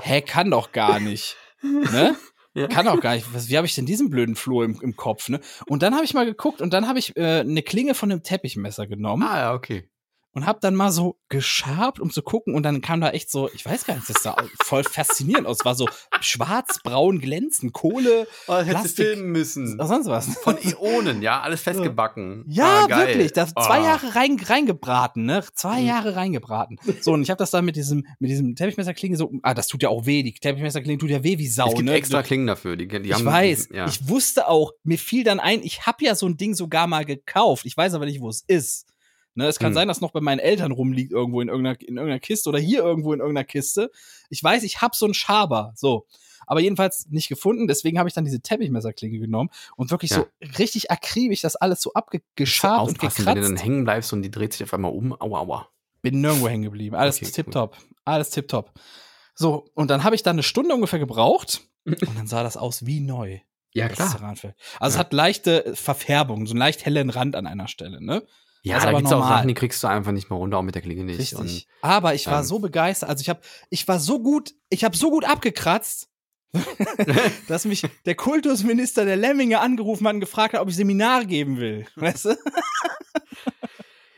[0.03, 2.17] hä, kann doch gar nicht, ne?
[2.55, 2.67] Ja.
[2.67, 3.33] Kann auch gar nicht.
[3.33, 5.41] Was, wie habe ich denn diesen blöden Floh im, im Kopf, ne?
[5.67, 8.23] Und dann habe ich mal geguckt und dann habe ich äh, eine Klinge von einem
[8.23, 9.89] Teppichmesser genommen Ah, ja, okay.
[10.33, 13.49] Und habe dann mal so geschabt, um zu gucken und dann kam da echt so,
[13.53, 15.89] ich weiß gar nicht, das sah voll faszinierend aus, war so
[16.21, 19.81] schwarz, braun, glänzend, Kohle, Oh, hättest du Plastik- filmen müssen.
[19.81, 20.37] auch sonst was.
[20.39, 22.45] Von Ionen, ja, alles festgebacken.
[22.49, 23.33] Ja, ah, wirklich.
[23.33, 23.85] Das zwei Ah.
[23.85, 25.43] Jahre rein, reingebraten, ne?
[25.55, 25.87] Zwei Mhm.
[25.87, 26.79] Jahre reingebraten.
[27.01, 29.83] So, und ich habe das dann mit diesem, mit diesem Teppichmesserklinge so, ah, das tut
[29.83, 30.23] ja auch weh.
[30.23, 31.95] Die Teppichmesserklinge tut ja weh wie Sau, Es gibt ne?
[31.95, 32.77] extra Klingen dafür.
[32.77, 33.87] Die, die ich haben, weiß, Ja.
[33.87, 37.05] ich wusste auch, mir fiel dann ein, ich habe ja so ein Ding sogar mal
[37.05, 37.67] gekauft.
[37.67, 38.87] Ich weiß aber nicht, wo es ist.
[39.35, 39.75] Ne, es kann Hm.
[39.75, 42.81] sein, dass noch bei meinen Eltern rumliegt irgendwo in irgendeiner, in irgendeiner Kiste oder hier
[42.81, 43.91] irgendwo in irgendeiner Kiste.
[44.29, 46.07] Ich weiß, ich habe so einen Schaber, so.
[46.47, 50.17] Aber jedenfalls nicht gefunden, deswegen habe ich dann diese Teppichmesserklinge genommen und wirklich Ja.
[50.19, 50.27] so
[50.59, 53.65] richtig akribisch das alles so abgeschabt und aufpassen, wenn du dann gekratzt.
[53.65, 55.13] hängen bleibst und die dreht sich auf einmal um.
[55.21, 55.69] Aua, aua.
[56.03, 56.97] Bin nirgendwo hängen geblieben.
[56.97, 57.77] Alles Okay, tipptopp.
[58.05, 58.73] Alles tipptopp.
[59.37, 62.85] So, und dann habe ich dann eine Stunde ungefähr gebraucht und dann sah das aus
[62.85, 63.39] wie neu.
[63.73, 64.57] Ja, Ceranfeld.
[64.81, 65.01] Also Ja.
[65.03, 68.27] es hat leichte Verfärbung, so einen leicht hellen Rand an einer Stelle, ne?
[68.63, 69.27] Ja, Das ist da aber gibt's auch.
[69.29, 71.19] Sachen, die kriegst du einfach nicht mehr runter, auch mit der Klinge nicht.
[71.19, 71.39] Richtig.
[71.39, 74.85] Und Aber ich war ähm, so begeistert, also ich habe ich war so gut, ich
[74.85, 76.09] habe so gut abgekratzt,
[77.49, 81.59] dass mich der Kultusminister der Lemminge angerufen hat und gefragt hat, ob ich Seminare geben
[81.59, 81.87] will.
[81.97, 82.37] Weißt du?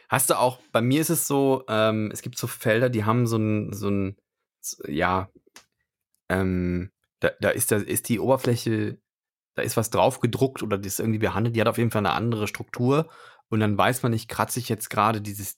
[0.08, 3.26] Hast du auch, bei mir ist es so, ähm, es gibt so Felder, die haben
[3.26, 4.16] so ein, so ein,
[4.60, 5.30] so- ja,
[6.28, 6.90] ähm,
[7.20, 8.98] da, da ist, da ist die Oberfläche,
[9.54, 12.00] da ist was drauf gedruckt oder die ist irgendwie behandelt, die hat auf jeden Fall
[12.04, 13.08] eine andere Struktur
[13.52, 15.56] und dann weiß man nicht, kratze ich jetzt gerade dieses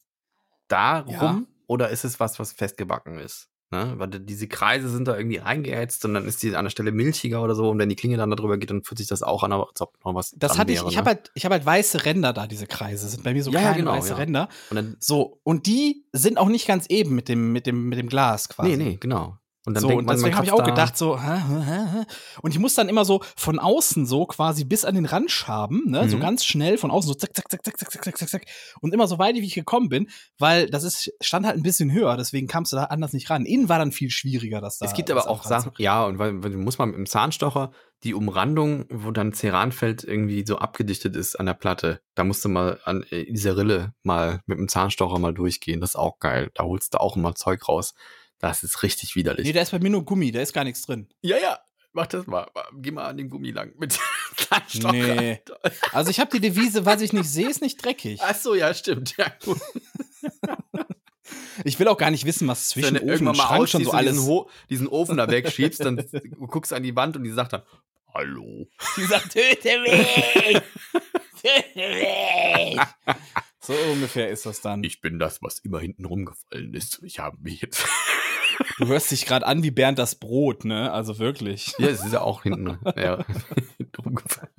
[0.69, 1.43] da rum Ja.
[1.67, 3.49] oder ist es was, was festgebacken ist?
[3.71, 3.95] Ne?
[3.97, 6.93] Weil die- diese Kreise sind da irgendwie reingeätzt und dann ist die an der Stelle
[6.93, 9.43] milchiger oder so und wenn die Klinge dann darüber geht, dann fühlt sich das auch
[9.43, 10.99] an, als ob noch was Das hatte ich, wäre, ich ne?
[10.99, 13.61] habe halt, ich habe halt weiße Ränder da, diese Kreise sind bei mir so ja,
[13.61, 14.15] kleine genau, weiße ja.
[14.17, 14.49] Ränder.
[14.71, 17.99] und dann, So, und die sind auch nicht ganz eben mit dem, mit dem, mit
[17.99, 18.77] dem Glas quasi.
[18.77, 19.39] nee, nee, genau.
[19.67, 21.87] Und dann so, denkt man, man deswegen habe ich auch da- gedacht, so, hä, hä,
[22.01, 22.05] hä,
[22.43, 25.85] und ich muss dann immer so von außen so quasi bis an den Rand schaben,
[25.87, 26.21] ne, so Mhm.
[26.21, 28.45] ganz schnell von außen so zack, zack, zack, zack, zack, zack, zack, zack, zack.
[28.83, 30.09] Und immer so weit, wie ich gekommen bin,
[30.39, 33.47] weil das ist, stand halt ein bisschen höher, deswegen kamst du da anders nicht ran.
[33.47, 34.85] Innen war dann viel schwieriger, dass da.
[34.87, 35.45] Es gibt das aber auch.
[35.45, 37.73] Sachen, ja, und weil, weil du musst mal mit dem Zahnstocher
[38.03, 42.51] die Umrandung, wo dann Ceranfeld irgendwie so abgedichtet ist an der Platte, da musst du
[42.51, 45.81] mal an äh, diese Rille mal mit dem Zahnstocher mal durchgehen.
[45.81, 46.51] Das ist auch geil.
[46.55, 47.95] Da holst du auch immer Zeug raus.
[48.45, 49.47] Das ist richtig widerlich.
[49.47, 51.09] Nee, da ist bei mir nur Gummi, da ist gar nichts drin.
[51.23, 51.59] ja, ja,
[51.95, 52.47] mach das mal.
[52.75, 53.99] Geh mal an den Gummi lang mit
[54.37, 54.93] Zahnstocher.
[54.93, 55.41] Nee.
[55.93, 58.21] Also ich habe die Devise, was ich nicht sehe, ist nicht dreckig.
[58.23, 59.17] Ach so, ja, stimmt.
[59.17, 59.59] Ja, gut.
[61.65, 63.93] Ich will auch gar nicht wissen, was zwischen Wenn du Ofen und Schrank schon so
[63.93, 64.13] alles.
[64.13, 67.55] diesen, Ho diesen Ofen da wegschiebst, dann du guckst an die Wand und die sagt
[67.55, 67.63] dann,
[68.13, 68.69] Hallo.
[68.99, 70.61] Die sagt, töte mich!
[71.41, 72.79] töte mich!
[73.61, 74.85] So ungefähr ist das dann.
[74.85, 77.01] Ich bin das, was immer hinten rumgefallen ist.
[77.03, 77.87] Ich habe mich jetzt.
[78.79, 80.93] Du hörst dich gerade an wie Bernd das Brot, ne?
[80.93, 81.75] Also wirklich.
[81.79, 83.25] ja, es ist ja auch hinten, ja,
[84.05, 84.53] rumgefallen.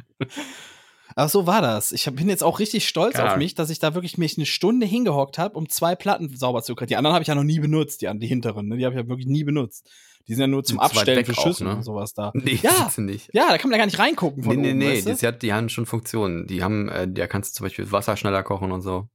[1.16, 1.92] Aber so war das.
[1.92, 4.46] Ich bin jetzt auch richtig stolz Keine auf mich, dass ich da wirklich mich eine
[4.46, 6.90] Stunde hingehockt habe, um zwei Platten sauber zu kriegen.
[6.90, 8.78] Die anderen habe ich ja noch nie benutzt, die, die hinteren, ne?
[8.78, 9.90] Die habe ich ja wirklich nie benutzt.
[10.28, 11.76] Die sind ja nur zum Abstellen für auch, Schüssel ne?
[11.76, 12.32] und sowas da.
[12.34, 12.90] Nee, Ja.
[12.98, 13.02] ja.
[13.02, 13.30] nicht.
[13.34, 15.10] Ja, da kann man ja gar nicht reingucken von Nee, nee, oben, nee, weißt du?
[15.12, 16.48] das hat, die haben schon Funktionen.
[16.48, 19.08] Die haben, äh, da kannst du zum Beispiel Wasser schneller kochen und so.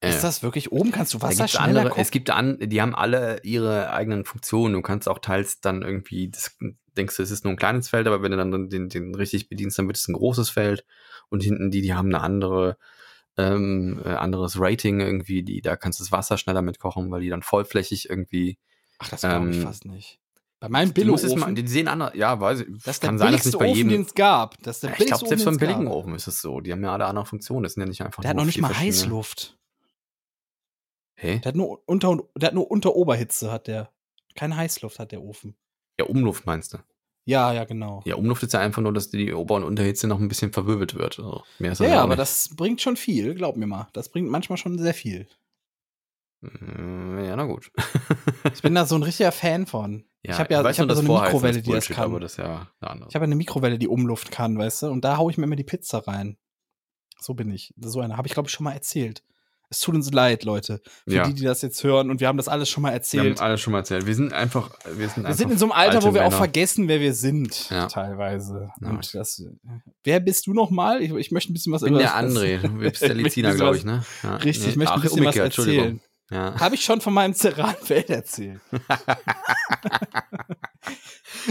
[0.00, 0.92] Äh, Ist das wirklich oben?
[0.92, 2.00] Kannst du Wasser schneller andere, kochen?
[2.00, 4.74] es gibt an, die haben alle ihre eigenen Funktionen.
[4.74, 6.56] Du kannst auch teils dann irgendwie, das,
[6.96, 9.48] denkst du, es ist nur ein kleines Feld, aber wenn du dann den, den richtig
[9.48, 10.84] bedienst, dann wird es ein großes Feld.
[11.28, 12.78] Und hinten die, die haben eine andere,
[13.36, 17.28] ähm, äh, anderes Rating irgendwie, die, da kannst du das Wasser schneller mitkochen, weil die
[17.28, 18.58] dann vollflächig irgendwie.
[18.98, 20.18] Ach, das glaube ich ähm, fast nicht.
[20.60, 22.66] Bei meinem Billo-Ofen, die sehen anders, ja, weiß ich.
[22.84, 24.06] das kann sein, dass nicht bei Ofen, den jedem.
[24.06, 24.60] es gab.
[24.62, 25.86] Das ist der Ja, ich glaube, selbst Ofen, beim billigen.
[25.86, 26.60] Ofen ist es so.
[26.60, 27.62] Die haben ja alle andere Funktionen.
[27.62, 29.56] Das sind ja nicht einfach Der hat noch nicht mal Heißluft.
[31.20, 31.40] Hä?
[31.40, 33.90] Der hat nur unter der hat nur unter Oberhitze hat der.
[34.36, 35.56] Keine Heißluft hat der Ofen.
[35.98, 36.78] Ja, Umluft meinst du?
[37.24, 38.02] Ja, ja, genau.
[38.06, 40.94] Ja, Umluft ist ja einfach nur, dass die Ober- und Unterhitze noch ein bisschen verwirbelt
[40.94, 41.18] wird.
[41.18, 42.20] Also, mehr ist Ja, das ja, aber nicht.
[42.20, 43.88] das bringt schon viel, glaub mir mal.
[43.92, 45.26] Das bringt manchmal schon sehr viel.
[46.40, 47.70] Mm, Ja, na gut.
[48.54, 50.04] Ich bin da so ein richtiger Fan von.
[50.22, 51.96] Ja, ich habe ja, ich hab nur, so das eine Vorheizen Mikrowelle, die das Bullshit,
[51.96, 52.04] kann.
[52.04, 53.06] Aber das ja eine.
[53.08, 54.86] Ich habe eine Mikrowelle, die Umluft kann, weißt du?
[54.88, 56.36] Und da haue ich mir immer die Pizza rein.
[57.20, 57.74] So bin ich.
[57.76, 59.24] So eine habe ich, glaube ich, schon mal erzählt.
[59.70, 61.26] Es tut uns leid, Leute, für Ja.
[61.26, 62.10] die, die das jetzt hören.
[62.10, 63.38] Und wir haben das alles schon mal wir erzählt.
[63.38, 64.06] haben alles schon mal erzählt.
[64.06, 64.70] Wir sind einfach.
[64.96, 66.36] Wir sind, Wir sind in so einem Alter, alte wo wir auch Männer.
[66.38, 67.86] vergessen, wer wir sind, Ja.
[67.86, 68.70] teilweise.
[68.80, 68.88] Ja.
[68.88, 69.42] Und das,
[70.04, 71.02] wer bist du nochmal?
[71.02, 72.58] Ich, ich möchte ein bisschen was Ich bin über der André.
[72.62, 74.04] Du bist der Ich möchte ein Liziner, bisschen glaube was- ich, ne?
[74.22, 74.36] Ja.
[74.36, 74.78] Richtig, ich Nee.
[74.78, 75.84] möchte ein Ach, bisschen was umgekehrt, Entschuldigung.
[75.84, 76.00] erzählen.
[76.30, 76.60] Ja.
[76.60, 78.60] Habe ich schon von meinem Ceranfeld erzählt.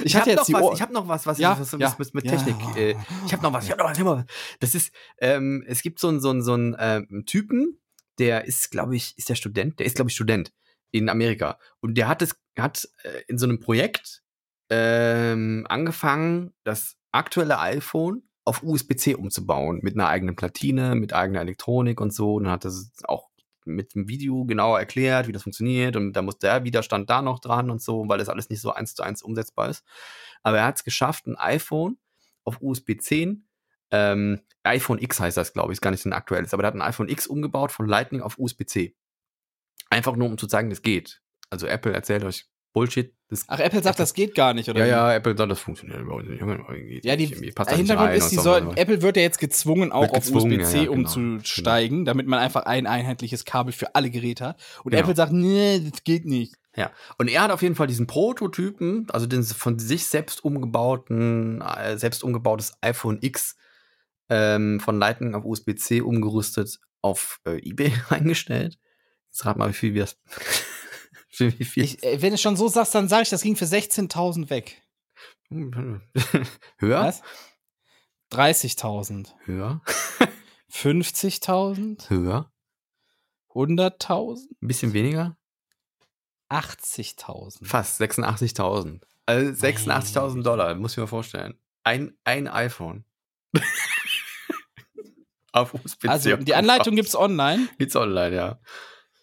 [0.03, 1.95] ich hab hatte jetzt noch was, ich habe noch was, was, Ja, was, was ja,
[1.97, 2.31] mit, mit ja.
[2.31, 2.55] Technik.
[2.77, 2.95] Äh,
[3.25, 4.25] ich habe noch was, ich habe noch was, ich hab noch was.
[4.59, 7.79] Das ist, ähm, es gibt so einen so einen so einen ähm, Typen,
[8.19, 10.51] der ist, glaube ich, ist der Student, der ist, glaube ich, Student
[10.91, 14.23] in Amerika und der hat es hat äh, in so einem Projekt
[14.69, 21.99] ähm, angefangen, das aktuelle iPhone auf USB-C umzubauen mit einer eigenen Platine, mit eigener Elektronik
[21.99, 22.35] und so.
[22.35, 23.29] Und dann hat das auch
[23.65, 27.39] mit dem Video genauer erklärt, wie das funktioniert und da muss der Widerstand da noch
[27.39, 29.83] dran und so, weil das alles nicht so eins zu eins umsetzbar ist.
[30.43, 31.97] Aber er hat es geschafft, ein iPhone
[32.45, 33.46] auf USB 10,
[33.91, 36.67] ähm, iPhone X heißt das, glaube ich, ist gar nicht so ein aktuelles, aber er
[36.67, 38.95] hat ein iPhone X umgebaut von Lightning auf USB-C.
[39.89, 41.21] Einfach nur, um zu zeigen, das geht.
[41.49, 43.13] Also Apple erzählt euch Bullshit.
[43.29, 44.79] Das, Ach, Apple sagt, das geht gar nicht, oder?
[44.81, 47.03] ja, ja, Apple sagt, das funktioniert überhaupt nicht.
[47.03, 48.43] Ja, die, der Hintergrund ist, die so.
[48.43, 50.91] soll, Apple wird ja jetzt gezwungen, auch auf USB-C ja, ja, genau.
[50.91, 54.61] umzusteigen, damit man einfach ein einheitliches Kabel für alle Geräte hat.
[54.83, 55.01] Und Genau.
[55.01, 56.55] Apple sagt, nee, das geht nicht.
[56.75, 61.61] Ja, und er hat auf jeden Fall diesen Prototypen, also den von sich selbst umgebauten,
[61.61, 63.57] äh, selbst umgebautes iPhone X
[64.29, 68.77] ähm, von Lightning auf USB-C umgerüstet auf äh, eBay eingestellt.
[69.27, 70.17] Jetzt rat mal, wie viel wir das.
[71.29, 71.83] für wie viel?
[71.83, 74.83] Ich, äh, wenn du schon so sagst, dann sage ich, das ging für 16.000 weg.
[75.49, 76.01] Höher?
[76.79, 77.21] Was?
[78.31, 79.33] 30.000.
[79.45, 79.81] Höher?
[80.71, 82.09] 50.000?
[82.09, 82.51] Höher?
[83.53, 84.37] 100.000?
[84.61, 85.37] Ein bisschen weniger?
[86.49, 87.65] 80.000.
[87.65, 89.01] Fast 86.000.
[89.25, 91.59] Also 86.000 Dollar, muss ich mir vorstellen.
[91.83, 93.05] Ein, ein iPhone.
[95.61, 96.07] USB-C.
[96.07, 97.67] Also, die Anleitung gibt's online.
[97.77, 98.59] gibt's online, ja.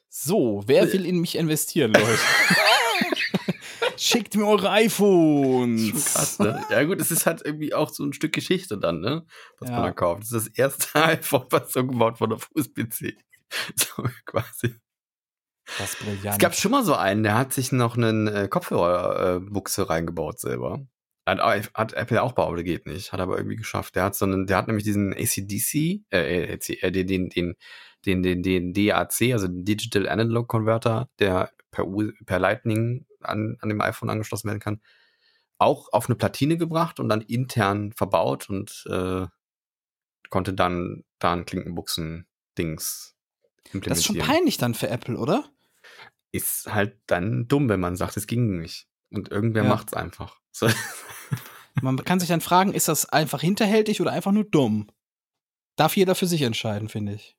[0.08, 2.18] So, wer will in mich investieren, Leute?
[3.96, 5.82] Schickt mir eure iPhones.
[5.88, 6.64] Schon krass, ne?
[6.70, 9.24] Ja, gut, es ist halt irgendwie auch so ein Stück Geschichte dann, ne?
[9.60, 9.76] Was Ja.
[9.76, 10.22] man da kauft.
[10.22, 13.16] Das ist das erste iPhone, was so gebaut wurde auf USB-C.
[13.76, 14.74] So quasi.
[15.78, 16.26] Das ist brillant.
[16.26, 20.80] Es gab schon mal so einen, der hat sich noch einen äh, Kopfhörerbuchse reingebaut selber.
[21.26, 23.12] Hat, hat Apple auch behauptet, geht nicht.
[23.12, 23.96] Hat aber irgendwie geschafft.
[23.96, 27.56] Der hat so einen, der hat nämlich diesen ACDC, äh, AC, äh den, den, den,
[28.04, 33.56] den, den, den DAC, also den Digital Analog Converter, der per, U per Lightning an,
[33.60, 34.80] an dem iPhone angeschlossen werden kann,
[35.56, 39.26] auch auf eine Platine gebracht und dann intern verbaut und äh,
[40.28, 43.14] konnte dann da ein Klinkenbuchsen-Dings
[43.72, 43.88] implementieren.
[43.88, 45.44] das ist schon peinlich dann für Apple, oder?
[46.34, 48.88] ist halt dann dumm, wenn man sagt, es ging nicht.
[49.10, 49.68] Und irgendwer Ja.
[49.68, 50.40] macht's einfach.
[50.54, 50.68] So.
[51.82, 54.88] Man kann sich dann fragen, ist das einfach hinterhältig oder einfach nur dumm?
[55.76, 57.36] Darf jeder für sich entscheiden, finde ich.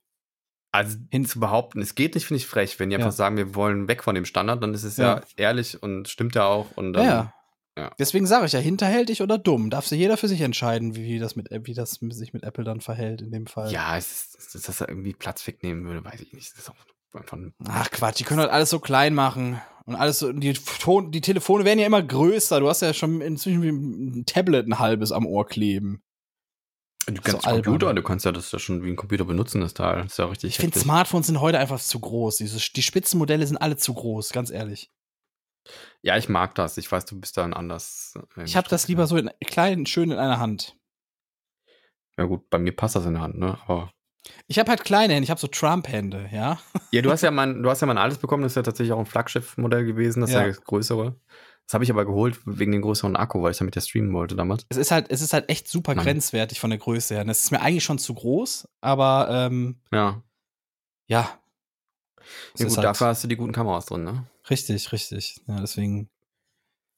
[0.73, 2.77] Also hin zu behaupten, es geht nicht, finde ich frech.
[2.79, 2.99] Wenn die Ja.
[2.99, 5.23] einfach sagen, wir wollen weg von dem Standard, dann ist es ja, Ja.
[5.37, 6.71] ehrlich und stimmt ja auch.
[6.75, 7.33] Und Ja, dann, ja.
[7.77, 7.95] ja.
[7.97, 9.69] Deswegen sage ich ja, hinterhältig oder dumm.
[9.69, 12.81] Darf sich jeder für sich entscheiden, wie das, mit, wie das sich mit Apple dann
[12.81, 13.71] verhält in dem Fall.
[13.71, 16.51] ja, es ist, dass das da irgendwie Platz wegnehmen würde, weiß ich nicht.
[16.51, 16.75] Das ist auch
[17.15, 19.61] einfach ein Ach Quatsch, die können halt alles so klein machen.
[19.85, 22.59] Und alles so, die, Ton- die Telefone werden ja immer größer.
[22.59, 26.01] Du hast ja schon inzwischen wie ein Tablet ein halbes am Ohr kleben.
[27.05, 27.63] Du kannst so albern.
[27.65, 30.01] Computer, du kannst ja das ja schon wie ein Computer benutzen, das Teil.
[30.01, 30.49] Das ist ja richtig.
[30.49, 30.79] Ich finde.
[30.79, 32.37] Smartphones sind heute einfach zu groß.
[32.37, 34.91] Diese, die Spitzenmodelle sind alle zu groß, ganz ehrlich.
[36.01, 36.77] Ja, ich mag das.
[36.79, 38.15] Ich weiß, du bist dann anders.
[38.37, 40.75] äh, Ich habe das lieber so in, klein, schön in einer Hand.
[42.17, 43.59] Ja, gut, bei mir passt das in der Hand, ne?
[43.67, 43.91] Aber
[44.47, 46.59] Ich habe halt kleine Hände, ich habe so Trump-Hände, ja.
[46.91, 48.93] Ja, du hast ja mein, du hast ja mein altes bekommen, das ist ja tatsächlich
[48.93, 50.41] auch ein Flaggschiff-Modell gewesen, das ist Ja.
[50.41, 51.15] ja das größere.
[51.67, 54.35] Das habe ich aber geholt wegen dem größeren Akku, weil ich damit ja streamen wollte
[54.35, 54.67] damals.
[54.69, 56.05] Es ist halt, es ist halt echt super Mann.
[56.05, 57.25] grenzwertig von der Größe her.
[57.25, 60.21] Das ist mir eigentlich schon zu groß, aber ähm, Ja.
[61.07, 61.39] ja.
[62.57, 64.27] Ja gut, halt dafür hast du die guten Kameras drin, ne?
[64.49, 65.41] richtig, richtig.
[65.47, 66.09] Ja, deswegen.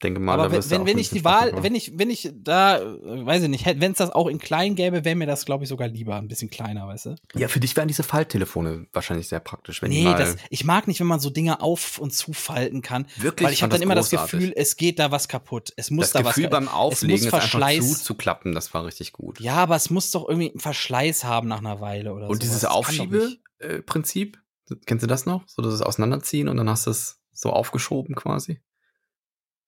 [0.02, 3.26] Denke mal, aber wenn, wenn, wenn ich die Wahl, wenn ich, wenn ich da, äh,
[3.26, 5.68] weiß ich nicht, wenn es das auch in klein gäbe, wäre mir das, glaube ich,
[5.68, 7.16] sogar lieber, ein bisschen kleiner, weißt du?
[7.34, 10.86] Ja, für dich wären diese Falttelefone wahrscheinlich sehr praktisch, wenn Nee, mal das, ich mag
[10.86, 13.06] nicht, wenn man so Dinge auf- und zufalten kann.
[13.16, 14.38] wirklich Weil ich habe dann immer das großartig.
[14.38, 15.72] Gefühl, es geht da was kaputt.
[15.76, 17.98] Es muss das da Gefühl was beim Auflegen es muss ist einfach Verschleiß.
[17.98, 19.40] zuzuklappen, das war richtig gut.
[19.40, 22.32] Ja, aber es muss doch irgendwie einen Verschleiß haben nach einer Weile oder so.
[22.32, 23.00] Und dieses Das doch nicht.
[23.00, 24.38] Aufschiebeprinzip
[24.86, 25.42] Kennst du das noch?
[25.46, 28.60] So das Auseinanderziehen und dann hast du es so aufgeschoben quasi.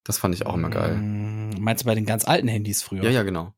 [0.04, 0.96] Das fand ich auch immer geil.
[0.96, 3.02] Mm, Meinst du bei den ganz alten Handys früher?
[3.04, 3.52] Ja, ja, genau.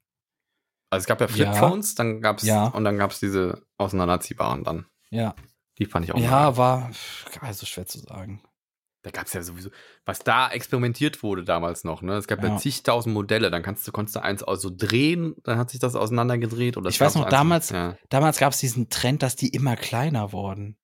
[0.90, 1.32] Also es gab ja Ja.
[1.52, 2.66] Flipphones, dann gab's Ja.
[2.66, 4.86] und dann gab's diese auseinanderziehbaren dann.
[5.10, 5.34] Ja,
[5.78, 6.56] Die fand ich auch ja geil.
[6.56, 6.90] war
[7.40, 8.42] also schwer zu sagen.
[9.04, 9.70] Da gab's ja sowieso,
[10.04, 12.14] was da experimentiert wurde damals noch, ne?
[12.16, 12.56] Es gab ja, Ja.
[12.56, 16.76] zigtausend Modelle, dann kannst du, konntest du eins also drehen, dann hat sich das auseinandergedreht
[16.76, 19.34] oder Ich es weiß gab noch, so damals- Ja, Damals gab es diesen Trend, dass
[19.34, 20.76] die immer kleiner wurden.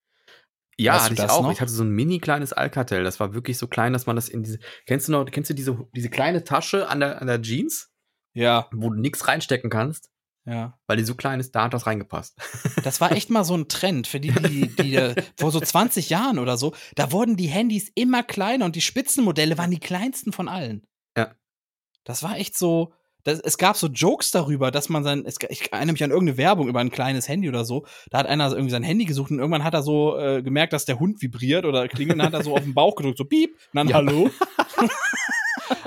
[0.79, 1.43] Ja Weißt hatte ich das auch.
[1.43, 1.53] noch?
[1.53, 4.29] Ich hatte so ein mini kleines Alcatel, das war wirklich so klein, dass man das
[4.29, 7.43] in diese, kennst du noch, kennst du diese, diese kleine Tasche an der, an der
[7.43, 7.91] Jeans,
[8.35, 10.11] Ja, wo du nichts reinstecken kannst,
[10.47, 10.79] ja.
[10.87, 12.39] weil die so klein ist, da hat das reingepasst.
[12.85, 16.39] Das war echt mal so ein Trend für die, die, die vor so 20 Jahren
[16.39, 20.49] oder so, da wurden die Handys immer kleiner und die Spitzenmodelle waren die kleinsten von
[20.49, 20.87] allen.
[21.17, 21.35] Ja.
[22.05, 22.95] Das war echt so.
[23.25, 26.39] Das, es gab so Jokes darüber, dass man sein, es, ich erinnere mich an irgendeine
[26.39, 27.85] Werbung über ein kleines Handy oder so.
[28.11, 30.85] Da hat einer irgendwie sein Handy gesucht und irgendwann hat er so äh, gemerkt, dass
[30.85, 33.25] der Hund vibriert oder klingelt und dann hat er so auf den Bauch gedrückt, so
[33.25, 33.97] piep, und dann Ja.
[33.97, 34.31] hallo.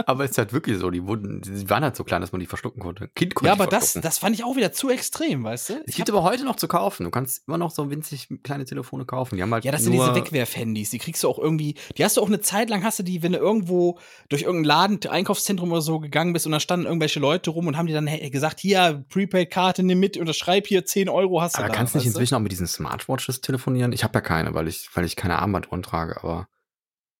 [0.06, 2.40] aber es ist halt wirklich so, die wurden, die waren halt so klein, dass man
[2.40, 3.10] die verschlucken konnte.
[3.10, 5.74] Kind konnte Ja, aber das, das fand ich auch wieder zu extrem, weißt du?
[5.74, 7.04] Es Ich gibt aber heute noch zu kaufen.
[7.04, 9.36] Du kannst immer noch so winzig kleine Telefone kaufen.
[9.36, 10.90] Die haben halt Ja, das sind diese Wegwerf-Handys.
[10.90, 13.24] Die kriegst du auch irgendwie, die hast du auch eine Zeit lang, hast du die,
[13.24, 14.00] wenn du irgendwo
[14.30, 17.78] durch irgendein Laden, Einkaufszentrum oder so gegangen bist und da standen irgendwelche Leute rum und
[17.78, 21.70] haben dir dann gesagt, hier, Prepaid-Karte, nimm mit, unterschreib hier 10 Euro hast du Aber
[21.70, 21.74] da.
[21.76, 23.92] kannst du nicht inzwischen auch mit diesen Smartwatches telefonieren?
[23.92, 26.48] Ich habe ja keine, weil ich, weil ich keine Armbanduhren trage, aber,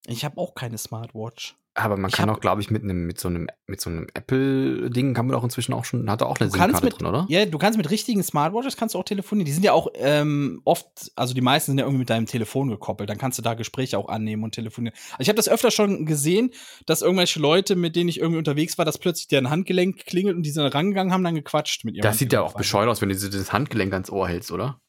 [0.08, 1.56] Ich habe auch keine Smartwatch.
[1.74, 4.08] Aber man Ich kann auch, glaube ich, mit einem, mit so einem, mit so einem
[4.14, 7.26] Apple-Ding kann man auch inzwischen auch schon, hat er auch eine SIM-Karte drin, oder?
[7.30, 9.46] ja, du kannst mit richtigen Smartwatches kannst du auch telefonieren.
[9.46, 12.70] Die sind ja auch ähm, oft, also die meisten sind ja irgendwie mit deinem Telefon
[12.70, 13.10] gekoppelt.
[13.10, 14.96] Dann kannst du da Gespräche auch annehmen und telefonieren.
[15.12, 16.52] Also ich habe das öfter schon gesehen,
[16.86, 20.44] dass irgendwelche Leute, mit denen ich irgendwie unterwegs war, dass plötzlich deren Handgelenk klingelt und
[20.44, 23.08] die sind rangegangen, haben dann gequatscht mit ihrem Das sieht ja auch bescheuert aus, wenn
[23.08, 24.82] du dieses das Handgelenk ans Ohr hältst, oder?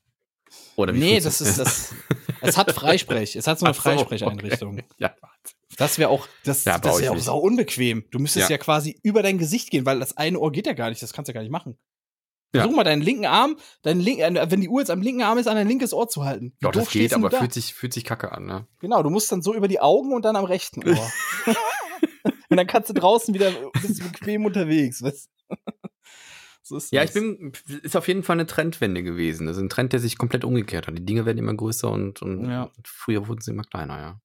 [0.75, 1.95] Oder Nee, funktioniert das ist das.
[2.41, 3.37] Es hat Freisprech.
[3.37, 4.75] Es hat so eine Ach so, Freisprecheinrichtung.
[4.75, 4.85] okay.
[4.99, 5.15] Ja,
[5.79, 8.05] Das wäre auch, das, Ja, das wäre auch sau unbequem.
[8.11, 8.57] Du müsstest ja.
[8.57, 8.59] Ja.
[8.63, 11.03] quasi über dein Gesicht gehen, weil das eine Ohr geht ja gar nicht.
[11.03, 11.79] Das kannst du ja gar nicht machen.
[12.55, 12.63] Ja.
[12.63, 15.39] Versuch mal deinen linken Arm, deinen link, äh, wenn die Uhr jetzt am linken Arm
[15.39, 16.53] ist, an dein linkes Ohr zu halten.
[16.59, 17.39] Wie Doch, das geht, aber da?
[17.39, 18.67] fühlt sich, fühlt sich kacke an, ne?
[18.81, 21.13] Genau, du musst dann so über die Augen und dann am rechten Ohr.
[22.51, 25.03] und dann kannst du draußen wieder bist bequem unterwegs.
[25.03, 25.31] Weißt?
[26.63, 27.15] so ist Ja, das.
[27.17, 29.47] ich bin, ist auf jeden Fall eine Trendwende gewesen.
[29.47, 30.99] Das ist ein Trend, der sich komplett umgekehrt hat.
[30.99, 32.71] Die Dinge werden immer größer und, und Ja.
[32.85, 34.21] früher wurden sie immer kleiner, ja.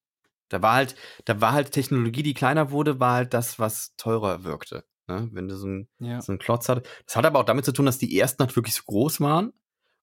[0.50, 0.96] Da war halt,
[1.26, 4.86] da war halt Technologie, die kleiner wurde, war halt das, was teurer wirkte.
[5.08, 5.30] Ne?
[5.32, 6.22] Wenn du so ein, Ja.
[6.22, 6.88] so einen Klotz hat.
[7.06, 9.54] Das hat aber auch damit zu tun, dass die ersten halt wirklich so groß waren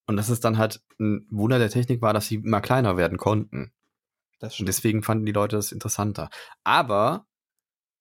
[0.06, 3.18] und dass es dann halt ein Wunder der Technik war, dass sie immer kleiner werden
[3.18, 3.72] konnten.
[4.40, 6.28] Und deswegen fanden die Leute das interessanter.
[6.64, 7.26] Aber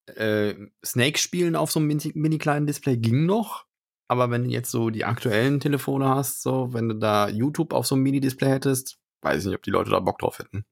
[0.08, 0.56] äh,
[0.86, 3.66] Snake spielen auf so einem mini, mini kleinen Display ging noch.
[4.10, 7.88] Aber wenn du jetzt so die aktuellen Telefone hast, so, wenn du da YouTube auf
[7.88, 10.66] so einem Mini-Display hättest, weiß ich nicht, ob die Leute da Bock drauf hätten.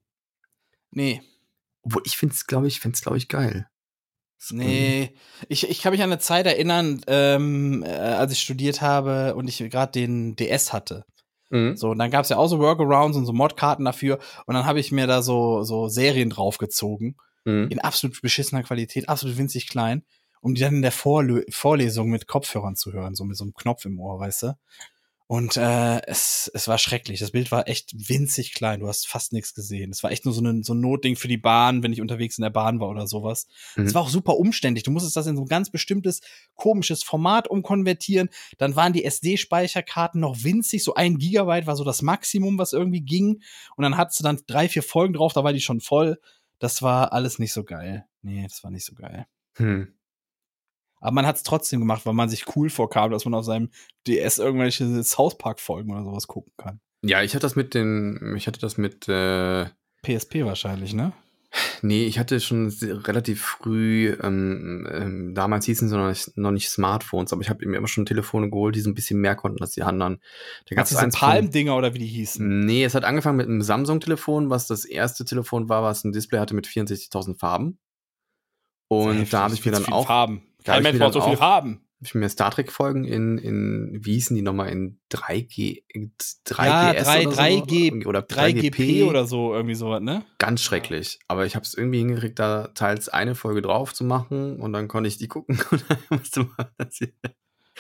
[0.92, 1.22] Nee,
[1.84, 3.68] Obwohl ich finde es, glaube ich, finde es, glaube ich, geil.
[4.50, 5.14] Nee,
[5.50, 9.48] ich, ich kann mich an eine Zeit erinnern, ähm, äh, als ich studiert habe und
[9.48, 11.06] ich gerade den DS hatte.
[11.52, 11.76] Mhm.
[11.78, 14.18] So, und dann gab's ja auch so Workarounds und so Modkarten dafür.
[14.48, 17.18] Und dann habe ich mir da so, so Serien draufgezogen.
[17.46, 17.68] Mhm.
[17.70, 20.04] In absolut beschissener Qualität, absolut winzig klein,
[20.42, 23.54] um die dann in der Vorlö Vorlesung mit Kopfhörern zu hören, so mit so einem
[23.54, 24.58] Knopf im Ohr, weißt du?
[25.32, 27.22] Und äh, es, es war schrecklich.
[27.22, 28.82] Das Bild war echt winzig klein.
[28.82, 29.90] Du hast fast nichts gesehen.
[29.90, 32.38] Es war echt nur so ein, so ein Notding für die Bahn, wenn ich unterwegs
[32.38, 33.48] in der Bahn war oder sowas.
[33.78, 33.86] Mhm.
[33.86, 34.84] Es war auch super umständlich.
[34.84, 36.20] Du musstest das in so ein ganz bestimmtes
[36.56, 38.28] komisches Format umkonvertieren.
[38.58, 40.84] Dann waren die SD-Speicherkarten noch winzig.
[40.84, 43.42] So ein Gigabyte war so das Maximum, was irgendwie ging.
[43.78, 45.32] Und dann hattest du dann drei, vier Folgen drauf.
[45.32, 46.20] Da war die schon voll.
[46.60, 48.04] Das war alles nicht so geil.
[48.22, 49.28] Nee, das war nicht so geil.
[49.56, 49.94] Hm.
[51.02, 53.70] Aber man hat es trotzdem gemacht, weil man sich cool vorkam, dass man auf seinem
[54.08, 56.80] DS irgendwelche South Park-Folgen oder sowas gucken kann.
[57.04, 59.66] Ja, ich hatte das mit den, ich hatte das mit, äh,
[60.04, 61.12] PSP wahrscheinlich, ne?
[61.82, 66.70] nee, ich hatte schon relativ früh, ähm, ähm, damals hießen sie noch nicht, noch nicht
[66.70, 69.62] Smartphones, aber ich habe mir immer schon Telefone geholt, die so ein bisschen mehr konnten
[69.62, 70.22] als die anderen.
[70.70, 72.62] Da Gab's von- Palm-Dinger oder wie die hießen?
[72.62, 76.40] Nee, es hat angefangen mit einem Samsung-Telefon, was das erste Telefon war, was ein Display
[76.40, 77.80] hatte mit 64.000 Farben.
[78.88, 80.44] Und da habe ich mir dann auch, Farben.
[80.64, 81.82] Kein ich Mensch braucht so viel auch- Farben.
[82.00, 86.36] hab ich mir Star Trek-Folgen in, in, wie hießen die nochmal, in 3G, 3GS
[86.66, 90.24] ja, 3, oder, 3G, so, oder 3GP oder so, irgendwie sowas, ne?
[90.40, 91.20] Ganz schrecklich.
[91.28, 94.88] Aber ich habe es irgendwie hingekriegt, da teils eine Folge drauf zu machen und dann
[94.88, 97.12] konnte ich die gucken und dann musste man das hier,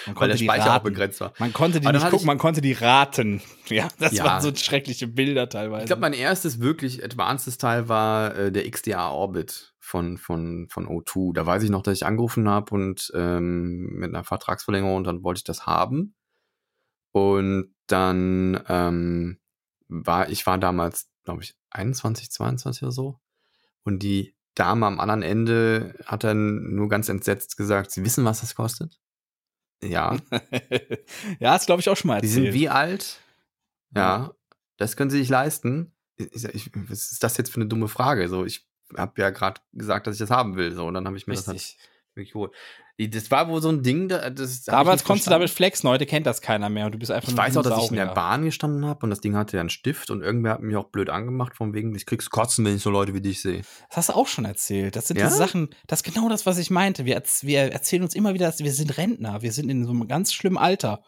[0.07, 1.33] Man weil der Speicher auch begrenzt war.
[1.39, 3.41] Man konnte die nicht gucken, man konnte die raten.
[3.69, 4.25] Ja, das Ja.
[4.25, 5.83] waren so schreckliche Bilder teilweise.
[5.83, 10.87] Ich glaube, mein erstes wirklich advancedes Teil war äh, der XDA Orbit von, von, von
[10.87, 11.33] O2.
[11.33, 15.23] Da weiß ich noch, dass ich angerufen habe und ähm, mit einer Vertragsverlängerung und dann
[15.23, 16.15] wollte ich das haben.
[17.11, 19.39] Und dann ähm,
[19.87, 23.19] war, ich war damals glaube ich, 21, 22 oder so.
[23.83, 28.41] Und die Dame am anderen Ende hat dann nur ganz entsetzt gesagt, Sie wissen, was
[28.41, 28.99] das kostet?
[29.83, 30.17] Ja.
[31.39, 32.45] ja, das glaube ich auch schon mal Die erzählt.
[32.45, 33.19] sind wie alt?
[33.95, 34.33] Ja.
[34.77, 35.93] Das können Sie sich leisten.
[36.17, 38.27] Ich, ich, was ist das jetzt für eine dumme Frage?
[38.29, 40.73] So, ich habe ja gerade gesagt, dass ich das haben will.
[40.73, 41.77] So, und dann habe ich mir das Richtig.
[41.79, 42.53] halt wirklich geholt.
[42.99, 46.25] Das war wohl so ein Ding, da, das Damals konntest du damit flexen, heute kennt
[46.27, 48.07] das keiner mehr und du bist einfach Ich weiß auch, dass ich in der.
[48.13, 50.89] Bahn gestanden habe und das Ding hatte ja einen Stift und irgendwer hat mich auch
[50.89, 53.61] blöd angemacht, von wegen, ich krieg's kotzen, wenn ich so Leute wie dich sehe.
[53.89, 54.95] Das hast du auch schon erzählt.
[54.95, 55.25] Das sind Ja?
[55.25, 57.05] diese Sachen, das ist genau das, was ich meinte.
[57.05, 60.07] Wir, wir erzählen uns immer wieder, dass wir sind Rentner, wir sind in so einem
[60.07, 61.01] ganz schlimmen Alter.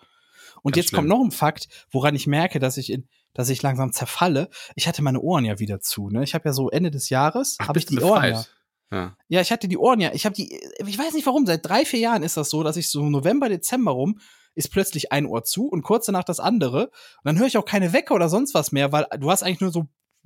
[0.63, 0.99] Und Ganz jetzt schlimm.
[0.99, 4.49] kommt noch ein Fakt, woran ich merke, dass ich in, dass ich langsam zerfalle.
[4.75, 6.09] Ich hatte meine Ohren ja wieder zu.
[6.09, 6.23] Ne?
[6.23, 8.45] Ich habe ja so Ende des Jahres habe ich die Ohren ja.
[8.93, 9.17] Ja.
[9.27, 10.11] Ja, ich hatte die Ohren ja.
[10.13, 10.55] Ich habe die.
[10.85, 11.45] Ich weiß nicht warum.
[11.47, 14.19] Seit drei vier Jahren ist das so, dass ich so November Dezember rum
[14.55, 16.85] ist plötzlich ein Ohr zu und kurz danach das andere.
[16.85, 19.61] Und dann höre ich auch keine Wecker oder sonst was mehr, weil du hast eigentlich
[19.61, 19.87] nur so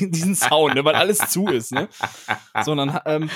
[0.00, 1.88] diesen Sound, ne, weil alles zu ist, ne?
[2.64, 3.30] So, und dann ähm,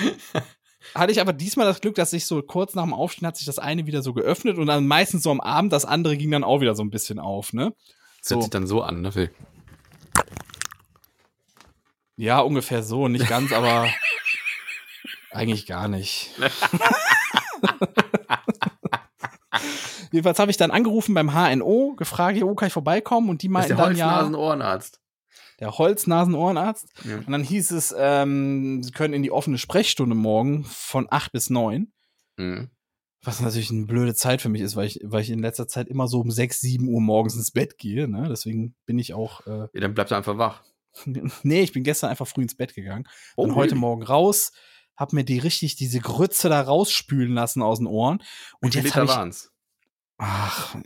[0.92, 3.46] hatte ich aber diesmal das Glück, dass sich so kurz nach dem Aufstehen hat sich
[3.46, 6.42] das eine wieder so geöffnet und dann meistens so am Abend das andere ging dann
[6.42, 7.74] auch wieder so ein bisschen auf, ne?
[8.22, 9.12] Das hört sich dann so an, ne?
[9.12, 9.30] Phil?
[12.18, 13.88] Ja, ungefähr so, nicht ganz, aber
[15.30, 16.30] eigentlich gar nicht.
[20.10, 23.28] Jedenfalls habe ich dann angerufen beim HNO, gefragt, jo, kann ich vorbeikommen?
[23.30, 25.00] Und die meinten der dann ja, Holznasen-Ohrenarzt.
[25.60, 26.88] der Holznasen-Ohrenarzt.
[27.04, 27.18] Ja.
[27.18, 31.50] Und dann hieß es, ähm, sie können in die offene Sprechstunde morgen von 8 bis
[31.50, 31.92] 9.
[32.36, 32.70] Mhm.
[33.22, 35.88] Was natürlich eine blöde Zeit für mich ist, weil ich, weil ich in letzter Zeit
[35.88, 38.08] immer so um 6, 7 Uhr morgens ins Bett gehe.
[38.08, 38.26] Ne?
[38.28, 39.46] Deswegen bin ich auch.
[39.46, 40.62] Äh, Ja, dann bleibt er einfach wach.
[41.42, 43.06] nee, ich bin gestern einfach früh ins Bett gegangen.
[43.36, 43.80] Oh, Dann heute really?
[43.80, 44.52] Morgen raus,
[44.96, 48.22] hab mir die richtig, diese Grütze da rausspülen lassen aus den Ohren.
[48.60, 49.08] Und Wie jetzt Liter ich.
[49.10, 49.50] waren's?
[50.18, 50.76] Ach,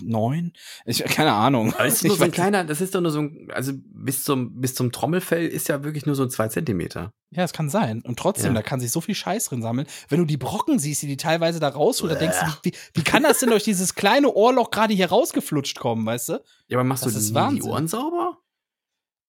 [0.00, 0.52] neun?
[0.84, 1.74] Ich, keine Ahnung.
[1.76, 4.22] Das ist Ich nur so ein kleiner, das ist doch nur so ein, also bis
[4.24, 7.12] zum, bis zum Trommelfell ist ja wirklich nur so zwei Zentimeter.
[7.30, 8.02] Ja, es kann sein.
[8.02, 8.60] Und trotzdem, Ja.
[8.60, 9.86] da kann sich so viel Scheiß drin sammeln.
[10.08, 13.02] Wenn du die Brocken siehst, die die teilweise da rausholt, da denkst du, wie, wie,
[13.02, 16.32] kann das denn durch dieses kleine Ohrloch gerade hier rausgeflutscht kommen, weißt du?
[16.68, 17.18] Ja, aber machst Das du
[17.50, 17.62] die.
[17.62, 18.38] Ohren sauber?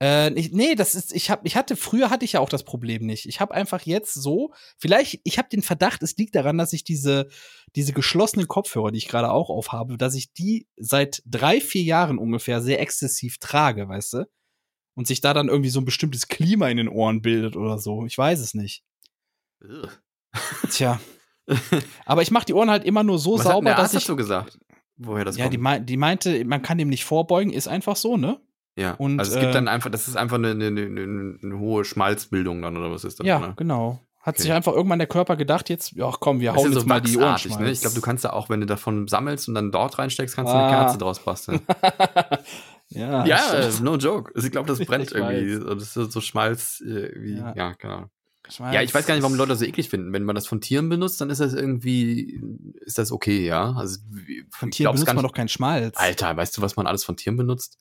[0.03, 2.63] Äh, ich, nee, das ist, ich hab, ich hatte, früher hatte ich ja auch das
[2.63, 3.25] Problem nicht.
[3.27, 6.83] Ich habe einfach jetzt so, vielleicht, ich habe den Verdacht, es liegt daran, dass ich
[6.83, 7.29] diese,
[7.75, 12.17] diese geschlossenen Kopfhörer, die ich gerade auch aufhabe, dass ich die seit drei, vier Jahren
[12.17, 14.25] ungefähr sehr exzessiv trage, weißt du?
[14.95, 18.05] Und sich da dann irgendwie so ein bestimmtes Klima in den Ohren bildet oder so.
[18.05, 18.83] Ich weiß es nicht.
[20.69, 20.99] Tja.
[22.05, 23.83] Aber ich mache die Ohren halt immer nur so Was hat denn sauber, der dass
[23.85, 24.03] Arzt ich.
[24.03, 24.59] dazu gesagt?
[24.97, 25.63] Woher das Ja, die, kommt?
[25.63, 28.39] mei- die meinte, man kann dem nicht vorbeugen, ist einfach so, ne?
[28.75, 28.93] Ja.
[28.93, 31.85] und, also es gibt äh, dann einfach, das ist einfach eine, eine, eine, eine hohe
[31.85, 33.27] Schmalzbildung dann, oder was ist das?
[33.27, 33.53] Ja, ne?
[33.55, 34.01] genau.
[34.21, 34.43] Hat Okay.
[34.43, 37.17] sich einfach irgendwann der Körper gedacht, jetzt, ja komm, wir hauen jetzt so mal die
[37.17, 37.71] Ohren ne?
[37.71, 40.53] Ich glaube, du kannst da auch, wenn du davon sammelst und dann dort reinsteckst, kannst
[40.53, 40.67] du Ah.
[40.67, 41.59] eine Kerze draus basteln.
[42.89, 44.31] ja, ja, äh, no joke.
[44.33, 45.59] Also ich glaube, das brennt irgendwie.
[45.65, 47.53] Das ist so, Schmalz, äh, wie, Ja.
[47.55, 48.09] ja, Ahnung.
[48.49, 48.73] Schmalz.
[48.75, 50.11] Ja, ich weiß gar nicht, warum Leute das so eklig finden.
[50.13, 52.41] Wenn man das von Tieren benutzt, dann ist das irgendwie,
[52.81, 53.73] ist das okay, ja?
[53.73, 53.99] Also,
[54.51, 55.95] Von Tieren benutzt man doch keinen Schmalz.
[55.97, 57.77] Alter, weißt du, was man alles von Tieren benutzt?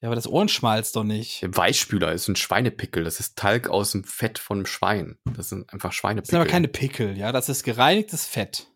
[0.00, 1.44] Ja, aber das Ohrenschmalz doch nicht.
[1.44, 3.02] Weichspüler ist ein Schweinepickel.
[3.02, 5.18] Das ist Talg aus dem Fett von einem Schwein.
[5.36, 6.30] Das sind einfach Das Schweinepickel.
[6.30, 8.68] sind aber keine Pickel, ja, das ist gereinigtes Fett.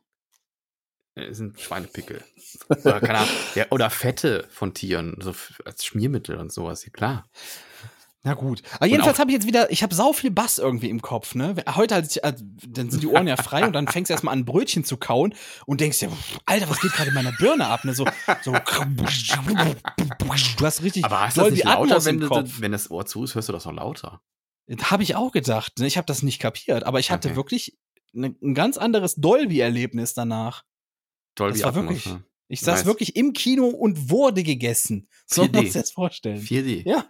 [1.15, 2.25] Das sind Schweinepickel.
[2.69, 5.35] oder, ja, oder Fette von Tieren, so
[5.65, 7.29] als Schmiermittel und sowas, ja klar.
[8.25, 8.63] Na gut.
[8.77, 11.57] Aber jedenfalls habe ich jetzt wieder, ich habe sau viel Bass irgendwie im Kopf, ne?
[11.75, 14.85] Heute halt, dann sind die Ohren ja frei und dann fängst du erstmal an, Brötchen
[14.85, 15.35] zu kauen
[15.67, 16.13] und denkst dir,
[16.47, 17.95] Alter, was geht gerade in meiner Birne ab, ne?
[17.95, 18.07] So,
[18.43, 18.59] so, du
[20.65, 22.31] hast richtig Aber hast du das nicht lauter, Atmos wenn, du,
[22.61, 24.21] wenn das Ohr zu ist, hörst du das noch lauter?
[24.83, 25.79] Habe ich auch gedacht.
[25.79, 25.87] ne?
[25.87, 27.37] Ich habe das nicht kapiert, aber ich hatte Okay.
[27.37, 27.79] wirklich
[28.13, 30.65] ne, ein ganz anderes Dolby-Erlebnis danach.
[31.35, 32.25] Dolby Das war Atmos, wirklich- ne?
[32.49, 32.87] Ich saß Nice.
[32.87, 35.09] wirklich im Kino und wurde gegessen.
[35.27, 35.53] So 4D.
[35.57, 36.41] muss ich das vorstellen.
[36.41, 36.87] 4D.
[36.87, 37.07] Ja.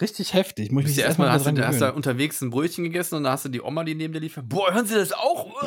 [0.00, 0.70] Richtig heftig.
[0.72, 3.32] Muss ich mich erstmal erstmal, hast, du, hast du unterwegs ein Brötchen gegessen und dann
[3.32, 4.38] hast du die Oma, die neben dir lief.
[4.42, 5.60] Boah, hören Sie das auch?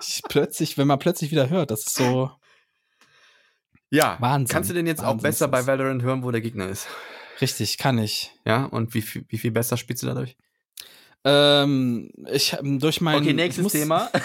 [0.00, 2.30] Ich plötzlich, wenn man plötzlich wieder hört, das ist so.
[3.90, 4.52] ja, Wahnsinn.
[4.52, 5.66] kannst du denn jetzt auch Wahnsinn besser ist bei.
[5.66, 6.86] Valorant hören, wo der Gegner ist?
[7.40, 8.32] Richtig, kann ich.
[8.44, 10.36] Ja, und wie, viel- wie viel besser spielst du dadurch?
[11.24, 14.10] Ähm, ich durch mein okay, nächstes muss- Thema.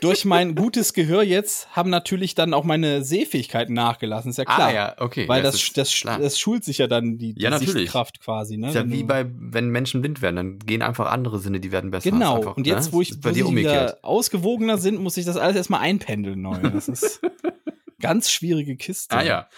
[0.00, 4.68] Durch mein gutes Gehör jetzt haben natürlich dann auch meine Sehfähigkeiten nachgelassen, ist ja klar.
[4.68, 5.28] Ah, ja, okay.
[5.28, 6.18] Weil das, ist das, klar.
[6.18, 7.72] das schult sich ja dann die, die Ja, natürlich.
[7.72, 8.56] Sichtkraft quasi.
[8.56, 8.68] Ne?
[8.68, 11.90] ist ja wie bei, wenn Menschen blind werden, dann gehen einfach andere Sinne, die werden
[11.90, 12.10] besser.
[12.10, 12.36] Genau.
[12.36, 12.92] Einfach, und jetzt, ne?
[12.92, 16.58] wo ich wo wieder ausgewogener sind, muss ich das alles erstmal einpendeln neu.
[16.60, 17.20] Das ist
[18.00, 19.16] ganz schwierige Kiste.
[19.16, 19.48] Ah ja.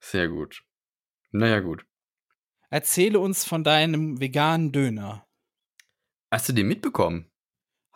[0.00, 0.62] Sehr gut.
[1.32, 1.84] Naja, gut.
[2.70, 5.26] Erzähle uns von deinem veganen Döner.
[6.30, 7.30] Hast du den mitbekommen?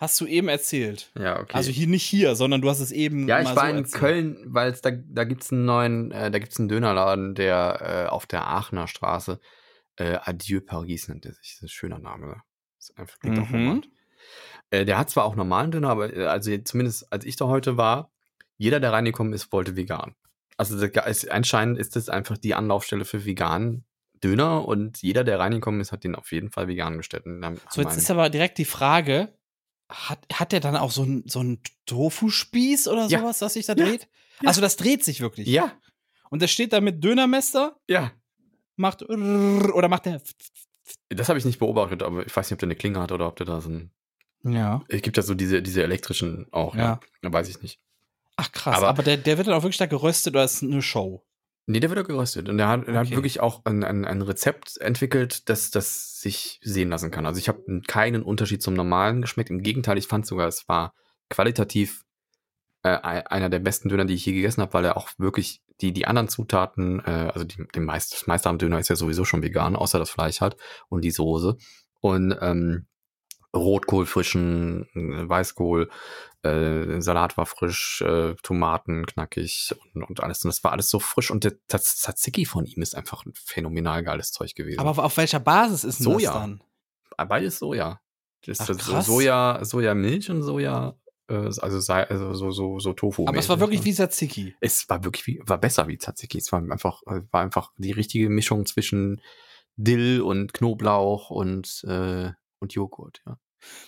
[0.00, 1.10] Hast du eben erzählt.
[1.14, 1.52] Ja, okay.
[1.54, 3.28] Also hier nicht hier, sondern du hast es eben.
[3.28, 4.00] ja, ich mal war so in erzählt.
[4.00, 8.08] Köln, weil es da, da gibt's einen neuen, äh, da gibt's einen Dönerladen, der äh,
[8.08, 9.38] auf der Aachener Straße,
[9.96, 11.50] äh, Adieu Paris nennt er sich.
[11.50, 12.28] Das ist ein schöner Name.
[12.28, 12.42] ne?
[12.78, 13.50] Das ist einfach, klingt auch Mhm.
[13.50, 13.88] charmant.
[14.70, 17.76] Äh, der hat zwar auch normalen Döner, aber äh, also zumindest als ich da heute
[17.76, 18.10] war,
[18.56, 20.14] jeder, der reingekommen ist, wollte vegan.
[20.56, 23.84] Also ist, anscheinend ist das einfach die Anlaufstelle für veganen
[24.22, 27.96] Döner und jeder, der reingekommen ist, hat den auf jeden Fall vegan dann So, jetzt
[27.96, 29.32] ist aber direkt die Frage:
[29.90, 33.20] Hat, hat der dann auch so einen so einen Tofu-Spieß oder Ja.
[33.20, 33.84] sowas, das sich da Ja.
[33.84, 34.08] dreht?
[34.40, 34.48] Ja.
[34.48, 35.48] Also, das dreht sich wirklich.
[35.48, 35.72] ja,
[36.30, 38.12] Und der steht da mit Dönermesser, ja.
[38.76, 40.22] macht oder macht der.
[41.08, 43.26] Das habe ich nicht beobachtet, aber ich weiß nicht, ob der eine Klinge hat oder
[43.26, 43.90] ob der da so ein.
[44.44, 44.82] Ja.
[44.88, 46.82] Es gibt ja so diese, diese elektrischen auch, ja.
[46.82, 47.00] Ja.
[47.22, 47.78] Da weiß ich nicht.
[48.36, 50.80] Ach krass, aber, Aber- der, der wird dann auch wirklich da geröstet oder ist eine
[50.82, 51.22] Show?
[51.66, 52.48] Nee, der wird auch geröstet.
[52.48, 53.16] Und der hat, der hat Okay.
[53.16, 57.26] wirklich auch ein, ein, ein Rezept entwickelt, das das sich sehen lassen kann.
[57.26, 59.50] Also ich habe keinen Unterschied zum normalen geschmeckt.
[59.50, 60.94] Im Gegenteil, ich fand sogar, es war
[61.28, 62.02] qualitativ
[62.82, 65.62] äh, ein- einer der besten Döner, die ich je gegessen habe, weil er auch wirklich
[65.80, 68.96] die, die anderen Zutaten, äh, also die, den meist, das meiste am Döner ist ja
[68.96, 70.56] sowieso schon vegan, außer das Fleisch hat
[70.88, 71.56] und die Soße.
[72.00, 72.86] Und ähm,
[73.54, 75.90] Rotkohl frischen, äh, Weißkohl,
[76.42, 80.44] äh, Salat war frisch, äh, Tomaten knackig und, und alles.
[80.44, 81.30] Und das war alles so frisch.
[81.30, 84.80] Und der, das Tzatziki von ihm ist einfach ein phänomenal geiles Zeug gewesen.
[84.80, 86.32] Aber auf, welcher Basis ist denn Soja.
[86.32, 86.62] das dann?
[87.28, 88.00] beides Soja.
[88.46, 89.06] Das Ach, ist krass.
[89.06, 90.96] Soja, Sojamilch und Soja,
[91.30, 93.26] äh, also, also so, so, so Tofu.
[93.26, 94.54] Aber es war wirklich wie Tzatziki.
[94.60, 96.38] Es war wirklich wie, war besser wie Tzatziki.
[96.38, 99.20] Es war einfach, äh, war einfach die richtige Mischung zwischen
[99.76, 103.36] Dill und Knoblauch und, äh, und Joghurt, ja.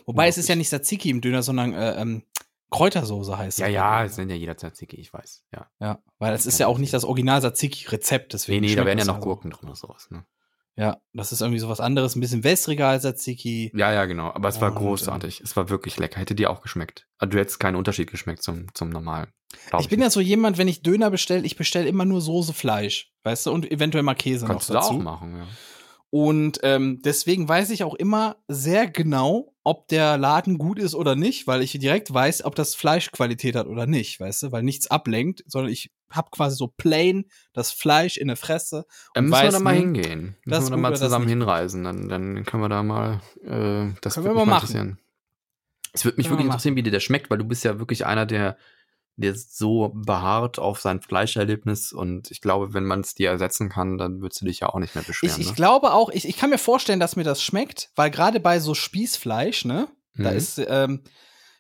[0.05, 2.25] Wobei es ist ja nicht Tzatziki im Döner, sondern äh, ähm,
[2.71, 3.73] Kräutersoße heißt Ja, es.
[3.73, 5.71] ja, es nennt ja jeder Tzatziki, ich weiß, ja.
[5.81, 9.05] Ja, weil es ist ja auch nicht das Original Tzatziki-Rezept, Nee, nee, da werden ja
[9.05, 9.21] noch so.
[9.23, 10.25] Gurken drin oder sowas, ne?
[10.75, 13.71] Ja, das ist irgendwie sowas anderes, ein bisschen wässriger als Tzatziki.
[13.75, 14.33] Ja, ja, genau.
[14.33, 15.43] Aber es war Und, großartig.
[15.43, 16.19] Es war wirklich lecker.
[16.19, 17.07] Hätte dir auch geschmeckt.
[17.19, 19.29] Also, du hättest keinen Unterschied geschmeckt zum, zum normalen.
[19.69, 22.55] Glaub Ich bin ja so jemand, wenn ich Döner bestelle, ich bestelle immer nur Soße
[22.55, 24.99] Fleisch, weißt du, und eventuell mal Käse Kannst du noch da dazu.
[24.99, 25.47] auch machen, ja.
[26.15, 31.17] Und ähm, deswegen weiß ich auch immer sehr genau, ob der Laden gut ist oder
[31.17, 34.63] nicht, weil ich direkt weiß, ob das Fleisch Qualität hat oder nicht, weißt du, weil
[34.63, 37.25] nichts ablenkt, sondern ich hab quasi so plain
[37.55, 38.85] das Fleisch in der Fresse.
[39.15, 40.37] Dann und müssen wir da mal hingehen.
[40.45, 41.83] Müssen wir da mal zusammen hinreisen.
[41.85, 44.99] Dann, dann können wir da mal, äh, das Können wir mal machen.
[45.95, 47.79] Es würde mich Können wir wirklich interessieren, wie dir der schmeckt, weil du bist ja
[47.79, 48.59] wirklich einer, der,
[49.17, 53.99] der so beharrt auf sein Fleischerlebnis und ich glaube, wenn man es dir ersetzen kann,
[53.99, 55.35] dann würdest du dich ja auch nicht mehr beschweren.
[55.35, 55.55] Ich, ich ne?
[55.55, 58.75] glaube auch, ich, ich kann mir vorstellen, dass mir das schmeckt, weil gerade bei so
[58.75, 60.37] Spießfleisch, ne, da Mhm.
[60.37, 61.03] ist, ähm,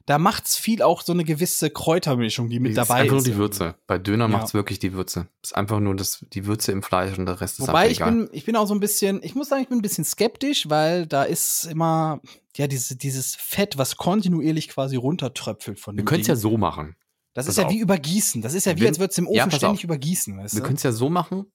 [0.06, 3.26] da macht's viel auch so eine gewisse Kräutermischung, die mit Es dabei ist einfach ist.
[3.26, 3.74] nur die Würze.
[3.86, 4.28] Bei Döner Ja.
[4.30, 5.28] macht's wirklich die Würze.
[5.42, 7.90] Es ist einfach nur das, die Würze im Fleisch und der Rest ist Wobei einfach
[7.92, 8.12] ich egal.
[8.12, 10.68] bin, ich bin auch so ein bisschen, ich muss sagen, ich bin ein bisschen skeptisch,
[10.68, 12.20] weil da ist immer,
[12.56, 16.56] ja, diese, dieses Fett, was kontinuierlich quasi runtertröpfelt von wir dem können es ja so
[16.58, 16.96] machen.
[17.34, 17.72] Das ist ja auf.
[17.72, 18.42] wie übergießen.
[18.42, 19.84] Das ist ja wie, als würdest du im Ofen Ja, ständig auf.
[19.84, 20.66] übergießen, weißt Wir du?
[20.66, 21.50] können es ja so machen,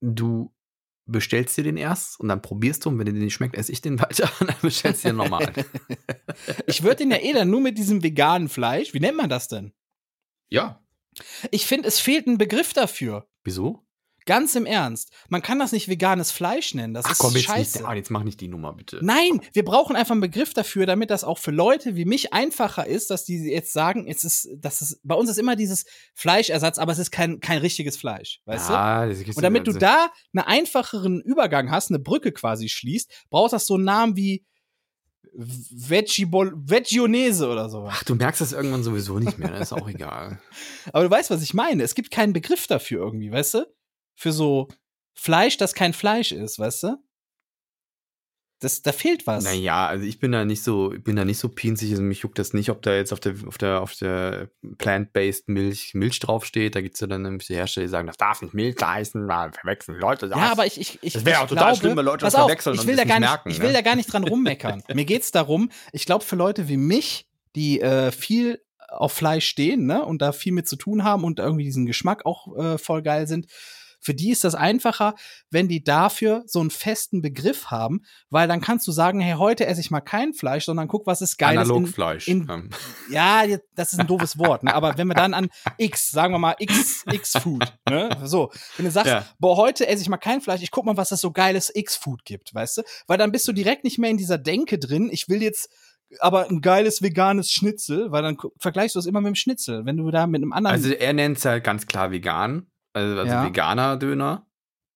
[0.00, 0.52] du
[1.06, 3.72] bestellst dir den erst und dann probierst du und wenn dir den nicht schmeckt, esse
[3.72, 5.52] ich den weiter und dann bestellst du den normal.
[6.66, 9.48] Ich würde den ja eh dann nur mit diesem veganen Fleisch, wie nennt man das
[9.48, 9.72] denn?
[10.50, 10.82] ja.
[11.50, 13.28] Ich finde, es fehlt ein Begriff dafür.
[13.42, 13.84] Wieso?
[14.28, 15.10] Ganz im Ernst.
[15.30, 16.92] Man kann das nicht veganes Fleisch nennen.
[16.92, 17.78] Das Ach ist komm, jetzt, scheiße.
[17.78, 19.00] nicht, ah, jetzt mach nicht die Nummer, bitte.
[19.02, 22.86] Nein, wir brauchen einfach einen Begriff dafür, damit das auch für Leute wie mich einfacher
[22.86, 26.78] ist, dass die jetzt sagen, es ist, das ist, bei uns ist immer dieses Fleischersatz,
[26.78, 28.72] aber es ist kein, kein richtiges Fleisch, weißt du?
[28.74, 32.68] ja, das ist- Und damit du also- da einen einfacheren Übergang hast, eine Brücke quasi
[32.68, 34.44] schließt, brauchst du so einen Namen wie
[35.32, 37.94] Veggiebol Veggionese oder sowas.
[37.96, 40.40] Ach, du merkst das irgendwann sowieso nicht mehr, das ist auch egal.
[40.92, 41.82] Aber du weißt, was ich meine.
[41.82, 43.66] Es gibt keinen Begriff dafür irgendwie, weißt du?
[44.18, 44.66] Für so
[45.14, 46.96] Fleisch, das kein Fleisch ist, weißt du?
[48.58, 49.44] Das, da fehlt was.
[49.44, 52.22] Naja, also ich bin da nicht so, ich bin da nicht so pinzig, also mich
[52.22, 56.18] juckt das nicht, ob da jetzt auf der, auf der, auf der plant-based Milch Milch
[56.18, 56.74] draufsteht.
[56.74, 59.52] Da gibt's ja dann nämlich die Hersteller, die sagen, das darf nicht Milch heißen, weil
[59.52, 60.36] verwechseln Leute das.
[60.36, 62.46] Ja, aber ich, ich, ich Das wäre auch total glaube, schlimm, wenn Leute das auf,
[62.46, 63.64] verwechseln ich und will das da gar nicht merken, ich ne?
[63.64, 64.82] will da gar nicht dran rummeckern.
[64.92, 69.86] Mir geht's darum, ich glaube, für Leute wie mich, die äh, viel auf Fleisch stehen,
[69.86, 73.02] ne, und da viel mit zu tun haben und irgendwie diesen Geschmack auch äh, voll
[73.02, 73.46] geil sind,
[74.00, 75.14] für die ist das einfacher,
[75.50, 79.66] wenn die dafür so einen festen Begriff haben, weil dann kannst du sagen, hey, heute
[79.66, 82.28] esse ich mal kein Fleisch, sondern guck, was ist geiles in, Analogfleisch.
[82.28, 82.70] in- ähm.
[83.10, 83.42] ja,
[83.74, 84.74] das ist ein doofes Wort, ne?
[84.74, 85.48] aber wenn wir dann an
[85.78, 88.08] X, sagen wir mal X, X-Food, ne?
[88.24, 89.24] So, wenn du sagst, Ja.
[89.38, 92.24] boah, heute esse ich mal kein Fleisch, ich guck mal, was es so geiles X-Food
[92.24, 92.82] gibt, weißt du?
[93.06, 95.70] Weil dann bist du direkt nicht mehr in dieser Denke drin, ich will jetzt
[96.20, 99.84] aber ein geiles veganes Schnitzel, weil dann vergleichst du es immer mit dem Schnitzel.
[99.84, 100.74] Wenn du da mit einem anderen.
[100.74, 103.44] Also er nennt es halt ganz klar vegan, also, also Ja.
[103.44, 104.44] veganer Döner.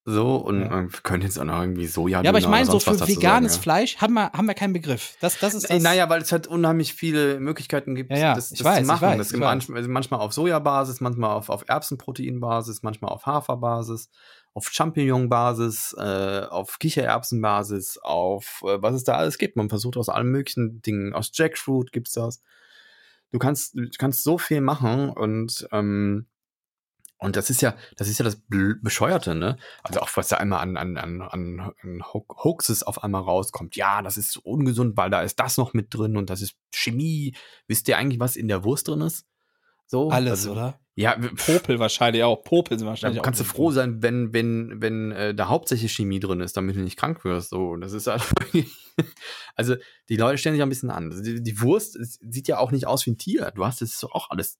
[0.05, 0.69] So, und Ja.
[0.69, 3.62] man könnte jetzt auch noch irgendwie Soja Ja, aber ich meine, so für veganes sagen.
[3.62, 5.16] Fleisch haben wir, haben wir keinen Begriff.
[5.20, 5.85] Das, das ist Ey, das.
[5.85, 8.82] naja, weil es halt unheimlich viele Möglichkeiten gibt, Ja, ja, das, ich das weiß, zu
[8.82, 9.09] ich machen.
[9.09, 9.51] weiß, das ich gibt weiß.
[9.51, 14.10] manchmal, also manchmal auf Sojabasis, manchmal auf, auf Erbsenproteinbasis, manchmal auf Haferbasis,
[14.55, 19.55] auf Champignonbasis, äh, auf Kichererbsenbasis, auf äh, was es da alles gibt.
[19.55, 22.43] Man versucht aus allen möglichen Dingen, aus Jackfruit gibt's das.
[23.31, 26.27] Du kannst, du kannst so viel machen und ähm,
[27.23, 29.57] und das ist ja, das ist ja das Bescheuerte, ne?
[29.82, 33.77] Also auch was da einmal an, an, an, an an Ho- Hoaxes auf einmal rauskommt.
[33.77, 37.35] Ja, das ist ungesund, weil da ist das noch mit drin und das ist Chemie.
[37.66, 39.24] Wisst ihr eigentlich, was in der Wurst drin ist?
[39.86, 40.11] So?
[40.11, 40.81] alles, also, oder?
[40.94, 41.16] Ja,
[41.47, 42.43] Popel wahrscheinlich auch.
[42.44, 43.24] Popel sind wahrscheinlich auch.
[43.24, 46.81] kannst du froh sein, wenn, wenn, wenn äh, da hauptsächlich Chemie drin ist, damit du
[46.81, 47.51] nicht krank wirst.
[47.51, 48.23] So, das ist halt
[49.57, 49.74] also
[50.09, 51.11] die Leute stellen sich ein bisschen an.
[51.11, 53.53] Also Die, die Wurst sieht ja auch nicht aus wie ein Tier.
[53.55, 54.59] Du hast es auch alles,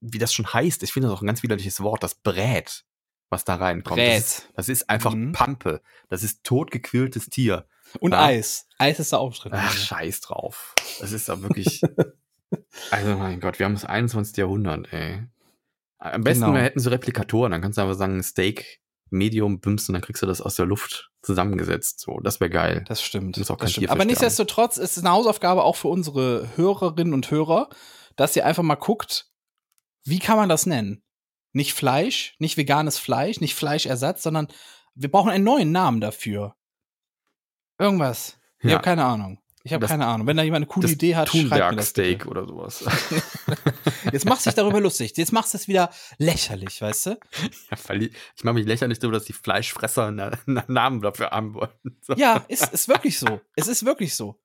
[0.00, 0.82] wie das schon heißt.
[0.82, 2.84] Ich finde das auch ein ganz widerliches Wort, das Brät,
[3.30, 4.00] was da reinkommt.
[4.00, 4.52] Das ist, Brät.
[4.56, 5.32] das ist einfach Mhm.
[5.32, 5.80] Pampe.
[6.08, 7.66] Das ist totgequilltes Tier.
[8.00, 8.24] Und Ja.
[8.24, 8.66] Eis.
[8.78, 9.52] Eis ist da auch drin.
[9.54, 10.74] Ach, scheiß drauf.
[11.00, 11.80] Das ist doch wirklich.
[12.90, 14.36] also, mein Gott, wir haben das 21.
[14.36, 15.24] Jahrhundert, ey.
[15.98, 16.54] Am besten Genau.
[16.54, 20.22] wir hätten so Replikatoren, dann kannst du einfach sagen, Steak, Medium, Bums und dann kriegst
[20.22, 21.98] du das aus der Luft zusammengesetzt.
[22.00, 22.84] So, das wäre geil.
[22.88, 23.36] Das stimmt.
[23.38, 23.90] Muss auch kein das stimmt.
[23.90, 27.68] Aber nichtsdestotrotz ist es eine Hausaufgabe auch für unsere Hörerinnen und Hörer,
[28.16, 29.26] dass ihr einfach mal guckt,
[30.08, 31.02] wie kann man das nennen?
[31.52, 34.48] Nicht Fleisch, nicht veganes Fleisch, nicht Fleischersatz, sondern
[34.94, 36.56] wir brauchen einen neuen Namen dafür.
[37.78, 38.38] Irgendwas.
[38.60, 38.76] Ich Ja.
[38.76, 39.40] habe keine Ahnung.
[39.64, 40.26] Ich habe keine Ahnung.
[40.26, 41.58] Wenn da jemand eine coole Idee hat, schreibt mir das.
[41.58, 42.30] Thunberg-Steak bitte.
[42.30, 42.84] oder sowas.
[44.12, 45.12] Jetzt machst du dich darüber lustig.
[45.16, 47.10] Jetzt machst du es wieder lächerlich, weißt du?
[47.10, 51.98] ja, ich mache mich lächerlich darüber, dass die Fleischfresser einen, Namen dafür haben wollten.
[52.00, 52.14] So.
[52.14, 53.40] Ja, ist, ist wirklich so.
[53.56, 54.40] Es ist wirklich so.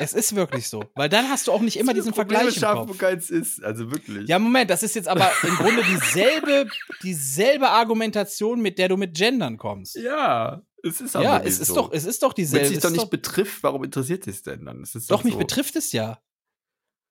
[0.00, 0.84] Es ist wirklich so.
[0.94, 2.98] Weil dann hast du auch nicht immer diesen Probleme Vergleich im Kopf.
[2.98, 3.62] keins ist.
[3.62, 4.28] Also wirklich.
[4.28, 6.68] Ja, Moment, das ist jetzt aber im Grunde dieselbe,
[7.02, 9.96] dieselbe Argumentation, mit der du mit Gendern kommst.
[9.96, 11.74] ja es ist aber Ja, es ist so.
[11.76, 12.66] doch, es ist doch Wenn dieselbe.
[12.66, 14.82] es dich doch nicht betrifft, warum interessiert es denn dann?
[14.82, 15.38] Es ist doch, mich so.
[15.38, 16.18] betrifft es ja.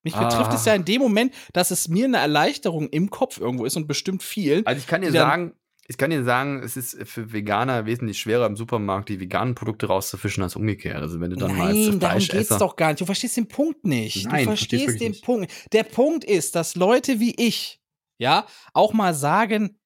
[0.04, 0.28] Mich Ah.
[0.28, 3.76] betrifft es ja in dem Moment, dass es mir eine Erleichterung im Kopf irgendwo ist
[3.78, 4.64] und bestimmt vielen.
[4.68, 5.54] Also ich kann dir sagen,
[5.88, 9.88] ich kann dir sagen, es ist für Veganer wesentlich schwerer im Supermarkt die veganen Produkte
[9.88, 10.98] rauszufischen als umgekehrt.
[10.98, 13.02] Also wenn du dann mal als Nein, darum geht's doch gar nicht.
[13.02, 14.26] Du verstehst den Punkt nicht.
[14.26, 15.26] Nein, du versteh's verstehst den nicht.
[15.26, 15.52] Punkt.
[15.74, 17.82] Der Punkt ist, dass Leute wie ich,
[18.18, 19.78] ja, auch mal sagen,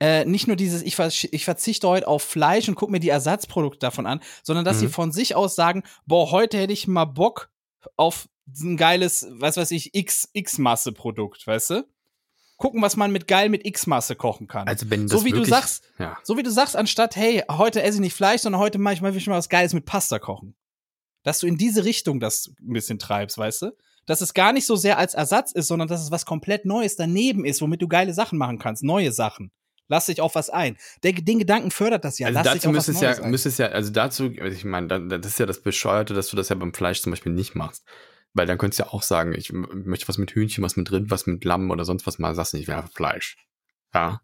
[0.00, 0.96] äh, nicht nur dieses, ich,
[1.32, 4.80] ich verzichte heute auf Fleisch und gucke mir die Ersatzprodukte davon an, sondern dass Mhm.
[4.80, 7.50] sie von sich aus sagen, boah, heute hätte ich mal Bock
[7.96, 8.28] auf
[8.60, 11.88] ein geiles, was weiß ich, X, X-Masse-Produkt, weißt du?
[12.56, 14.66] Gucken, was man mit geil mit X-Masse kochen kann.
[14.66, 16.16] Also wenn So wie du wirklich, sagst, ja.
[16.22, 19.02] so wie du sagst, anstatt, hey, heute esse ich nicht Fleisch, sondern heute mache ich
[19.02, 20.54] mal mal was Geiles mit Pasta kochen.
[21.22, 23.76] Dass du in diese Richtung das ein bisschen treibst, weißt du?
[24.06, 26.96] Dass es gar nicht so sehr als Ersatz ist, sondern dass es was komplett Neues
[26.96, 29.50] daneben ist, womit du geile Sachen machen kannst, neue Sachen.
[29.88, 30.76] Lass dich auf was ein.
[31.02, 32.28] Der, den Gedanken fördert das ja.
[32.28, 33.30] Also Lass dich dazu auf was müsste es ja, ein.
[33.30, 36.28] müsste es ja, also dazu, also ich meine, da- das ist ja das Bescheuerte, dass
[36.28, 37.84] du das ja beim Fleisch zum Beispiel nicht machst.
[38.36, 41.10] Weil dann könntest du ja auch sagen, ich möchte was mit Hühnchen, was mit Rind,
[41.10, 43.36] was mit Lamm oder sonst was mal, sagst du nicht, wäre Fleisch.
[43.94, 44.20] Ja.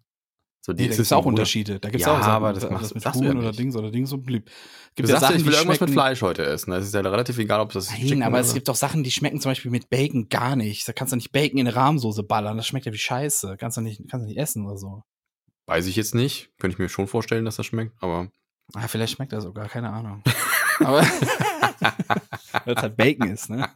[0.64, 1.80] So, Nee, da gibt es auch Unterschiede.
[1.80, 3.52] Da gibt es Ja, auch Sachen, aber das machst- mit sagst du Huhn ja oder.
[3.52, 4.44] Dings oder Dings und blieb.
[4.47, 4.52] Du
[4.97, 6.70] Gibt ja sagst ja, Sachen, ich will die irgendwas mit Fleisch heute essen.
[6.70, 9.02] Das ist ja relativ egal, ob das Nein, Chicken aber es oder- gibt auch Sachen,
[9.02, 10.86] die schmecken zum Beispiel mit Bacon gar nicht.
[10.86, 12.56] Da kannst du nicht Bacon in eine Rahmsoße ballern.
[12.59, 13.56] Das schmeckt ja wie Scheiße.
[13.59, 15.02] Kannst du nicht, kannst du nicht essen oder so.
[15.66, 16.51] Weiß ich jetzt nicht.
[16.60, 18.28] Könnte ich mir schon vorstellen, dass das schmeckt, aber.
[18.74, 20.22] Ah, vielleicht schmeckt er sogar, keine Ahnung.
[20.81, 21.03] Aber
[22.65, 23.69] weil es halt Bacon ist, ne?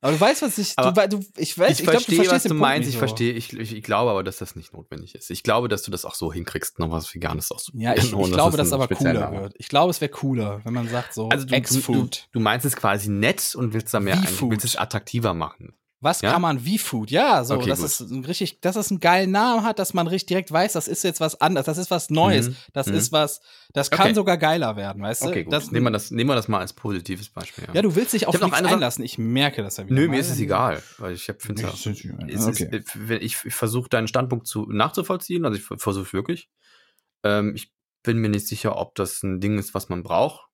[0.00, 0.74] Aber du weißt, was ich.
[0.76, 2.88] Aber du, du, ich weiß, ich, ich, glaub, verstehe, du verstehst was du Punkt meinst.
[2.88, 2.98] Ich so.
[2.98, 5.30] verstehe, ich, ich, ich glaube aber, dass das nicht notwendig ist.
[5.30, 8.56] Ich glaube, dass du das auch so hinkriegst, noch was Veganes Ja, ich, ich glaube,
[8.56, 9.54] dass es ein aber cooler wird.
[9.58, 12.28] Ich glaube, es wäre cooler, wenn man sagt so Also du, du, du, Ex-Food.
[12.32, 15.74] du meinst es quasi nett und willst da mehr ein, willst es attraktiver machen.
[16.04, 16.32] Was Ja?
[16.32, 17.10] kann man wie Food?
[17.10, 17.86] Ja, so, Okay, dass gut.
[17.88, 20.86] es ein richtig, dass es einen geilen Namen hat, dass man richtig direkt weiß, das
[20.86, 22.94] ist jetzt was anderes, das ist was Neues, Mhm, das mhm.
[22.94, 23.40] ist was,
[23.72, 24.14] das kann Okay.
[24.14, 25.28] sogar geiler werden, weißt du?
[25.28, 25.52] Okay, gut.
[25.52, 27.66] Das, nehmen, wir das, nehmen wir das mal als positives Beispiel.
[27.72, 29.02] ja, du willst dich auf noch nichts einlassen.
[29.02, 29.94] Ich merke das ja wieder.
[29.94, 30.10] Nö, mal.
[30.14, 31.86] mir ist es egal, weil ich finde ja, es
[32.46, 32.82] Okay.
[32.84, 36.50] ist, ich, ich versuche deinen Standpunkt zu, nachzuvollziehen, also ich versuche wirklich.
[37.24, 37.72] Ähm, ich
[38.02, 40.46] bin mir nicht sicher, ob das ein Ding ist, was man braucht.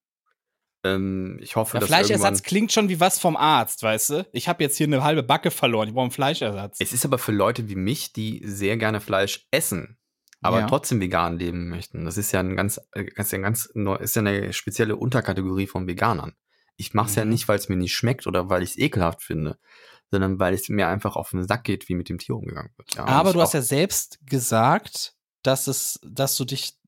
[0.82, 4.26] Ähm, ich hoffe, Ja, dass Fleischersatz klingt schon wie was vom Arzt, weißt du?
[4.32, 6.78] Ich habe jetzt hier eine halbe Backe verloren, ich brauche einen Fleischersatz.
[6.80, 9.98] Es ist aber für Leute wie mich, die sehr gerne Fleisch essen,
[10.40, 10.66] aber Ja.
[10.66, 12.04] trotzdem vegan leben möchten.
[12.06, 15.66] Das ist ja ein ganz, äh, ganz, ein ganz neu, ist ja eine spezielle Unterkategorie
[15.66, 16.32] von Veganern.
[16.76, 17.30] Ich mache es ja Mhm.
[17.32, 19.58] nicht, weil es mir nicht schmeckt oder weil ich es ekelhaft finde,
[20.10, 22.94] sondern weil es mir einfach auf den Sack geht, wie mit dem Tier umgegangen wird.
[22.94, 26.78] Ja, Aber du hast ja selbst gesagt, dass es, dass du dich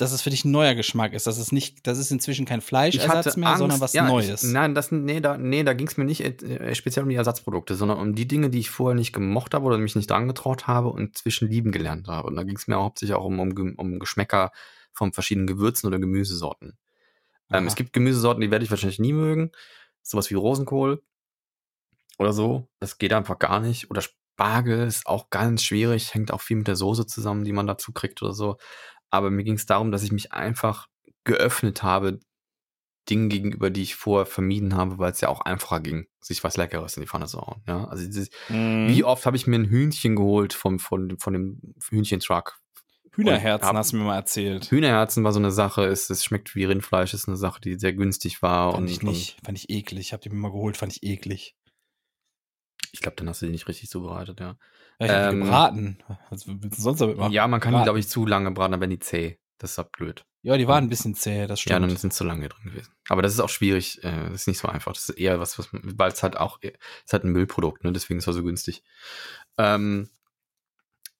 [0.00, 1.26] dass es für dich ein neuer Geschmack ist.
[1.26, 4.42] Dass es nicht, das ist inzwischen kein Fleischersatz mehr, Angst, sondern was ja, Neues.
[4.42, 7.16] Ich, nein, das, nee, da, nee, da ging es mir nicht äh, speziell um die
[7.16, 10.28] Ersatzprodukte, sondern um die Dinge, die ich vorher nicht gemocht habe oder mich nicht dran
[10.28, 12.28] getraut habe und zwischen lieben gelernt habe.
[12.28, 14.52] Und da ging es mir hauptsächlich auch um, um, um Geschmäcker
[14.92, 16.78] von verschiedenen Gewürzen oder Gemüsesorten.
[17.52, 19.50] Ähm, es gibt Gemüsesorten, die werde ich wahrscheinlich nie mögen.
[20.02, 21.02] Sowas wie Rosenkohl
[22.18, 22.68] oder so.
[22.78, 23.90] Das geht einfach gar nicht.
[23.90, 26.14] Oder Spargel ist auch ganz schwierig.
[26.14, 28.56] Hängt auch viel mit der Soße zusammen, die man dazu kriegt oder so.
[29.10, 30.88] Aber mir ging es darum, dass ich mich einfach
[31.24, 32.20] geöffnet habe,
[33.08, 36.56] Dingen gegenüber, die ich vorher vermieden habe, weil es ja auch einfacher ging, sich was
[36.56, 37.62] Leckeres in die Pfanne zu hauen.
[37.66, 38.88] Ja, also dieses, Mhm.
[38.88, 42.60] wie oft habe ich mir ein Hühnchen geholt vom, von, von dem Hühnchentruck.
[43.12, 44.70] Hühnerherzen hab- hast du mir mal erzählt.
[44.70, 47.92] Hühnerherzen war so eine Sache, es, es schmeckt wie Rindfleisch, ist eine Sache, die sehr
[47.94, 48.72] günstig war.
[48.72, 49.36] Fand und, ich nicht.
[49.44, 50.12] Fand ich eklig.
[50.12, 51.56] Hab die mir mal geholt, fand ich eklig.
[52.84, 54.56] Und ich glaube, dann hast du die nicht richtig zubereitet, ja.
[55.00, 55.98] Ja, Ähm, gebraten.
[56.30, 57.32] Du sonst damit machen?
[57.32, 59.38] Ja, man kann die, glaube ich, zu lange braten, dann werden die zäh.
[59.58, 60.24] Das ist halt blöd.
[60.42, 61.90] Ja, die waren ein bisschen zäh, das Ja, stimmt.
[61.90, 62.92] dann sind zu lange drin gewesen.
[63.08, 64.02] Aber das ist auch schwierig.
[64.04, 64.92] äh, Das ist nicht so einfach.
[64.92, 66.70] Das ist eher was, was weil es halt auch, es
[67.04, 67.92] ist halt ein Müllprodukt, ne?
[67.92, 68.82] Deswegen ist es so günstig.
[69.58, 70.08] Ähm,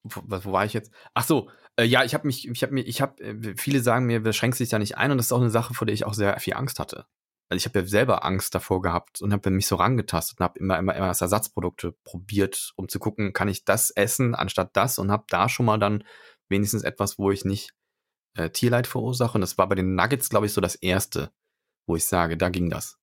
[0.03, 0.91] wo, wo war ich jetzt?
[1.15, 4.21] Ach so, äh, ja, ich habe mich, ich habe mir, ich habe, viele sagen mir,
[4.21, 6.15] beschränkst dich da nicht ein und das ist auch eine Sache, vor der ich auch
[6.15, 7.05] sehr viel Angst hatte.
[7.51, 10.59] Also ich habe ja selber Angst davor gehabt und habe mich so rangetastet und habe
[10.59, 14.99] immer, immer, immer das Ersatzprodukte probiert, um zu gucken, kann ich das essen anstatt das
[14.99, 16.05] und habe da schon mal dann
[16.49, 17.73] wenigstens etwas, wo ich nicht
[18.37, 19.35] äh, Tierleid verursache.
[19.37, 21.33] Und das war bei den Nuggets, glaube ich, so das erste,
[21.87, 22.99] wo ich sage, da ging das.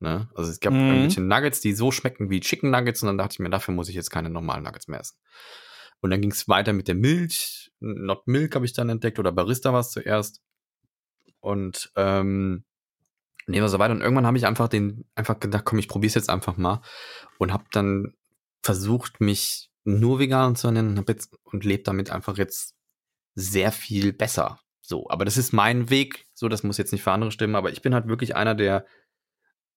[0.00, 0.28] Ne?
[0.34, 0.80] Also es gab Mhm.
[0.88, 3.88] irgendwelche Nuggets, die so schmecken wie Chicken Nuggets und dann dachte ich mir, dafür muss
[3.88, 5.16] ich jetzt keine normalen Nuggets mehr essen.
[6.00, 7.70] Und dann ging es weiter mit der Milch.
[7.78, 10.42] Not Milk habe ich dann entdeckt oder Barista war es zuerst.
[11.38, 12.64] Und ähm,
[13.46, 13.92] nehmen wir so weiter.
[13.92, 16.82] Und irgendwann habe ich einfach den, einfach gedacht, komm, ich probiere es jetzt einfach mal.
[17.38, 18.14] Und habe dann
[18.62, 22.74] versucht, mich nur vegan zu ernähren und, und lebe damit einfach jetzt
[23.34, 24.60] sehr viel besser.
[24.80, 26.26] So, aber das ist mein Weg.
[26.34, 28.86] So, das muss jetzt nicht für andere stimmen, aber ich bin halt wirklich einer, der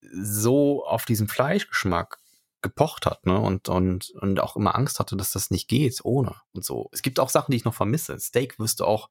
[0.02, 2.20] so auf diesen Fleischgeschmack
[2.62, 3.40] gepocht hat, ne?
[3.40, 6.90] Und, und, und auch immer Angst hatte, dass das nicht geht ohne und so.
[6.92, 8.20] Es gibt auch Sachen, die ich noch vermisse.
[8.20, 9.10] Steak wüsste auch,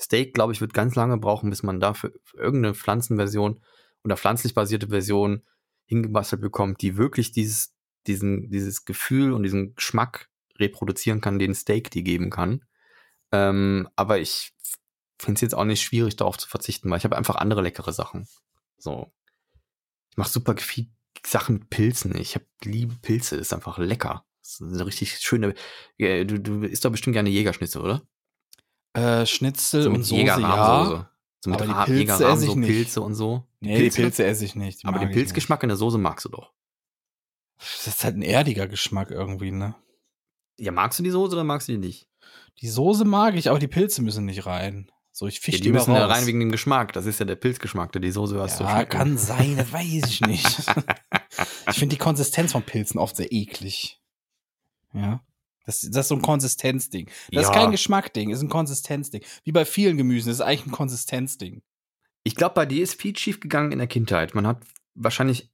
[0.00, 3.60] Steak, glaube ich, wird ganz lange brauchen, bis man dafür irgendeine Pflanzenversion
[4.04, 5.42] oder pflanzlich basierte Version
[5.86, 7.74] hingebastelt bekommt, die wirklich dieses,
[8.06, 12.64] diesen, dieses Gefühl und diesen Geschmack reproduzieren kann, den Steak die geben kann.
[13.32, 14.52] Ähm, aber ich
[15.18, 17.92] finde es jetzt auch nicht schwierig, darauf zu verzichten, weil ich habe einfach andere leckere
[17.92, 18.26] Sachen.
[18.78, 19.12] So.
[20.10, 20.90] Ich mache super viel
[21.26, 22.16] Sachen mit Pilzen.
[22.16, 24.24] Ich habe liebe Pilze, ist einfach lecker.
[24.42, 25.54] Das ist eine richtig schöne.
[25.98, 28.02] äh, Du, du isst doch bestimmt gerne Jägerschnitzel, oder?
[28.94, 31.09] Äh, Schnitzel So und Soße, ja.
[31.40, 32.68] So mit aber die Pilze esse ich so nicht.
[32.70, 33.44] Pilze und so.
[33.60, 33.96] Nee, Pilze?
[33.96, 34.84] die Pilze esse ich nicht.
[34.84, 36.52] Aber den Pilzgeschmack in der Soße magst du doch.
[37.58, 39.74] Das ist halt ein erdiger Geschmack irgendwie, ne?
[40.58, 42.08] Ja, magst du die Soße oder magst du die nicht?
[42.60, 44.90] Die Soße mag ich, aber die Pilze müssen nicht rein.
[45.12, 46.16] So, ich fisch Ja, die, die müssen ja raus.
[46.16, 46.92] rein wegen dem Geschmack.
[46.92, 48.90] Das ist ja der Pilzgeschmack, der die Soße was zu ja, schmecken.
[48.90, 50.46] kann sein, das weiß ich nicht.
[51.68, 54.00] ich finde die Konsistenz von Pilzen oft sehr eklig.
[54.92, 55.22] Ja.
[55.70, 57.06] Das, das ist so ein Konsistenzding.
[57.32, 57.60] Das ist Ja.
[57.62, 59.22] kein Geschmackding, ist ein Konsistenzding.
[59.44, 61.62] Wie bei vielen Gemüsen, das ist eigentlich ein Konsistenzding.
[62.24, 64.34] Ich glaube, bei dir ist viel schief gegangen in der Kindheit.
[64.34, 64.58] Man hat
[64.94, 65.50] wahrscheinlich,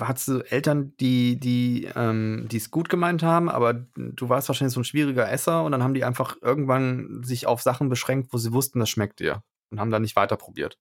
[0.00, 4.74] hattest du Eltern, die, die, ähm, die es gut gemeint haben, aber du warst wahrscheinlich
[4.74, 8.38] so ein schwieriger Esser und dann haben die einfach irgendwann sich auf Sachen beschränkt, wo
[8.38, 10.78] sie wussten, das schmeckt dir und haben dann nicht weiter probiert.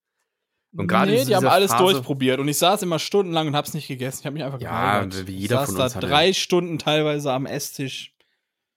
[0.76, 3.76] Und gerade nee, die haben alles Phase- durchprobiert und ich saß immer stundenlang und hab's
[3.76, 4.22] nicht gegessen.
[4.22, 5.28] Ich habe mich einfach Ja, geweigert.
[5.28, 8.13] wie jeder ich saß von uns da hatte- drei Stunden teilweise am Esstisch.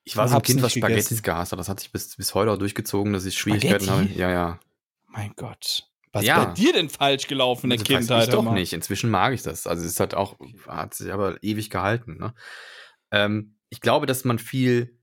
[0.08, 1.22] Ich war so ein Kind, was Spaghettis gegessen.
[1.24, 1.58] gehasst hat.
[1.58, 4.02] Das hat sich bis, bis heute auch durchgezogen, dass ich Schwierigkeiten habe.
[4.04, 4.20] Spaghetti?
[4.20, 4.60] Ja, ja.
[5.08, 5.88] Mein Gott.
[6.12, 6.42] Was Ja.
[6.42, 8.24] ist bei dir denn falsch gelaufen in der Also weiß Kindheit?
[8.28, 8.54] Ich doch mal?
[8.54, 8.72] nicht.
[8.72, 9.66] Inzwischen mag ich das.
[9.66, 10.38] Also es halt auch,
[10.68, 12.18] hat sich aber ewig gehalten.
[12.18, 12.34] Ne?
[13.10, 14.96] Ähm, ich glaube, dass man viel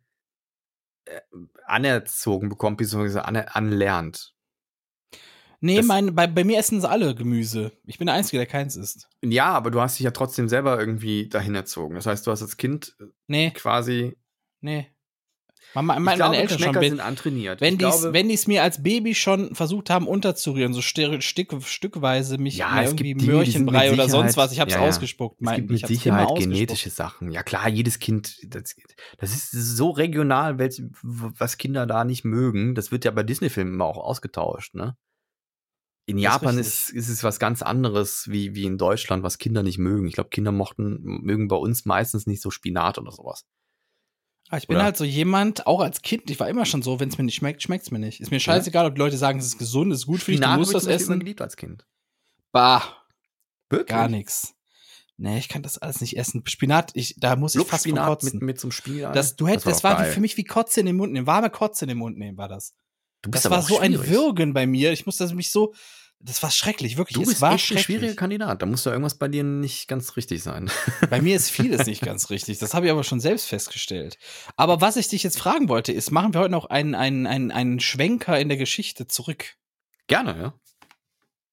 [1.05, 1.19] äh,
[1.65, 4.33] anerzogen bekommt, beziehungsweise aner anlernt.
[5.59, 7.71] Nee, Das- mein, bei, bei mir essen sie alle Gemüse.
[7.85, 9.09] Ich bin der Einzige, der keins isst.
[9.23, 11.95] Ja, aber du hast dich ja trotzdem selber irgendwie dahin erzogen.
[11.95, 12.95] Das heißt, du hast als Kind
[13.27, 14.17] Nee, quasi.
[14.63, 14.87] Nee.
[15.75, 16.67] Mama, Ich meine, glaube, meine Eltern schon.
[16.67, 17.61] Geschmäcker Wenn, sind antrainiert.
[17.61, 17.79] wenn ich
[18.27, 22.91] die es mir als Baby schon versucht haben unterzurühren, so Stück, stückweise mich Ja, es
[22.91, 24.87] irgendwie die Möhrchenbrei oder sonst was, ich hab's Ja, ja.
[24.87, 25.41] ausgespuckt.
[25.41, 27.31] Es Mein, gibt mit ich Sicherheit genetische Sachen.
[27.31, 28.75] Ja klar, jedes Kind, das,
[29.17, 32.75] das ist so regional, welch, was Kinder da nicht mögen.
[32.75, 34.95] Das wird ja bei Disney-Filmen immer auch ausgetauscht, ne?
[36.05, 39.63] In Das Japan ist, ist es was ganz anderes wie, wie in Deutschland, was Kinder
[39.63, 40.05] nicht mögen.
[40.05, 43.45] Ich glaube, Kinder mochten, mögen bei uns meistens nicht so Spinat oder sowas.
[44.53, 44.83] Ah, ich bin Oder?
[44.85, 47.33] halt so jemand, auch als Kind, ich war immer schon so, wenn es mir nicht
[47.33, 48.21] schmeckt, schmeckt's mir nicht.
[48.21, 50.41] Ist mir scheißegal, ob die Leute sagen, es ist gesund, es ist gut für dich,
[50.41, 51.19] du Spinat musst habe ich das zum Beispiel immer essen.
[51.21, 51.85] geliebt als Kind.
[52.51, 52.83] Bah,
[53.71, 53.87] Wirklich?
[53.87, 54.53] gar nichts.
[55.17, 56.43] Nee, ich kann das alles nicht essen.
[56.45, 58.33] Spinat, ich, da muss ich fast Luftspinat kotzen.
[58.33, 59.09] mit, mit einem Spiel.
[59.11, 60.11] das, du hättest, das war wie geil.
[60.11, 62.47] für mich wie Kotze in den Mund nehmen, warme Kotze in den Mund nehmen war
[62.47, 62.75] das.
[63.23, 64.09] Du bist Das aber war so ein schwierig.
[64.11, 64.91] Würgen bei mir.
[64.91, 65.73] Ich musste mich so.
[66.25, 67.15] Das war schrecklich, wirklich.
[67.15, 68.61] Du es bist war echt ein schwieriger Kandidat.
[68.61, 70.71] Da muss da irgendwas bei dir nicht ganz richtig sein.
[71.09, 72.59] Bei mir ist vieles nicht ganz richtig.
[72.59, 74.17] Das habe ich aber schon selbst festgestellt.
[74.55, 77.51] Aber was ich dich jetzt fragen wollte, ist, machen wir heute noch einen, einen, einen,
[77.51, 79.55] einen Schwenker in der Geschichte zurück?
[80.07, 80.53] Gerne, ja.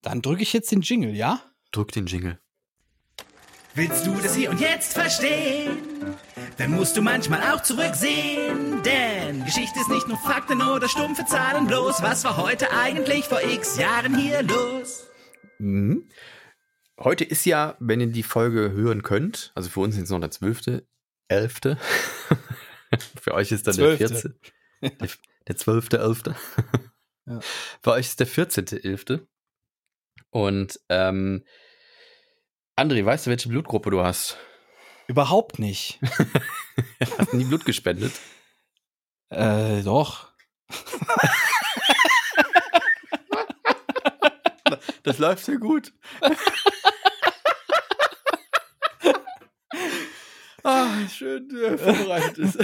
[0.01, 1.43] Dann drücke ich jetzt den Jingle, ja?
[1.73, 2.39] Drück den Jingle.
[3.75, 5.77] Willst du das hier und jetzt verstehen?
[6.57, 8.83] Dann musst du manchmal auch zurücksehen.
[8.83, 12.01] Denn Geschichte ist nicht nur Fakten oder stumpfe Zahlen bloß.
[12.01, 15.07] Was war heute eigentlich vor x Jahren hier los?
[15.59, 16.09] Mhm.
[16.99, 20.19] Heute ist ja, wenn ihr die Folge hören könnt, also für uns sind es noch
[20.19, 20.83] der 12.,
[21.29, 21.59] 11.
[23.21, 24.35] für euch ist dann der Zwölfte.
[24.81, 24.99] 14.
[24.99, 25.09] Der,
[25.47, 26.23] der 12., 11.
[27.25, 27.39] Ja.
[27.83, 29.21] Für euch ist der 14.11.
[30.31, 31.43] Und ähm,
[32.75, 34.37] André, weißt du, welche Blutgruppe du hast?
[35.11, 35.99] Überhaupt nicht.
[37.17, 38.13] Hast nie Blut gespendet?
[39.29, 40.29] äh, doch.
[45.03, 45.91] Das läuft ja gut.
[50.63, 52.55] ah, schön äh, vorbereitet.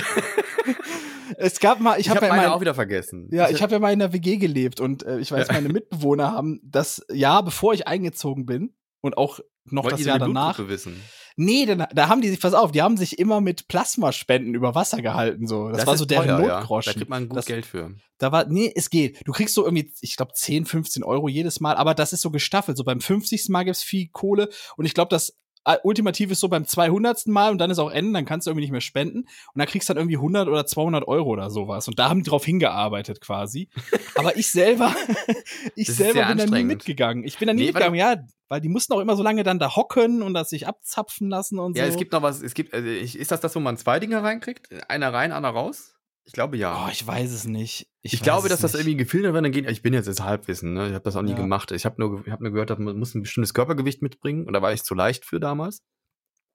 [1.38, 3.28] Es gab mal, ich, Ich habe habe ja meine mal, auch wieder vergessen.
[3.32, 6.32] ja, ich habe ja mal in der WG gelebt und äh, ich weiß, meine Mitbewohner
[6.32, 10.56] haben das Jahr, bevor ich eingezogen bin und auch noch Wollt das Jahr danach.
[10.56, 11.02] Blutgruppe wissen?
[11.40, 14.74] Nee, da, da haben die sich, pass auf, die haben sich immer mit Plasmaspenden über
[14.74, 15.70] Wasser gehalten, so.
[15.70, 16.60] Das, war ist so deren teuer, ja.
[16.60, 16.94] Notgroschen.
[16.94, 17.92] Da kriegt man gut das, Geld für.
[18.18, 19.22] Da war, nee, es geht.
[19.24, 22.32] Du kriegst so irgendwie, ich glaube, 10, 15 Euro jedes Mal, aber das ist so
[22.32, 22.76] gestaffelt.
[22.76, 23.50] So beim 50.
[23.50, 25.38] Mal gibt's viel Kohle und ich glaube, das
[25.84, 27.28] Ultimativ ist so beim 200.
[27.28, 29.68] Mal und dann ist auch Ende, dann kannst du irgendwie nicht mehr spenden und dann
[29.68, 32.46] kriegst du dann irgendwie 100 oder 200 Euro oder sowas und da haben die drauf
[32.46, 33.70] hingearbeitet quasi.
[34.16, 34.94] Aber ich selber,
[35.76, 37.24] ich selber bin da nie mitgegangen.
[37.24, 38.16] Ich bin da nie Nee, mitgegangen, ja,
[38.50, 41.60] weil die mussten auch immer so lange dann da hocken und das sich abzapfen lassen
[41.60, 41.92] und Ja, so.
[41.92, 42.42] es gibt noch was.
[42.42, 44.70] Es gibt, also ist das das, wo man zwei Dinger reinkriegt?
[44.90, 45.97] Einer rein, einer raus?
[46.28, 46.86] Ich glaube ja.
[46.86, 47.88] Oh, ich weiß es nicht.
[48.02, 48.82] ich weiß glaube, dass das nicht.
[48.82, 49.70] irgendwie gefiltert wird, dann geht.
[49.70, 50.88] Ich bin jetzt jetzt Halbwissen, ne?
[50.90, 51.38] Ich habe das auch nie Ja.
[51.38, 51.72] gemacht.
[51.72, 54.46] Ich habe nur, ich hab nur gehört, dass man muss ein bestimmtes Körpergewicht mitbringen.
[54.46, 55.84] Und da war ich zu leicht für damals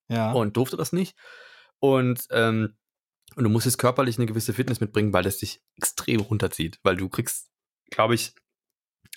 [0.09, 0.31] Ja.
[0.33, 1.17] und durfte das nicht.
[1.81, 2.77] Und, ähm,
[3.35, 6.79] und du musstest körperlich eine gewisse Fitness mitbringen, weil das dich extrem runterzieht.
[6.83, 7.49] Weil du kriegst,
[7.91, 8.35] glaube ich,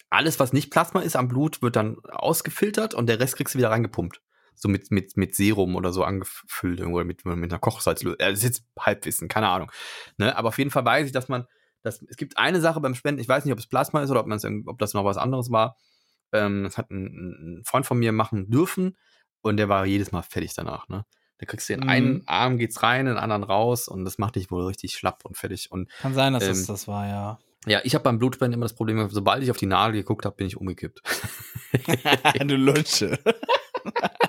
[0.09, 3.57] alles, was nicht Plasma ist am Blut, wird dann ausgefiltert und der Rest kriegst du
[3.57, 4.21] wieder reingepumpt.
[4.55, 8.17] So mit, mit, mit Serum oder so angefüllt irgendwo, oder mit, mit einer Kochsalzlösung.
[8.17, 9.71] Das ist jetzt Halbwissen, keine Ahnung.
[10.17, 10.35] Ne?
[10.35, 11.45] Aber auf jeden Fall weiß ich, dass man,
[11.81, 14.21] dass, es gibt eine Sache beim Spenden, ich weiß nicht, ob es Plasma ist oder
[14.21, 15.77] ob, man's, ob das noch was anderes war.
[16.31, 18.97] Ähm, das hat ein, ein Freund von mir machen dürfen
[19.41, 20.87] und der war jedes Mal fertig danach.
[20.89, 21.05] Ne?
[21.37, 21.89] Da kriegst du in Mhm.
[21.89, 25.25] einen Arm geht's rein, in den anderen raus und das macht dich wohl richtig schlapp
[25.25, 25.71] und fertig.
[25.71, 27.39] Und Kann sein, dass das ähm, das war, ja.
[27.65, 30.35] ja, ich habe beim Blutspenden immer das Problem, sobald ich auf die Nadel geguckt habe,
[30.35, 31.01] bin ich umgekippt.
[32.39, 33.19] du Lutsche.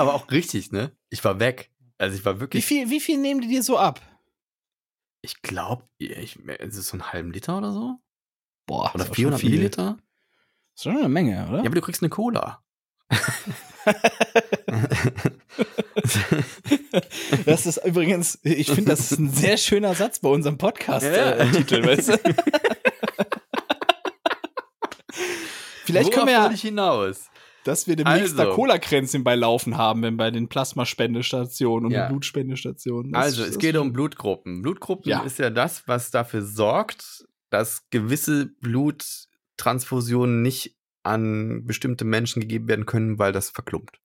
[0.00, 0.92] Aber auch richtig, ne?
[1.10, 1.70] Ich war weg.
[1.98, 4.00] Also ich war Wie wirklich, viel, wie viel nehmen die dir so ab?
[5.22, 7.96] ich glaube, ich, ist es so einen halben Liter oder so?
[8.66, 9.58] Boah, Oder ist auch 400 schon viel.
[9.58, 9.98] Milliliter?
[10.74, 11.58] Ist schon eine Menge, oder?
[11.58, 12.62] Ja, aber du kriegst eine Cola.
[17.44, 20.58] Das ist übrigens, ich finde, das ist ein sehr schöner Satz bei unserem Ja.
[20.58, 22.18] Podcast-Titel, weißt du?
[25.84, 27.30] Vielleicht können wir Worauf ja, ich hinaus.
[27.64, 28.54] Dass wir demnächst da Also.
[28.54, 32.06] Cola-Kränzchen bei Laufen haben, wenn bei den Plasmaspendestationen und Ja.
[32.06, 33.12] den Blutspendestationen.
[33.12, 34.62] Das- Also, es geht um Blutgruppen.
[34.62, 35.20] Blutgruppen Ja.
[35.22, 42.86] ist ja das, was dafür sorgt, dass gewisse Bluttransfusionen nicht an bestimmte Menschen gegeben werden
[42.86, 43.98] können, weil das verklumpt.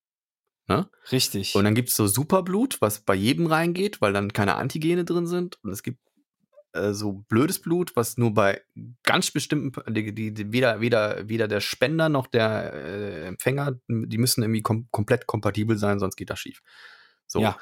[1.12, 1.54] Richtig.
[1.56, 5.28] Und dann gibt es so Superblut, was bei jedem reingeht, weil dann keine Antigene drin
[5.28, 5.60] sind.
[5.64, 6.00] Und es gibt
[6.76, 8.62] äh, so blödes Blut, was nur bei
[9.04, 14.18] ganz bestimmten, die, die, die, weder, weder, weder der Spender noch der äh, Empfänger, die
[14.18, 16.62] müssen irgendwie kom komplett kompatibel sein, sonst geht das schief.
[17.28, 17.40] So.
[17.40, 17.58] Ja.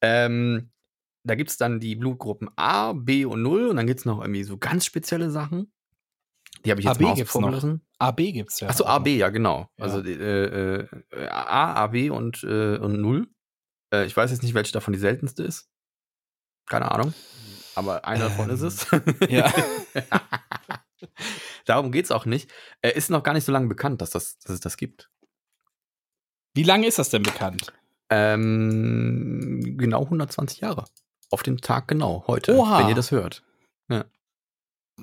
[0.00, 0.70] Ähm,
[1.24, 4.20] da gibt es dann die Blutgruppen A, B und 0 und dann gibt es noch
[4.20, 5.72] irgendwie so ganz spezielle Sachen.
[6.64, 7.78] Die habe ich jetzt AB mal gibt's noch.
[7.98, 8.68] AB gibt's ja.
[8.68, 9.68] Achso, AB, ja, genau.
[9.78, 9.84] Ja.
[9.84, 10.88] Also äh, äh,
[11.28, 13.28] A, AB und, äh, und 0.
[13.92, 15.68] Äh, ich weiß jetzt nicht, welche davon die seltenste ist.
[16.66, 17.14] Keine Ahnung.
[17.74, 18.86] Aber eine davon ist es.
[19.28, 19.52] Ja.
[21.64, 22.50] Darum geht es auch nicht.
[22.80, 25.10] Äh, ist noch gar nicht so lange bekannt, dass, das, dass es das gibt.
[26.54, 27.72] Wie lange ist das denn bekannt?
[28.10, 30.84] Ähm, genau 120 Jahre.
[31.30, 32.80] Auf den Tag genau, heute, Oha.
[32.80, 33.42] wenn ihr das hört.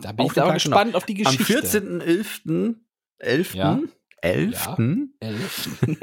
[0.02, 1.80] Da bin Auf ich aber Tag gespannt auf die Am Geschichte.
[1.80, 2.76] 14.11.
[3.20, 3.56] 11.
[3.56, 3.80] Ja.
[4.22, 4.68] 11.
[5.20, 5.70] Elf.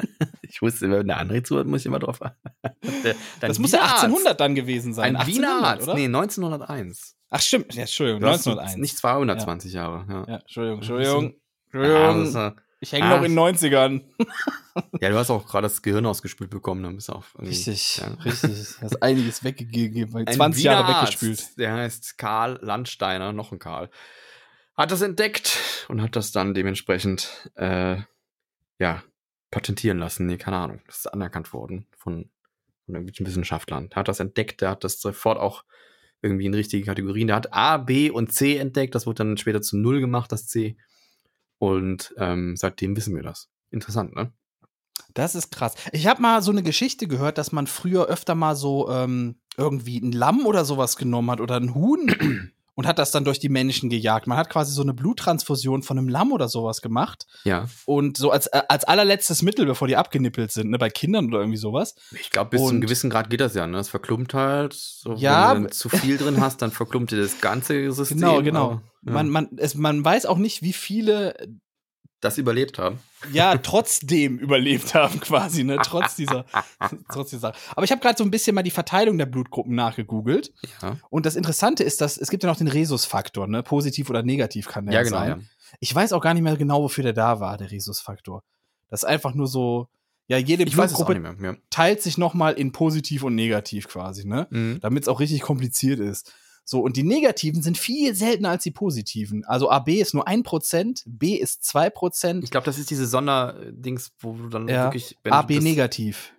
[0.48, 2.18] Ich wusste, wenn der André zuhört, muss ich immer drauf.
[3.40, 4.04] Das muss ja Wiener Arzt.
[4.04, 5.16] 1800 dann gewesen sein.
[5.16, 5.82] Ein Wiener 1800, Arzt.
[5.88, 5.94] oder?
[5.94, 7.16] Nee, 1901.
[7.30, 8.76] Ach stimmt, ja, Entschuldigung, Du hast 1901.
[8.80, 10.04] Nicht 220 Jahre.
[10.08, 10.24] Ja.
[10.28, 11.34] Ja, Entschuldigung, Ja, Entschuldigung.
[11.74, 12.56] Ja, Entschuldigung.
[12.58, 13.16] äh, Ich hänge noch Ah.
[13.16, 14.02] in den 90ern.
[15.00, 18.08] Ja, du hast auch gerade das Gehirn ausgespült bekommen, dann bist du auch Richtig, Ja.
[18.24, 18.76] richtig.
[18.80, 21.58] Hast einiges weggegeben, weil Ein 20 Wiener Jahre Arzt, weggespült.
[21.58, 23.90] Der heißt Karl Landsteiner, noch ein Karl.
[24.76, 27.96] Hat das entdeckt und hat das dann dementsprechend äh,
[28.78, 29.02] ja,
[29.50, 30.26] patentieren lassen.
[30.26, 30.82] Nee, keine Ahnung.
[30.86, 32.28] Das ist anerkannt worden von,
[32.84, 33.88] von irgendwelchen Wissenschaftlern.
[33.88, 35.64] Der hat das entdeckt, der hat das sofort auch
[36.20, 37.28] irgendwie in richtige Kategorien.
[37.28, 38.94] Der hat A, B und C entdeckt.
[38.94, 40.76] Das wurde dann später zu Null gemacht, das C.
[41.58, 43.48] Und ähm, seitdem wissen wir das.
[43.70, 44.32] Interessant, ne?
[45.14, 45.74] Das ist krass.
[45.92, 49.98] Ich habe mal so eine Geschichte gehört, dass man früher öfter mal so ähm, irgendwie
[49.98, 53.48] ein Lamm oder sowas genommen hat oder ein Huhn und hat das dann durch die
[53.48, 54.26] Menschen gejagt.
[54.28, 57.66] Man hat quasi so eine Bluttransfusion von einem Lamm oder sowas gemacht Ja.
[57.86, 61.40] und so als, äh, als allerletztes Mittel, bevor die abgenippelt sind, ne, bei Kindern oder
[61.40, 61.94] irgendwie sowas.
[62.12, 63.78] Ich glaube, bis zu einem Und- gewissen Grad geht das ja, ne?
[63.78, 64.74] Das verklumpt halt.
[64.74, 68.18] So, Ja, wenn du zu viel drin hast, dann verklumpt dir das ganze System.
[68.18, 68.64] Genau, genau.
[68.66, 71.34] aber, ja, Man, man, es, man weiß auch nicht, wie viele
[72.20, 72.98] das überlebt haben.
[73.32, 75.78] ja trotzdem überlebt haben, quasi, ne?
[75.82, 76.46] Trotz dieser,
[77.12, 77.52] trotz dieser.
[77.70, 80.52] Aber ich habe gerade so ein bisschen mal die Verteilung der Blutgruppen nachgegoogelt.
[80.82, 83.62] Ja, Und das Interessante ist, dass es gibt ja noch den Rhesusfaktor, ne?
[83.62, 85.18] Positiv oder negativ kann der ja ja genau.
[85.18, 85.28] sein.
[85.28, 85.38] Ja.
[85.80, 88.42] Ich weiß auch gar nicht mehr genau, wofür der da war, der Rhesusfaktor.
[88.88, 89.88] Das ist einfach nur so,
[90.28, 91.52] ja, jede Ich weiß es auch Blutgruppe nicht mehr.
[91.52, 91.58] Ja.
[91.70, 94.46] teilt sich nochmal in positiv und negativ quasi, ne?
[94.50, 94.78] Mhm.
[94.80, 96.32] Damit es auch richtig kompliziert ist.
[96.68, 99.44] So, und die negativen sind viel seltener als die positiven.
[99.44, 104.32] Also AB ist nur 1%, B ist 2%, Ich glaube, das ist diese Sonderdings, wo
[104.32, 104.84] du dann Ja.
[104.86, 105.16] wirklich.
[105.24, 106.32] AB das- negativ.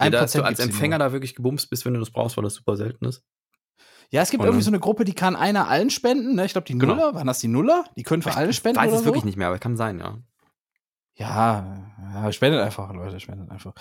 [0.00, 2.54] Ja, dass du als Empfänger da wirklich gebumst bist, wenn du das brauchst, weil das
[2.54, 3.22] super selten ist.
[4.10, 6.44] Ja, es gibt irgendwie so eine Gruppe, die kann einer allen spenden, ne?
[6.44, 6.94] Ich glaube, die Genau.
[6.94, 7.84] Nuller, waren das die Nuller?
[7.96, 9.26] Die können für alle spenden Ich weiß es wirklich so?
[9.26, 10.18] nicht mehr, aber kann sein, ja.
[11.14, 13.74] Ja, ja, spendet einfach, Leute, spendet einfach.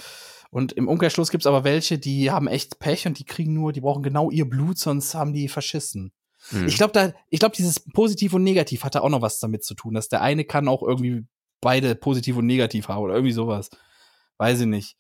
[0.50, 3.82] Und im Umkehrschluss gibt's aber welche, die haben echt Pech und die kriegen nur, die
[3.82, 6.14] brauchen genau ihr Blut, sonst haben die verschissen.
[6.52, 6.68] Mhm.
[6.68, 9.64] Ich glaube, da, ich glaube, dieses Positiv und Negativ hat da auch noch was damit
[9.64, 11.26] zu tun, dass der eine kann auch irgendwie
[11.62, 13.70] beide positiv und negativ haben oder irgendwie sowas.
[14.38, 14.98] Weiß ich nicht.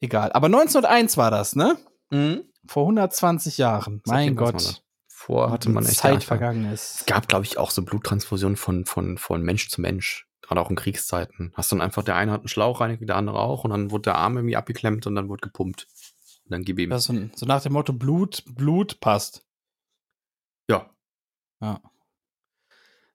[0.00, 0.32] Egal.
[0.32, 1.76] Aber 1901 war das, ne?
[2.10, 2.44] Mhm.
[2.66, 4.02] Vor 120 Jahren.
[4.06, 4.54] Mein weiß man Gott.
[4.54, 4.82] das.
[5.08, 7.06] Vor hatte man echt Zeit vergangen Es ist.
[7.08, 10.27] gab, glaube ich, auch so Bluttransfusionen von, von, von Mensch zu Mensch.
[10.48, 11.52] Gerade auch in Kriegszeiten.
[11.54, 13.64] Hast dann einfach, der eine hat einen Schlauch rein, der andere auch.
[13.64, 15.86] Und dann wurde der Arm irgendwie abgeklemmt und dann wurde gepumpt.
[16.44, 16.88] Und dann gib ihm.
[16.88, 19.44] Das so, so nach dem Motto Blut, Blut passt.
[20.70, 20.90] ja.
[21.60, 21.82] Ja.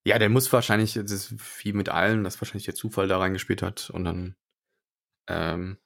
[0.06, 3.62] Ja, der muss wahrscheinlich, das ist wie mit allen, dass wahrscheinlich der Zufall da reingespielt
[3.62, 4.36] hat und dann
[5.28, 5.78] ähm,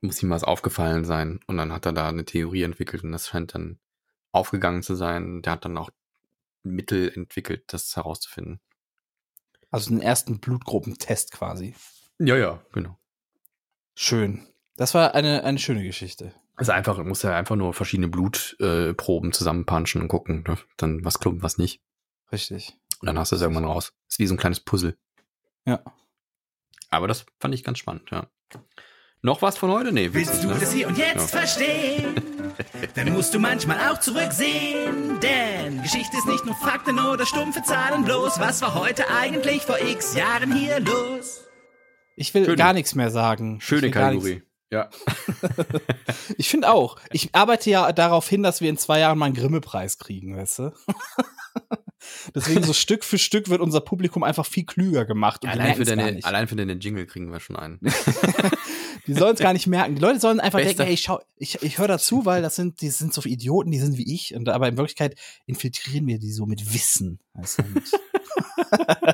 [0.00, 3.26] muss ihm was aufgefallen sein und dann hat er da eine Theorie entwickelt und das
[3.28, 3.80] scheint dann
[4.32, 5.42] aufgegangen zu sein.
[5.42, 5.90] Der hat dann auch
[6.62, 8.60] Mittel entwickelt, das herauszufinden.
[9.76, 11.74] Also den ersten Blutgruppentest quasi.
[12.18, 12.98] Ja, ja, genau.
[13.94, 14.46] Schön.
[14.78, 16.32] Das war eine, eine schöne Geschichte.
[16.54, 20.56] Also einfach, muss er einfach nur verschiedene Blutproben äh, zusammenpanschen und gucken, ne?
[20.78, 21.82] dann was klumpt, was nicht.
[22.32, 22.78] Richtig.
[23.02, 23.92] Und dann hast du es irgendwann raus.
[24.08, 24.96] Ist wie so ein kleines Puzzle.
[25.66, 25.84] Ja.
[26.88, 28.30] Aber das fand ich ganz spannend, ja.
[29.22, 29.92] Noch was von heute?
[29.92, 30.56] Nee, Willst du ne?
[30.60, 31.38] das hier und jetzt Ja.
[31.40, 32.14] verstehen?
[32.94, 35.18] Dann musst du manchmal auch zurücksehen.
[35.20, 38.38] Denn Geschichte ist nicht nur Fakten oder stumpfe Zahlen bloß.
[38.38, 41.42] Was war heute eigentlich vor x Jahren hier los?
[42.14, 43.60] Ich will Schöne- gar nichts mehr sagen.
[43.60, 44.42] Schöne Kategorie.
[44.70, 44.90] Ja.
[46.38, 46.98] Ich finde auch.
[47.12, 50.58] Ich arbeite ja darauf hin, dass wir in zwei Jahren mal einen Grimme-Preis kriegen, weißt
[50.58, 50.72] du?
[52.34, 55.46] Deswegen so Stück für Stück wird unser Publikum einfach viel klüger gemacht.
[55.46, 57.80] Allein für, deine, allein für deine Jingle kriegen wir schon einen.
[59.06, 59.94] Die sollen es gar nicht merken.
[59.94, 62.80] Die Leute sollen einfach Bester- denken, hey, schau, ich, ich höre dazu, weil das sind,
[62.80, 64.34] die sind so Idioten, die sind wie ich.
[64.34, 65.16] Und, aber in Wirklichkeit
[65.46, 67.20] infiltrieren wir die so mit Wissen.
[67.34, 67.40] Du,
[67.74, 67.84] mit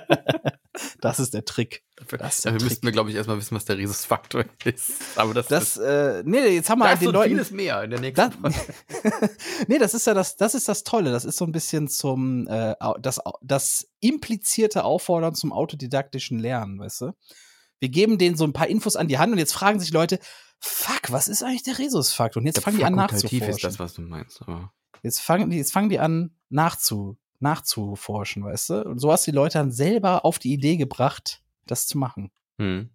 [1.00, 1.82] das ist der Trick.
[1.96, 2.70] Dafür, Das ist der dafür Trick.
[2.70, 4.92] müssten wir, glaube ich, erstmal wissen, was der Rhesusfaktor ist.
[5.16, 7.30] Aber das, Das, äh, nee, jetzt haben wir das den und Leuten.
[7.30, 9.28] vieles mehr in der nächsten Das, Folge.
[9.68, 11.10] nee, das ist ja das, das ist das Tolle.
[11.12, 17.02] Das ist so ein bisschen zum, äh, das, das implizierte Auffordern zum autodidaktischen Lernen, weißt
[17.02, 17.12] du?
[17.82, 20.20] Wir geben denen so ein paar Infos an die Hand und jetzt fragen sich Leute,
[20.60, 22.40] fuck, was ist eigentlich der Rhesusfaktor?
[22.40, 23.48] Und jetzt Der fangen die an nachzuforschen.
[23.48, 24.40] ist das, was du meinst.
[24.42, 24.72] Aber
[25.02, 28.84] Jetzt fangen die, jetzt fangen die an nachzu, nachzuforschen, weißt du?
[28.84, 32.30] Und so hast du die Leute dann selber auf die Idee gebracht, das zu machen.
[32.58, 32.90] hm.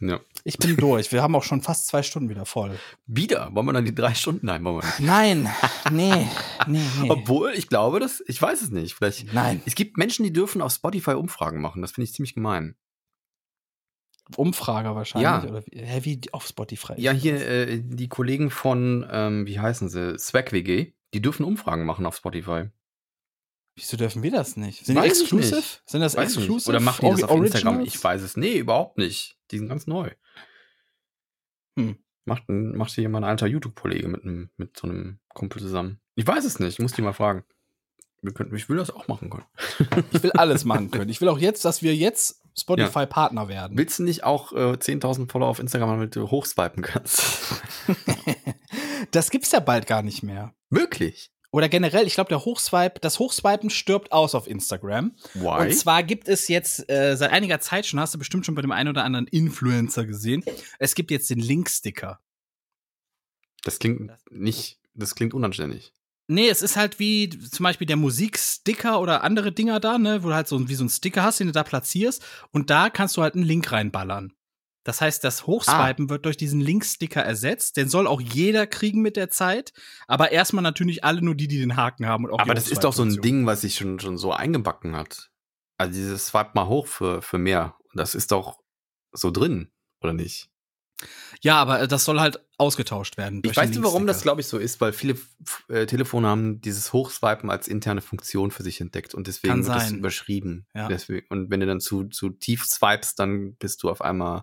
[0.00, 0.18] Ja.
[0.42, 1.12] Ich bin durch.
[1.12, 2.76] Wir haben auch schon fast zwei Stunden wieder voll.
[3.06, 3.48] Wieder?
[3.54, 4.44] Wollen wir dann die drei Stunden?
[4.44, 5.00] Nein, wollen wir nicht.
[5.00, 5.48] Nein,
[5.92, 6.26] nee,
[6.66, 7.10] nee, nee.
[7.10, 8.94] Obwohl, ich glaube, dass, ich weiß es nicht.
[8.96, 9.32] Vielleicht.
[9.32, 9.62] Nein.
[9.66, 11.80] Es gibt Menschen, die dürfen auf Spotify Umfragen machen.
[11.80, 12.74] Das finde ich ziemlich gemein.
[14.36, 15.24] Umfrager wahrscheinlich.
[15.24, 15.44] Ja.
[15.44, 16.94] Oder wie, hä, wie auf Spotify.
[16.96, 20.18] Ja, hier äh, die Kollegen von, ähm, wie heißen sie?
[20.18, 22.70] Swag WG, die dürfen Umfragen machen auf Spotify.
[23.76, 24.86] Wieso dürfen wir das nicht?
[24.86, 25.56] Sind die Weiß ich exclusive?
[25.56, 25.82] nicht.
[25.84, 26.70] Sind das Weiß exclusive?
[26.70, 27.74] Oder machen die das auf Ori- Instagram?
[27.74, 27.94] Originals?
[27.96, 28.36] Ich weiß es.
[28.36, 29.36] Nee, überhaupt nicht.
[29.50, 30.10] Die sind ganz neu.
[31.78, 31.96] Hm.
[32.24, 36.00] Macht, ein- macht hier mein alter YouTube-Kollege mit, einem- mit so einem Kumpel zusammen.
[36.14, 36.74] Ich weiß es nicht.
[36.74, 37.44] Ich muss die mal fragen.
[38.22, 39.44] Wir könnten, ich will das auch machen können.
[40.12, 41.10] Ich will alles machen können.
[41.10, 43.76] Ich will auch jetzt, dass wir jetzt Spotify-Partner werden.
[43.76, 47.62] Willst du nicht auch äh, 10.000 Follower auf Instagram haben, damit du hochswipen kannst?
[49.10, 50.54] Das gibt's ja bald gar nicht mehr.
[50.70, 51.30] Wirklich?
[51.50, 55.14] Oder generell, ich glaube, der Hochswipe, das Hochswipen stirbt aus auf Instagram.
[55.34, 55.62] Why?
[55.62, 58.62] Und zwar gibt es jetzt äh, seit einiger Zeit schon, hast du bestimmt schon bei
[58.62, 60.44] dem einen oder anderen Influencer gesehen,
[60.80, 62.18] es gibt jetzt den Link-Sticker.
[63.62, 65.92] Das klingt nicht, das klingt unanständig.
[66.26, 70.28] Nee, es ist halt wie zum Beispiel der Musiksticker oder andere Dinger da, ne, wo
[70.28, 73.16] du halt so wie so einen Sticker hast, den du da platzierst und da kannst
[73.16, 74.32] du halt einen Link reinballern.
[74.84, 77.78] Das heißt, das Hochswipen wird durch diesen Link-Sticker ersetzt.
[77.78, 79.72] Den soll auch jeder kriegen mit der Zeit,
[80.06, 82.26] aber erstmal natürlich alle nur die, die den Haken haben.
[82.26, 83.20] Und auch Aber das ist doch so ein.
[83.22, 85.30] Ding, was sich schon, schon so eingebacken hat.
[85.78, 87.76] Also dieses Swipe mal hoch für, für mehr.
[87.94, 88.58] Das ist doch
[89.12, 89.70] so drin,
[90.02, 90.50] oder nicht?
[91.42, 93.42] Ja, aber äh, das soll halt ausgetauscht werden.
[93.44, 95.18] Ich weiß nicht, warum das, glaube ich, so ist, weil viele
[95.68, 99.76] äh, Telefone haben dieses Hochswipen als interne Funktion für sich entdeckt und deswegen Kann wird
[99.76, 99.98] das sein.
[99.98, 100.66] überschrieben.
[100.74, 100.88] Ja.
[100.88, 104.42] Deswegen, und wenn du dann zu, zu tief swipest, dann bist du auf einmal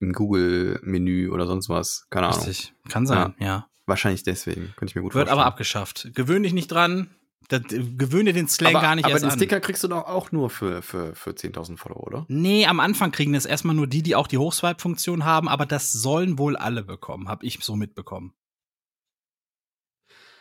[0.00, 2.06] im Google-Menü oder sonst was.
[2.10, 2.44] Keine Ahnung.
[2.44, 2.74] Richtig.
[2.88, 3.68] Kann sein, ja.
[3.86, 4.72] Wahrscheinlich deswegen.
[4.76, 5.38] Könnte ich mir gut Wird vorstellen.
[5.40, 6.10] aber abgeschafft.
[6.14, 7.10] Gewöhn dich nicht dran.
[7.48, 9.36] Das, gewöhne den Slang aber, gar nicht aber erst den an.
[9.38, 12.24] Sticker kriegst du doch auch nur für, für, für 10.000 Follower, oder?
[12.28, 15.92] Nee, am Anfang kriegen das erstmal nur die, die auch die Hochswipe-Funktion haben, aber das
[15.92, 18.32] sollen wohl alle bekommen, habe ich so mitbekommen.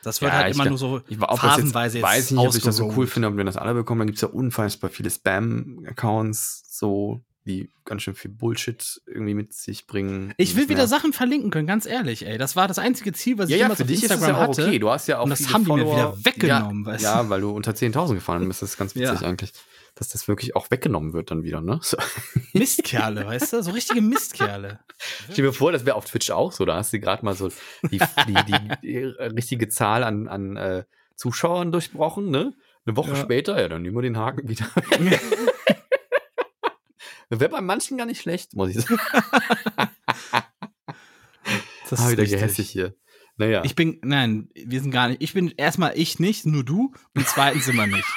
[0.04, 2.32] Das wird Ja, halt immer glaub- nur so Ich war auch phasenweise jetzt, jetzt, weiß
[2.32, 4.00] nicht, ob ich das so cool finde, ob wir das alle bekommen.
[4.00, 9.86] Dann gibt's ja unfassbar viele Spam-Accounts, so, die ganz schön viel Bullshit irgendwie mit sich
[9.88, 10.34] bringen.
[10.38, 10.88] Ich will wieder.
[10.88, 12.38] Sachen verlinken können, ganz ehrlich, ey.
[12.38, 14.28] Das war das einzige Ziel, was Ja, ich ja, jemals für auf dich ist Instagram
[14.30, 14.64] das ja auch hatte.
[14.68, 14.80] okay.
[14.80, 15.96] Du hast ja auch Und das haben die mir Follower.
[16.18, 17.08] wieder weggenommen, ja, weißt du?
[17.08, 18.62] Ja, weil du unter 10.000 gefahren bist.
[18.62, 19.28] Das ist ganz witzig Ja.
[19.28, 19.52] eigentlich.
[19.96, 21.80] Dass das wirklich auch weggenommen wird dann wieder, ne?
[21.84, 21.98] So.
[22.54, 23.62] Mistkerle, weißt du?
[23.64, 24.80] So richtige Mistkerle.
[25.32, 26.66] Stell dir vor, das wäre auf Twitch auch so.
[26.66, 27.50] Da hast du gerade mal so
[27.92, 30.84] die, die, die, die richtige Zahl an, an äh,
[31.16, 32.54] Zuschauern durchbrochen, ne?
[32.86, 33.16] Eine Woche Ja.
[33.18, 34.66] später, ja, dann nehmen wir den Haken wieder.
[37.40, 39.00] Wäre bei manchen gar nicht schlecht, muss ich sagen.
[41.90, 42.40] Das ah, ist wieder richtig.
[42.40, 42.96] gehässig hier.
[43.38, 43.62] Naja.
[43.64, 45.22] Ich bin, nein, wir sind gar nicht.
[45.22, 46.92] Ich bin erstmal ich nicht, nur du.
[47.16, 48.08] Und zweitens wir nicht.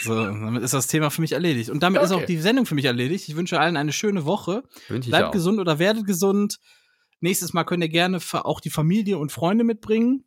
[0.00, 1.70] So, damit ist das Thema für mich erledigt.
[1.70, 2.22] Und damit ist Okay.
[2.22, 3.28] auch die Sendung für mich erledigt.
[3.28, 4.62] Ich wünsche allen eine schöne Woche.
[4.88, 6.58] Bleibt gesund oder werdet gesund.
[7.20, 10.24] Nächstes Mal könnt ihr gerne auch die Familie und Freunde mitbringen.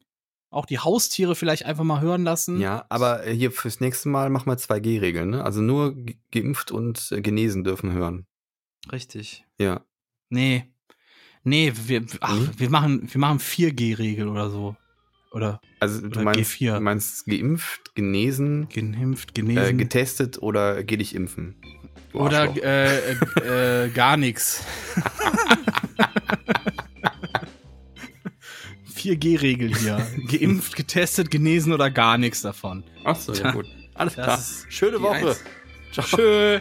[0.52, 2.60] Auch die Haustiere vielleicht einfach mal hören lassen.
[2.60, 5.44] Ja, aber äh, hier fürs nächste Mal machen wir 2G-Regeln, ne?
[5.46, 8.26] Also nur ge- geimpft und äh, genesen dürfen hören.
[8.92, 9.46] Richtig.
[9.60, 9.86] Ja.
[10.30, 10.66] Nee.
[11.44, 12.50] Nee, wir, ach, Nee?
[12.58, 14.76] wir machen, wir machen 4G-Regel oder so.
[15.32, 16.76] Oder Also du Oder meinst, G4.
[16.76, 19.78] du meinst geimpft, genesen, geimpft, äh, genesen.
[19.78, 21.56] getestet oder geh dich impfen.
[22.12, 24.66] Du oder äh, äh, äh, gar nichts.
[28.92, 30.06] 4G-Regel hier.
[30.28, 32.84] Geimpft, getestet, genesen oder gar nichts davon.
[33.04, 33.66] Ach so, ja gut.
[33.94, 34.40] Alles klar.
[34.70, 35.30] Schöne Woche.
[35.30, 35.44] Eins.
[35.92, 36.06] Ciao.
[36.06, 36.60] Tschö.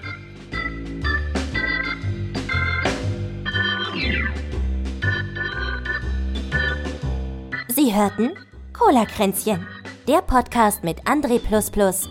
[7.69, 8.31] Sie hörten
[8.73, 9.67] Cola-Kränzchen,
[10.09, 11.41] der Podcast mit André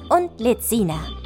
[0.09, 1.18] und Lizina.